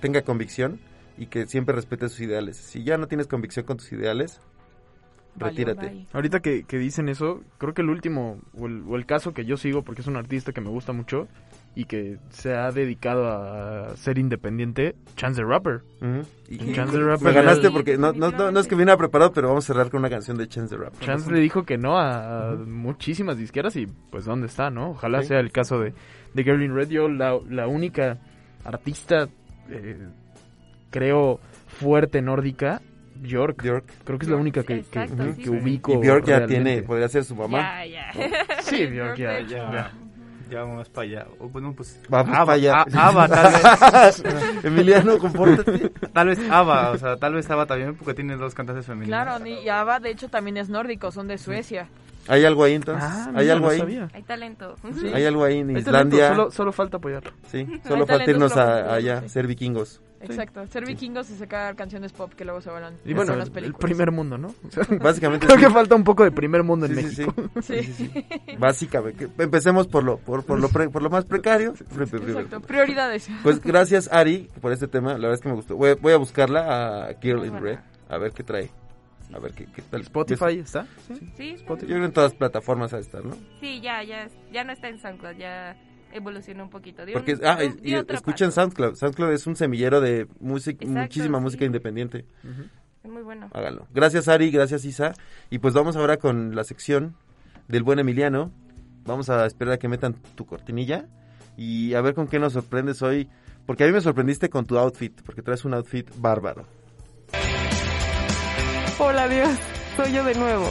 [0.00, 0.80] tenga convicción.
[1.18, 2.56] y que siempre respete sus ideales.
[2.58, 4.38] Si ya no tienes convicción con tus ideales,
[5.36, 6.06] retírate.
[6.12, 9.44] Ahorita que, que dicen eso, creo que el último, o el, o el caso que
[9.44, 11.28] yo sigo, porque es un artista que me gusta mucho
[11.78, 15.82] y que se ha dedicado a ser independiente, Chance the Rapper.
[16.48, 17.22] Y- Chance the Rapper.
[17.28, 19.90] Me ganaste porque no, no, no, no es que viniera preparado, pero vamos a cerrar
[19.90, 21.00] con una canción de Chance the Rapper.
[21.06, 24.90] Chance le dijo que no a, muchísimas disqueras y pues dónde está, ¿no?
[24.92, 25.28] Ojalá Sí.
[25.28, 25.92] sea el caso de,
[26.32, 26.88] de Girl in Red.
[26.88, 28.18] Yo la, la única
[28.64, 29.28] artista,
[29.70, 29.98] eh,
[30.90, 32.80] creo, fuerte nórdica,
[33.16, 33.56] Bjork.
[34.04, 35.42] Creo que es la única que, que, Exacto, que- sí.
[35.42, 35.92] que ubico.
[35.92, 36.64] Y Björk ya realmente.
[36.64, 37.84] tiene, podría ser su mamá.
[37.84, 38.62] Ya, ya.
[38.62, 39.92] Sí, Björk ya, Ya,
[40.50, 40.60] ya.
[40.62, 41.26] vamos para allá.
[41.40, 42.74] Bueno, pues, Vamos Ava, para allá.
[42.92, 44.22] a- Ava, tal vez.
[44.64, 45.90] Emiliano, compórtate.
[46.12, 49.24] Tal vez Ava, o sea, tal vez Ava también, porque tiene dos cantantes femeninas.
[49.24, 51.88] Claro, y ABBA de hecho también es nórdico, son de Suecia.
[52.28, 53.04] ¿Hay algo ahí entonces?
[53.08, 53.78] Ah, ¿Hay mira, algo no ahí?
[53.78, 54.08] sabía.
[54.12, 54.74] Hay talento.
[55.00, 55.06] Sí.
[55.14, 56.30] ¿Hay algo ahí en Islandia?
[56.30, 57.30] Solo, solo falta apoyarlo.
[57.50, 59.28] Sí, Hay solo falta irnos a- allá, sí.
[59.28, 60.00] ser vikingos.
[60.32, 63.48] Exacto, ser vikingos y sacar canciones pop que luego se vuelan Y bueno, en las
[63.48, 63.80] el, el películas.
[63.82, 64.48] primer mundo, ¿no?
[64.66, 65.64] O sea, Básicamente Creo sí.
[65.66, 67.50] que falta un poco de primer mundo en Sí, sí, México.
[67.62, 67.82] Sí.
[67.82, 68.12] sí.
[68.58, 69.28] Básicamente.
[69.38, 71.74] Empecemos por lo, por, por lo, pre- por lo más precario.
[71.74, 73.28] Pre- pre- pre- Exacto, prioridades.
[73.42, 75.76] Pues gracias Ari por este tema, la verdad es que me gustó.
[75.76, 77.78] Voy, voy a buscarla a Girl in Red,
[78.08, 78.70] a ver qué trae.
[79.34, 80.02] A ver qué, qué tal.
[80.02, 80.86] Spotify está.
[81.36, 83.34] Sí, Yo creo que en todas las plataformas a estar, ¿no?
[83.60, 85.76] sí, ya, ya, ya no está en SoundCloud, ya
[86.12, 87.04] evolucionó un poquito.
[87.04, 88.60] Dio Porque, un- ah, dio- y, dio escuchen paso.
[88.62, 88.94] SoundCloud.
[88.96, 91.44] SoundCloud es un semillero de música, Exacto, muchísima sí.
[91.44, 92.24] música independiente.
[93.04, 93.48] Es muy bueno.
[93.52, 93.86] Háganlo.
[93.94, 95.14] Gracias Ari, gracias Isa.
[95.50, 97.14] Y pues vamos ahora con la sección
[97.68, 98.52] del buen Emiliano.
[99.04, 101.06] Vamos a esperar a que metan tu cortinilla
[101.56, 103.28] y a ver con qué nos sorprendes hoy.
[103.64, 106.66] Porque a mí me sorprendiste con tu outfit, porque traes un outfit bárbaro.
[108.98, 109.50] Hola Dios,
[109.96, 110.70] soy yo de nuevo.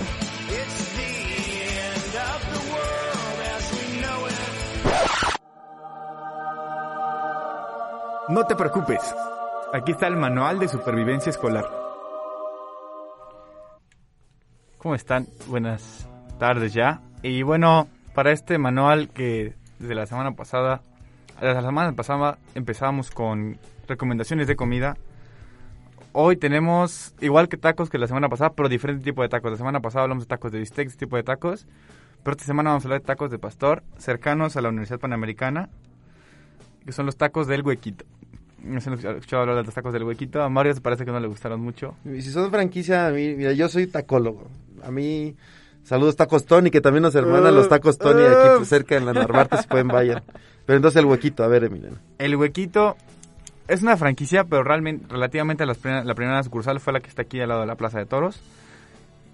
[8.28, 9.16] No te preocupes.
[9.72, 11.70] Aquí está el manual de supervivencia escolar.
[14.80, 15.28] ¿Cómo están?
[15.48, 16.08] Buenas
[16.40, 17.02] tardes ya.
[17.22, 20.82] Y bueno, para este manual que desde la semana pasada,
[21.40, 24.98] la semana pasada empezábamos con recomendaciones de comida.
[26.14, 29.52] Hoy tenemos, igual que tacos que la semana pasada, pero diferente tipo de tacos.
[29.52, 31.68] La semana pasada hablamos de tacos de bistec, este tipo de tacos.
[32.26, 35.70] Pero esta semana vamos a hablar de tacos de pastor, cercanos a la Universidad Panamericana,
[36.84, 38.04] que son los tacos del huequito.
[38.64, 40.42] No han escuchado hablar de los tacos del huequito.
[40.42, 41.94] A Mario parece que no le gustaron mucho.
[42.04, 44.48] Y si son franquicia, a mí, mira, yo soy tacólogo.
[44.84, 45.36] A mí,
[45.84, 49.14] saludos Tacos Tony, que también nos hermanan los Tacos Tony aquí pues, cerca en la
[49.14, 50.24] Narvarte, si pueden vayan.
[50.66, 51.98] Pero entonces el huequito, a ver, Emiliano.
[52.18, 52.98] El huequito
[53.68, 57.22] es una franquicia, pero realmente, relativamente a las la primera sucursal fue la que está
[57.22, 58.42] aquí al lado de la Plaza de Toros.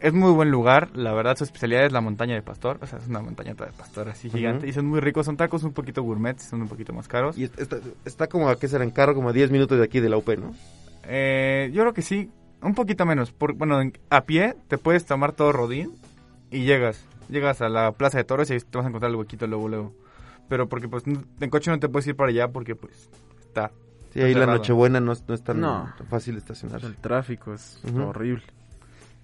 [0.02, 2.98] Es muy buen lugar, la verdad su especialidad es la montaña de pastor, o sea,
[2.98, 6.02] es una montañita de pastor así gigante y son muy ricos, son tacos un poquito
[6.02, 7.38] gourmet, son un poquito más caros.
[7.38, 10.00] Y está, está como a qué será en carro, como a 10 minutos de aquí
[10.00, 10.56] de la UP, ¿no?
[11.04, 12.32] Eh, yo creo que sí,
[12.64, 13.32] un poquito menos.
[13.32, 15.92] Por, bueno, en- a pie te puedes tomar todo Rodín
[16.50, 17.06] y llegas.
[17.30, 19.70] Llegas a la Plaza de Toros y ahí te vas a encontrar el huequito luego,
[19.70, 19.94] luego.
[20.50, 23.08] Pero porque pues en coche no te puedes ir para allá porque pues
[23.40, 23.72] está.
[24.14, 24.58] Sí, ahí la cerrado.
[24.58, 25.94] Nochebuena no, es- no es tan, No.
[26.10, 26.84] fácil estacionar.
[26.84, 28.44] El tráfico es horrible.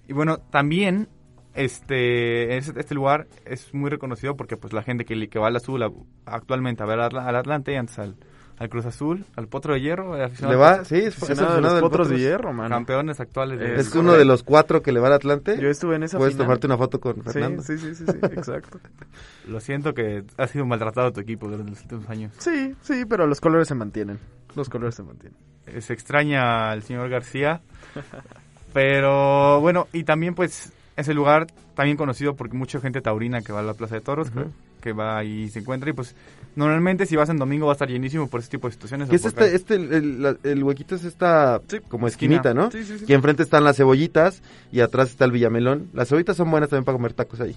[0.08, 1.08] Y bueno, también
[1.54, 5.56] este este este lugar es muy reconocido porque pues la gente que, que va al
[5.56, 5.90] azul a-
[6.26, 8.16] actualmente a ver al, al Atlante y antes al,
[8.58, 10.16] al Cruz Azul, al Potro de Hierro.
[10.16, 10.84] ¿Le va?
[10.84, 12.68] Sí, es- aficionado aficionado de del los Potros Potros de Hierro, mano.
[12.74, 13.58] Campeones actuales.
[13.58, 15.58] de- Es uno de los cuatro que le va al Atlante.
[15.60, 16.46] Yo estuve en esa Puedes final.
[16.46, 17.62] tomarte una foto con Sí, Fernando.
[17.62, 18.78] Sí, sí, sí, sí, exacto.
[19.46, 22.32] Lo siento que ha sido maltratado tu equipo durante los últimos años.
[22.38, 24.18] Sí, sí, pero los colores se mantienen.
[24.54, 25.38] Los colores se mantienen.
[25.66, 27.60] Eh, Se extraña al señor García.
[28.78, 33.58] Pero bueno, y también pues ese lugar también conocido por mucha gente taurina que va
[33.58, 34.30] a la Plaza de Toros,
[34.80, 36.14] que- va y se encuentra y pues
[36.56, 39.10] normalmente si vas en domingo va a estar llenísimo por ese tipo de situaciones.
[39.12, 42.36] Es porque- este, este, el, el huequito es esta como esquina.
[42.36, 42.70] esquinita, ¿no?
[42.70, 43.04] Sí, sí, sí.
[43.08, 44.42] Y enfrente están las cebollitas
[44.72, 45.90] y atrás está el villamelón.
[45.92, 47.54] Las cebollitas son buenas también para comer tacos ahí.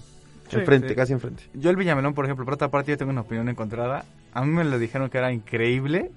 [0.50, 0.94] Sí, enfrente, sí.
[0.96, 1.44] casi enfrente.
[1.54, 4.04] Yo el Villamelón, por ejemplo, por otra parte yo tengo una opinión encontrada.
[4.34, 6.10] A mí me lo dijeron que era increíble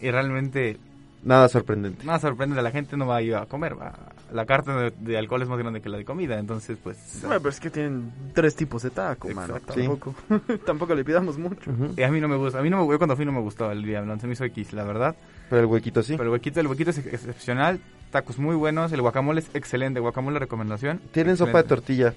[0.00, 0.78] y realmente
[1.22, 2.04] Nada sorprendente.
[2.06, 3.78] nada sorprende, la gente no va a ir a comer.
[3.78, 3.92] va.
[4.32, 6.96] La carta de, de alcohol es más grande que la de comida, entonces pues...
[7.22, 9.56] Bueno, pero es que tienen tres tipos de taco, mano.
[9.56, 9.74] Exacto.
[9.74, 10.14] Tampoco,
[10.66, 11.72] tampoco le pidamos mucho.
[11.96, 13.40] Y a mí no me gusta, a mí no me, yo cuando fui no me
[13.40, 15.16] gustó el Villamelón, se me hizo X, la verdad.
[15.50, 16.12] Pero el huequito sí.
[16.12, 17.80] Pero el huequito, el huequito es ex- excepcional,
[18.10, 21.00] tacos muy buenos, el guacamole es excelente, guacamole recomendación.
[21.12, 22.14] Tienen sopa de tortilla.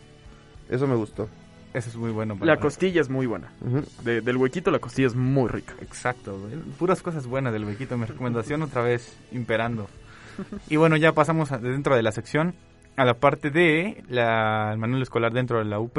[0.70, 1.28] Eso me gustó.
[1.74, 2.38] Eso es muy bueno.
[2.42, 3.52] La costilla es muy buena.
[4.04, 5.74] De- del huequito la costilla es muy rica.
[5.82, 6.38] Exacto,
[6.78, 9.88] puras cosas buenas del huequito, mi recomendación otra vez imperando.
[10.70, 12.54] Y bueno, ya pasamos a- dentro de la sección
[12.98, 15.98] a la parte de la, el manual escolar dentro de la UP.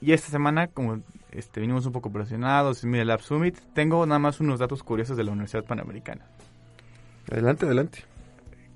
[0.00, 1.00] Y esta semana, como
[1.32, 5.16] este, vinimos un poco presionados, mira el Lab Summit, tengo nada más unos datos curiosos
[5.16, 6.24] de la Universidad Panamericana.
[7.30, 8.04] Adelante, adelante.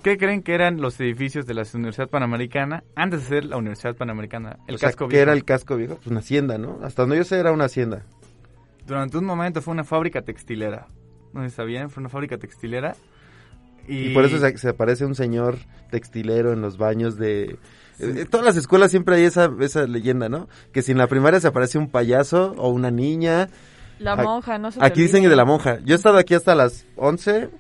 [0.03, 3.95] ¿Qué creen que eran los edificios de la Universidad Panamericana antes de ser la Universidad
[3.95, 4.59] Panamericana?
[4.67, 5.23] El o sea, casco ¿qué viejo.
[5.23, 5.95] era el casco viejo?
[5.97, 6.81] Pues una hacienda, ¿no?
[6.83, 8.03] Hasta donde yo sé era una hacienda.
[8.87, 10.89] Durante un momento fue una fábrica textilera.
[11.33, 12.97] No sabían, fue una fábrica textilera.
[13.87, 15.57] Y, Y, por eso se, se aparece un señor
[15.91, 17.59] textilero en los baños de...
[17.99, 20.49] En todas las escuelas siempre hay esa, esa leyenda, ¿no?
[20.73, 23.49] Que si en la primaria se aparece un payaso o una niña...
[23.99, 25.31] La monja, no se Aquí dicen olvide.
[25.31, 25.79] de la monja.
[25.85, 27.51] Yo he estado aquí hasta las 11,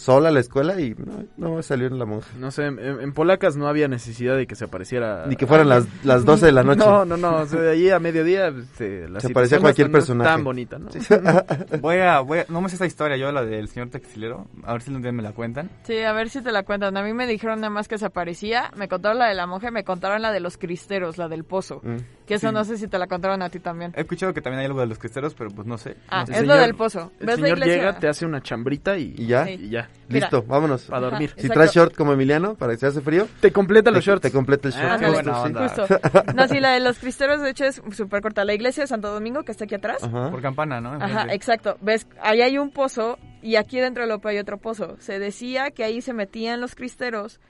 [0.00, 1.24] sola a la escuela y no,
[1.56, 2.28] no salió en la monja.
[2.38, 5.26] No sé, en, en Polacas no había necesidad de que se apareciera...
[5.26, 6.80] Ni que fueran las- las 12 de la noche.
[6.80, 9.62] No, no, no, o sea, de allí a mediodía se, la Se situación parecía no
[9.62, 10.30] cualquier no personaje.
[10.30, 10.88] tan bonita, ¿no?
[11.80, 14.46] voy a, voy a- no me sé esta historia yo, la del señor textilero.
[14.64, 15.70] A ver si un día me la cuentan.
[15.84, 16.96] Sí, a ver si te la cuentan.
[16.96, 18.70] A mí me dijeron nada más que se aparecía.
[18.76, 21.44] Me contaron la de la monja y me contaron la de los cristeros, la del
[21.44, 21.80] pozo.
[21.84, 21.96] Mm.
[22.30, 22.54] Que eso Sí.
[22.54, 23.92] no sé si te la contaron a ti también.
[23.96, 25.96] He escuchado que también hay algo de los cristeros, pero pues no sé.
[26.08, 26.40] Ah, No sé.
[26.40, 27.10] es lo del pozo.
[27.18, 27.76] El ¿Ves la señor iglesia?
[27.76, 29.46] llega, te hace una chambrita y, ¿Y ya?
[29.46, 29.58] Sí.
[29.62, 29.88] y ya.
[30.08, 30.26] Mira.
[30.26, 30.82] Listo, vámonos.
[30.84, 31.30] Para dormir.
[31.30, 31.54] Si exacto.
[31.54, 33.26] traes short como Emiliano, para que se hace frío.
[33.40, 34.22] Te completa los te- shorts.
[34.22, 35.00] Te completa el Ah, short.
[35.00, 35.46] qué justo, buena sí.
[35.46, 35.68] onda.
[35.68, 36.32] Justo.
[36.36, 38.44] No, sí, la de los cristeros, de hecho, es súper corta.
[38.44, 40.04] La iglesia de Santo Domingo, que está aquí atrás.
[40.04, 40.30] Ajá.
[40.30, 40.92] Por campana, ¿no?
[40.92, 41.78] Ajá, exacto.
[41.80, 42.06] ¿Ves?
[42.22, 44.96] Ahí hay un pozo y aquí dentro del OPE hay otro pozo.
[45.00, 47.40] Se decía que ahí se metían los cristeros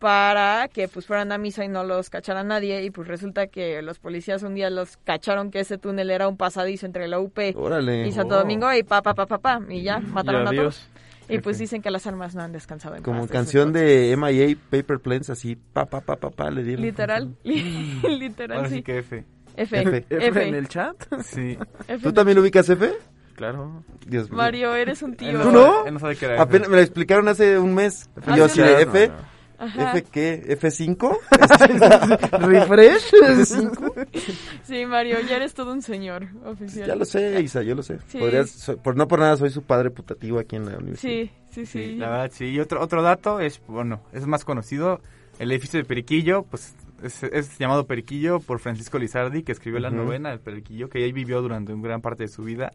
[0.00, 3.80] para que pues fueran a misa y no los cachara nadie y pues resulta que
[3.82, 7.38] los policías un día los cacharon que ese túnel era un pasadizo entre la UP
[7.54, 8.08] Órale.
[8.08, 8.38] y Santo Oh.
[8.38, 10.88] Domingo y pa pa pa pa pa y ya mataron a todos.
[11.28, 13.30] Y pues dicen que las armas no han descansado en Como paz.
[13.30, 16.84] canción de MIA, Paper Planes, así, pa, pa, pa, pa, pa, le dieron.
[16.84, 18.76] Literal, literal, Ahora sí.
[18.76, 19.24] sí que F.
[19.56, 19.78] F.
[19.80, 20.04] F.
[20.08, 20.96] F en el chat.
[21.22, 21.56] Sí.
[21.86, 22.02] F.
[22.02, 22.90] ¿Tú también ubicas F?
[23.36, 23.84] Claro.
[24.06, 24.36] Dios mío.
[24.38, 25.40] Mario, eres un tío.
[25.40, 25.86] ¿Tú no?
[25.86, 26.42] Él no sabe qué era F.
[26.42, 28.08] Apenas me lo explicaron hace un mes.
[28.26, 29.08] Y yo sí, así de no, F.
[29.08, 29.39] no, no.
[29.60, 29.92] Ajá.
[29.92, 30.42] ¿F qué?
[30.58, 31.18] ¿F5?
[32.38, 33.12] ¿Refresh?
[33.12, 34.06] ¿F5?
[34.64, 36.86] Sí, Mario, ya eres todo un señor oficial.
[36.86, 37.98] Ya lo sé, Isa, yo lo sé.
[38.08, 38.18] Sí.
[38.18, 41.12] Podrías- so- por, no por nada soy su padre putativo aquí en la universidad.
[41.12, 41.86] Sí, sí, sí.
[41.90, 42.46] Sí, la verdad, sí.
[42.46, 45.00] Y otro, otro dato es, bueno, es más conocido.
[45.38, 49.90] El edificio de Periquillo, pues es, es llamado Periquillo por Francisco Lizardi, que escribió la
[49.90, 52.70] novena del Periquillo, que ahí vivió durante una gran parte de su vida.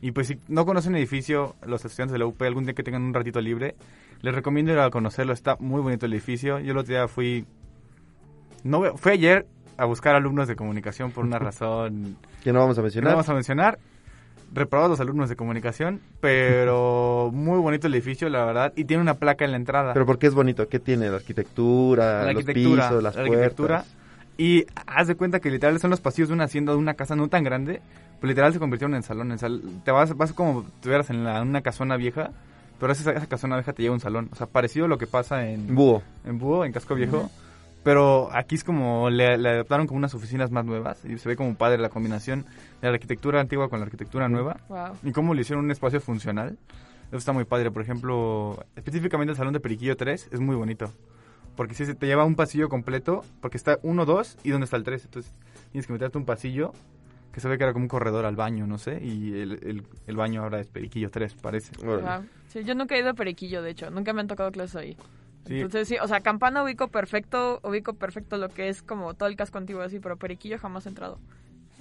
[0.00, 2.82] Y pues si no conocen el edificio, los estudiantes de la UP, algún día que
[2.82, 3.74] tengan un ratito libre,
[4.22, 5.32] les recomiendo ir a conocerlo.
[5.32, 6.58] Está muy bonito el edificio.
[6.60, 7.44] Yo el otro día fui...
[8.64, 9.46] No, fue ayer
[9.76, 13.12] a buscar alumnos de comunicación por una razón Que no vamos a que no mencionar.
[13.12, 13.78] vamos a mencionar.
[14.52, 19.14] Reprobados los alumnos de comunicación, pero muy bonito el edificio, la verdad, y tiene una
[19.14, 19.92] placa en la entrada.
[19.92, 20.66] Pero ¿por qué es bonito?
[20.68, 21.10] ¿Qué tiene?
[21.10, 23.36] La arquitectura, la los arquitectura, pisos, las la puertas.
[23.44, 23.84] arquitectura.
[24.38, 27.14] Y haz de cuenta que literal son los pasillos de una hacienda, de una casa
[27.14, 27.82] no tan grande,
[28.20, 29.32] pues literal se convirtieron en salón.
[29.32, 32.30] En sal- te vas, vas como si estuvieras en la- una casona vieja,
[32.78, 34.28] pero esa, esa casona vieja te lleva a un salón.
[34.32, 36.02] O sea, parecido a lo que pasa en Búho.
[36.24, 37.30] en Búho, en Casco Viejo.
[37.84, 41.36] Pero aquí es como, le, le adaptaron como unas oficinas más nuevas y se ve
[41.36, 42.44] como padre la combinación
[42.82, 44.58] de la arquitectura antigua con la arquitectura nueva.
[44.68, 44.96] Wow.
[45.04, 46.58] Y cómo le hicieron un espacio funcional.
[47.08, 47.70] Eso está muy padre.
[47.70, 50.92] Por ejemplo, específicamente el salón de Periquillo 3 es muy bonito.
[51.56, 54.76] Porque si se te lleva un pasillo completo, porque está 1, 2 y dónde está
[54.76, 55.06] el 3.
[55.06, 55.32] Entonces
[55.72, 56.72] tienes que meterte un pasillo
[57.32, 59.00] que se ve que era como un corredor al baño, no sé.
[59.04, 61.72] Y el, el, el baño ahora es Periquillo 3, parece.
[61.84, 62.00] Wow.
[62.48, 63.90] Sí, yo nunca he ido a Periquillo, de hecho.
[63.90, 64.96] Nunca me han tocado clases ahí.
[65.46, 65.56] Sí.
[65.56, 69.36] Entonces, sí, o sea, Campana ubico perfecto, ubico perfecto lo que es como todo el
[69.36, 71.18] casco antiguo así, pero Periquillo jamás he entrado.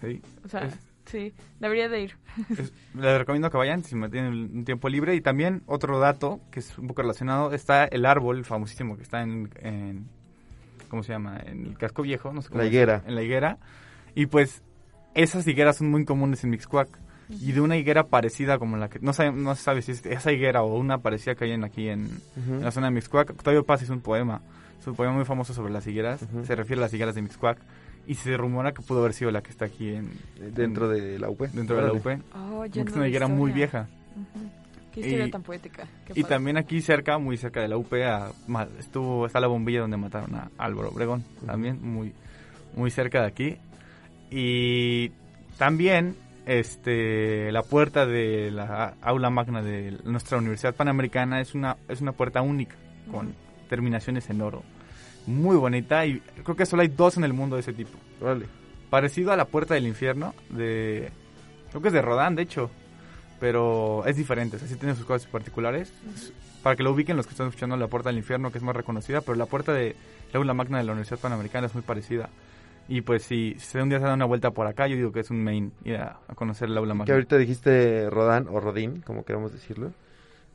[0.01, 0.21] Sí.
[0.45, 2.17] O sea, Es- sí, debería de ir.
[2.57, 5.15] Es- les recomiendo que vayan si me tienen un tiempo libre.
[5.15, 9.21] Y también otro dato que es un poco relacionado, está el árbol famosísimo que está
[9.23, 10.07] en, en-
[10.89, 11.39] ¿cómo se llama?
[11.45, 13.03] En el casco viejo, no sé cómo La es, higuera.
[13.05, 13.57] En la higuera.
[14.15, 14.61] Y pues
[15.21, 16.89] esas higueras son muy comunes en Mixcoac.
[17.29, 20.05] Y de una higuera parecida como la que, no, sabe- no se sabe si es
[20.05, 22.07] esa higuera o una parecida que hay en, aquí en,
[22.61, 23.31] la zona de Mixcoac.
[23.31, 24.39] Octavio Paz hizo un poema,
[24.79, 27.57] es un poema muy famoso sobre las higueras, se refiere a las higueras de Mixcoac.
[28.07, 30.09] Y se rumora que pudo haber sido la que está aquí en...
[30.55, 31.41] Dentro de la UP.
[31.51, 31.91] Dentro de la.
[31.91, 32.05] UP.
[32.33, 33.89] Oh, Porque lleno es una higuera muy vieja.
[34.93, 35.83] Qué historia Y- tan poética.
[36.05, 36.35] Qué Y padre.
[36.35, 38.31] también aquí cerca, muy cerca de la UP, a-
[38.79, 42.13] estuvo, está la bombilla donde mataron a Álvaro Obregón, también muy,
[42.77, 43.57] muy cerca de aquí.
[44.29, 45.11] Y
[45.57, 52.01] también este, la puerta de la aula magna de nuestra Universidad Panamericana es una, es
[52.01, 52.75] una puerta única,
[53.11, 53.35] con
[53.69, 54.63] terminaciones en oro.
[55.25, 57.97] Muy bonita y creo que solo hay dos en el mundo de ese tipo.
[58.89, 61.11] Parecido a la puerta del infierno, de
[61.69, 62.71] creo que es de Rodán, de hecho,
[63.41, 65.91] pero es diferente, o sea, sí tiene sus cosas particulares.
[66.63, 68.75] Para que lo ubiquen los que están escuchando la puerta del infierno, que es más
[68.75, 69.95] reconocida, pero la puerta de
[70.31, 72.29] la aula magna de la Universidad Panamericana es muy parecida.
[72.89, 75.19] Y pues si, si un día se da una vuelta por acá, yo digo que
[75.19, 77.13] es un main ir a, a conocer el aula Que magna.
[77.13, 79.91] ahorita dijiste Rodán o Rodín, como queramos decirlo.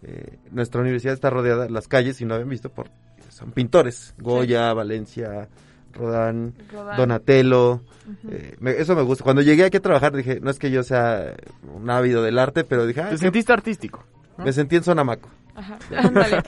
[0.03, 2.89] Eh, nuestra universidad está rodeada, las calles, si no habían visto, por
[3.29, 4.15] son pintores.
[4.19, 5.49] Goya, Valencia,
[5.93, 6.97] Rodán, Rodán.
[6.97, 7.83] Donatello.
[8.31, 9.25] Eh, me- eso me gusta.
[9.25, 11.35] Cuando llegué aquí a trabajar dije, no es que yo sea
[11.75, 14.05] un ávido del arte, pero dije, ah, Te sentiste artístico.
[14.39, 14.45] ¿no?
[14.47, 15.29] me sentí en Sonamaco.
[15.55, 16.37] Ajá, ándale.
[16.37, 16.43] Sí,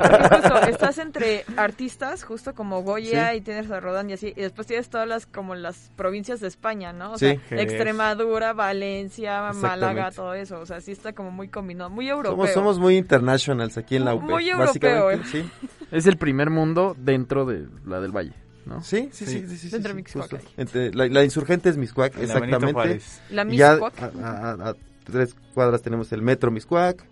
[0.00, 3.36] porque justo estás entre artistas, justo como Goya Sí.
[3.36, 6.48] y tienes a Rodán y así, y después tienes todas las como las provincias de
[6.48, 7.12] España, ¿no?
[7.12, 7.38] O Sí.
[7.48, 7.60] sea.
[7.62, 12.32] Extremadura, Valencia, Málaga, todo eso, o sea, sí está como muy combinado, muy europeo.
[12.36, 14.22] Somos, somos muy internationals aquí en la UP.
[14.24, 15.48] Muy europeo, sí.
[15.90, 18.34] Es el primer mundo dentro de la del Valle,
[18.66, 18.82] ¿no?
[18.82, 20.36] Sí, sí, sí, sí, sí, sí, Dentro de sí, Mixcoac justo.
[20.36, 20.54] ahí.
[20.58, 23.00] Entre- la, la insurgente es Miscuac, la exactamente.
[23.30, 24.02] La Y ya Mixcoac.
[24.22, 24.74] a, a- a
[25.04, 27.02] tres cuadras tenemos el metro Miscuac,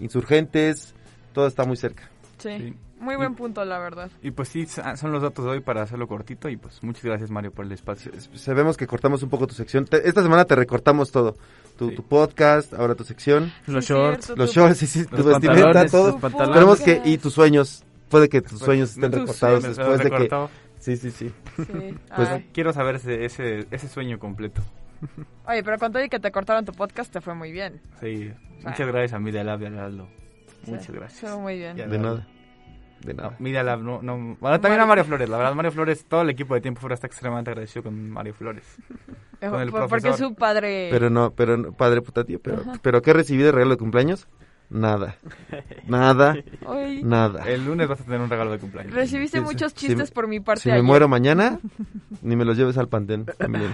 [0.00, 0.94] insurgentes,
[1.32, 2.10] todo está muy cerca.
[2.38, 2.50] Sí.
[2.58, 2.74] Sí.
[3.00, 4.10] Muy buen punto, la verdad.
[4.22, 7.30] Y pues sí, son los datos de hoy para hacerlo cortito y pues muchas gracias
[7.30, 8.12] Mario por el espacio.
[8.34, 9.86] Sabemos que cortamos un poco tu sección.
[9.86, 11.34] Te- esta semana te recortamos todo.
[11.78, 13.50] Tu, tu podcast, ahora tu sección.
[13.66, 14.26] Los Sí, shorts.
[14.26, 16.18] cierto, Los tu- shorts, sí, sí, los tu vestimenta, todo.
[16.22, 19.98] Esperemos que, y tus sueños, puede que tus Después- sueños estén tus recortados sueños, después
[19.98, 20.10] de que...
[20.10, 20.50] recortado.
[20.78, 21.32] Sí, sí, sí.
[21.56, 21.94] Sí.
[22.14, 22.50] Pues, Ay.
[22.52, 24.60] Quiero saber ese, ese, ese sueño completo.
[25.46, 27.80] Oye, pero con todo y que te cortaron tu podcast, te fue muy bien.
[28.00, 28.32] Sí,
[28.64, 30.08] muchas gracias a Media Lab y a Aldo.
[30.64, 31.22] Sí, Muchas gracias.
[31.24, 31.76] estuvo muy bien.
[31.76, 32.26] De nada.
[33.02, 33.30] De nada.
[33.30, 34.36] No, Media Lab, no, no.
[34.40, 36.94] Bueno, también a Mario Flores, la verdad, Mario Flores, todo el equipo de Tiempo Fuera
[36.94, 38.64] está extremadamente agradecido con Mario Flores.
[39.40, 40.10] Eh, Con el por- porque profesor.
[40.10, 40.88] es su padre.
[40.90, 42.72] Pero no, pero no, padre puta tío, pero, Ajá.
[42.82, 44.28] pero ¿qué recibí de regalo de cumpleaños?
[44.70, 45.16] Nada.
[45.88, 46.36] Nada.
[47.02, 47.42] Nada.
[47.48, 48.94] El lunes vas a tener un regalo de cumpleaños.
[48.94, 51.58] Recibiste Sí, muchos chistes por mi parte Si me muero mañana,
[52.22, 53.26] ni me los lleves al pantén.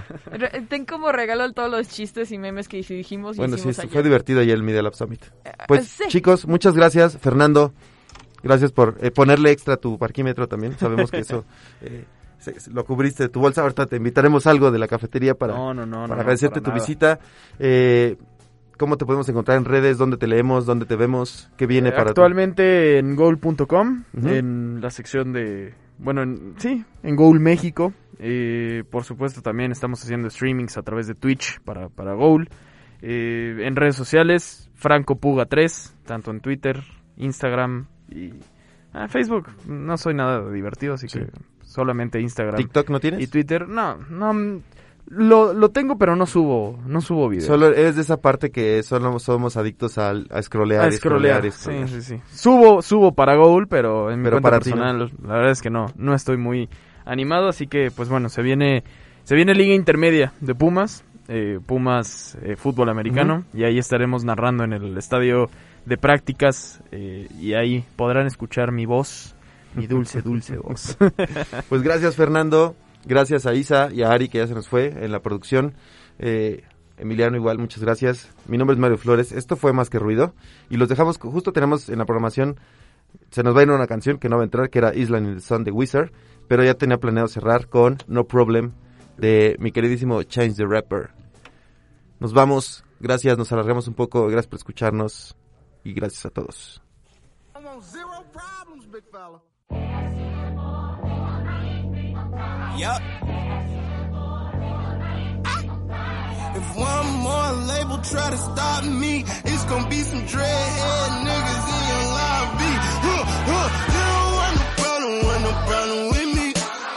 [0.69, 3.87] Ten como regalo todos los chistes y memes que dijimos y Bueno, sí, ayer.
[3.89, 5.23] fue divertido ayer el Media Lab Summit.
[5.67, 6.05] Pues sí.
[6.07, 7.17] chicos, muchas gracias.
[7.17, 7.73] Fernando,
[8.41, 10.77] gracias por eh, ponerle extra a tu parquímetro también.
[10.79, 11.45] Sabemos que eso
[11.81, 12.05] eh,
[12.71, 13.61] lo cubriste de tu bolsa.
[13.61, 16.63] Ahorita te invitaremos algo de la cafetería para, No, no, no, para no, agradecerte para
[16.63, 16.79] tu nada.
[16.79, 17.19] visita.
[17.59, 18.17] Eh,
[18.77, 19.97] ¿Cómo te podemos encontrar en redes?
[19.97, 20.65] ¿Dónde te leemos?
[20.65, 21.49] ¿Dónde te vemos?
[21.57, 22.09] ¿Qué viene Eh, para ti?
[22.11, 27.93] Actualmente en goal.com, en la sección de, bueno, en- sí, en Goal México.
[28.19, 32.49] Eh, por supuesto también estamos haciendo streamings a través de Twitch para, para Goal.
[33.01, 36.81] Eh, en redes sociales, Franco Puga 3, tanto en Twitter,
[37.17, 38.33] Instagram y
[38.93, 39.47] ah, Facebook.
[39.67, 41.27] No soy nada divertido, así que
[41.61, 42.55] solamente Instagram.
[42.57, 43.21] ¿TikTok no tienes?
[43.21, 44.61] Y Twitter, no, no,
[45.09, 47.47] lo, lo tengo pero no subo, no subo videos.
[47.47, 50.85] Solo eres de esa parte que solo somos adictos al, a scrollear.
[50.85, 51.89] A scrollear, y sí, scrollear.
[51.89, 52.21] sí, sí.
[52.31, 54.63] Subo, subo para Goal, pero en mi Pero cuenta para no.
[54.63, 56.69] personal, la verdad es que no, no estoy muy
[57.05, 58.83] animado, así que, pues bueno, se viene,
[59.23, 64.65] se viene Liga Intermedia de Pumas, eh, Pumas eh, Fútbol Americano, y ahí estaremos narrando
[64.65, 65.49] en el estadio
[65.85, 69.35] de prácticas, eh, y ahí podrán escuchar mi voz,
[69.73, 70.97] mi dulce, dulce voz.
[71.69, 72.75] Pues gracias Fernando,
[73.05, 75.73] gracias a Isa y a Ari que ya se nos fue en la producción.
[76.19, 76.63] Eh,
[76.97, 78.29] Emiliano igual, muchas gracias.
[78.47, 80.33] Mi nombre es Mario Flores, esto fue Más que Ruido
[80.69, 82.59] y los dejamos, justo tenemos en la programación,
[83.29, 85.27] se nos va a ir una canción que no va a entrar, que era Island
[85.27, 86.11] in the Sun de Wizard,
[86.47, 88.71] pero ya tenía planeado cerrar con No Problem
[89.17, 91.09] de mi queridísimo Change the Rapper.
[92.19, 95.35] Nos vamos, gracias, nos alargamos un poco, gracias por escucharnos
[95.83, 96.81] y gracias a todos.
[97.55, 98.07] I want zero
[98.91, 99.46] big fella.
[102.77, 103.01] Yup.
[105.45, 106.55] Ah.
[106.59, 111.81] If one more label try to stop me, it's gonna be some dreadhead niggas in
[111.91, 112.71] your lobby.
[113.05, 113.67] Huh, huh.
[113.93, 116.47] You don't want no problem, want no problem with me.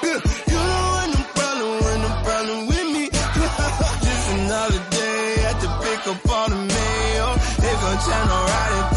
[0.04, 0.20] Yeah,
[0.52, 3.04] You don't want no problem, want no problem with me.
[4.04, 7.28] Just another day at the pick up all the mail.
[7.62, 8.89] They gon' channel riding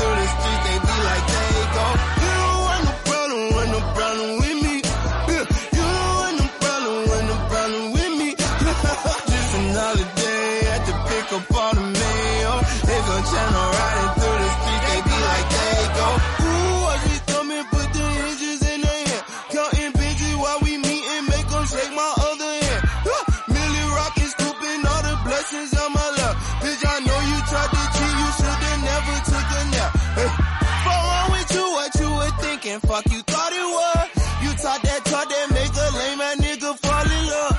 [32.82, 34.08] Fuck you thought it was.
[34.42, 37.58] You taught that talk that make a lame ass nigga fall in love.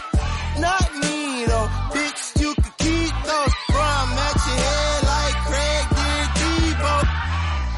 [0.58, 3.54] Not me though, bitch, you could keep those.
[3.70, 6.94] Bro, I'm at your head like Craig did Debo.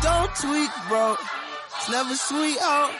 [0.01, 1.17] Don't tweak, bro.
[1.77, 2.93] It's never sweet out.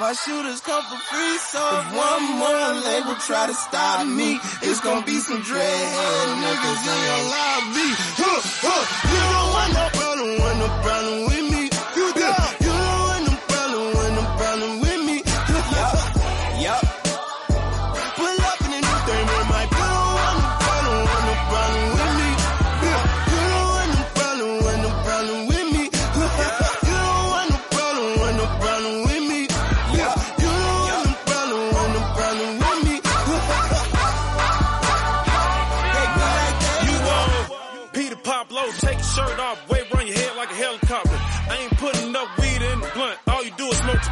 [0.00, 4.80] My shooters come for free, so if one more label try to stop me, it's
[4.80, 7.88] gonna be some dreadhead niggas in your lobby.
[8.16, 8.82] Huh, huh.
[9.12, 11.51] You don't want no problem, want no problem with me.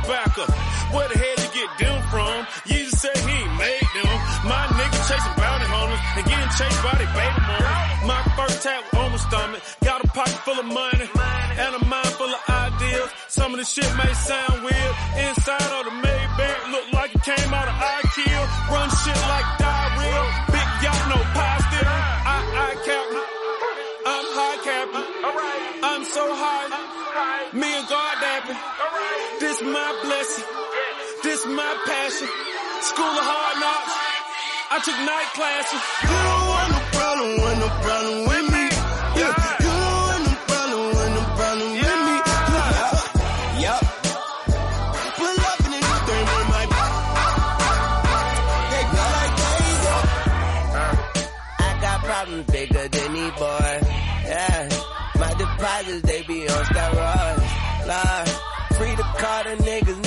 [0.02, 0.44] Tobacco.
[0.94, 2.46] Where the hell you get them from?
[2.66, 4.16] Jesus said he ain't made them.
[4.48, 7.72] My niggas chasing bounty hunters and getting chased by their baby mama.
[8.06, 9.62] My first tap on my stomach.
[9.84, 11.06] Got a pocket full of money
[11.64, 13.08] and a mind full of ideas.
[13.28, 14.94] Some of the shit may sound weird.
[15.28, 16.09] Inside of the Maybach
[31.86, 32.28] passion.
[32.82, 33.94] School of hard knocks.
[34.72, 35.82] I took night classes.
[36.06, 38.64] You don't want no problem, want no problem with me.
[39.20, 39.34] Yeah.
[39.60, 42.16] You don't want no problem, want no problem with me.
[43.64, 43.82] Yup.
[45.20, 46.64] Pull up in this thing with my.
[48.70, 49.96] They go like they go.
[51.60, 53.84] I got problems bigger than these boys.
[54.30, 54.68] Yeah,
[55.18, 57.48] my deposits they be on steroids.
[57.90, 58.28] Lord,
[58.78, 59.99] free the Carter, niggas need the Carter.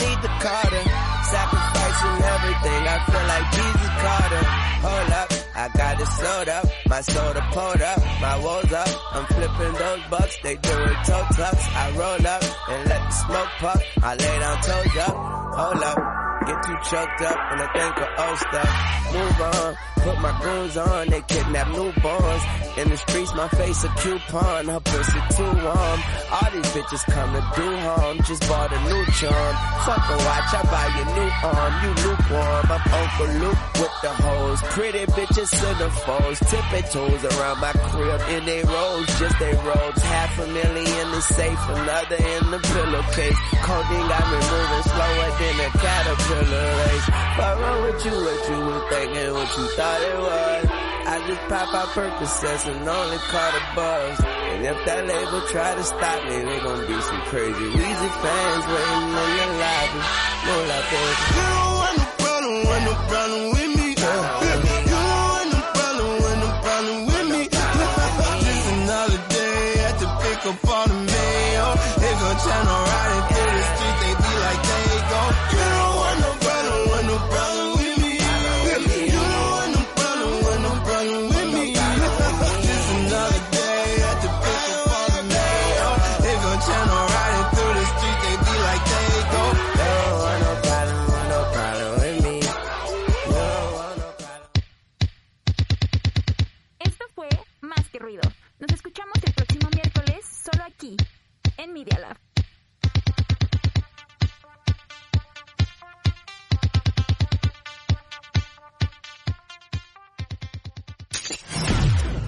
[4.03, 4.43] Jesus Carter.
[4.83, 9.15] Hold up, I got it sold up, my soda pulled up, my woes up.
[9.15, 11.65] I'm flipping those bucks, they do it toe tucks.
[11.75, 13.83] I roll up and let the smoke puff.
[14.01, 15.15] I lay down toes up,
[15.55, 16.32] hold up.
[16.45, 18.93] Get too choked up and I think of old stuff.
[19.13, 22.43] Move on, put my goons on, they kidnap newborns.
[22.75, 25.99] In the streets, my face a coupon, her pussy too warm.
[26.33, 29.53] All these bitches come to do harm, just bought a new charm.
[29.85, 32.65] Fuck a watch, I buy you new arm, you lukewarm.
[32.75, 34.59] I'm Uncle Luke with the hoes.
[34.73, 40.01] Pretty bitches centerfolds, tipping toes around my crib in they rolls, just they robes.
[40.01, 43.39] Half a million is safe, another in the pillowcase.
[43.61, 47.07] Codeine got me moving slower than a caterpillar race.
[47.37, 48.11] What wrong with you?
[48.11, 49.33] What you was thinking?
[49.33, 50.83] What you thought it was?
[51.05, 54.19] I just pop out Percocets and only call the buzz.
[54.23, 58.65] And if that label try to stop me, they gon' be some crazy Weezy fans
[58.71, 60.01] waiting in the lobby.
[60.47, 61.11] No like that.
[61.33, 63.87] You don't want no problem, want no problem with me.
[63.89, 67.41] You don't want no problem, want no problem with me.
[67.51, 71.69] Just another day at the pick up all the mail.
[71.99, 73.32] They gon' channel riding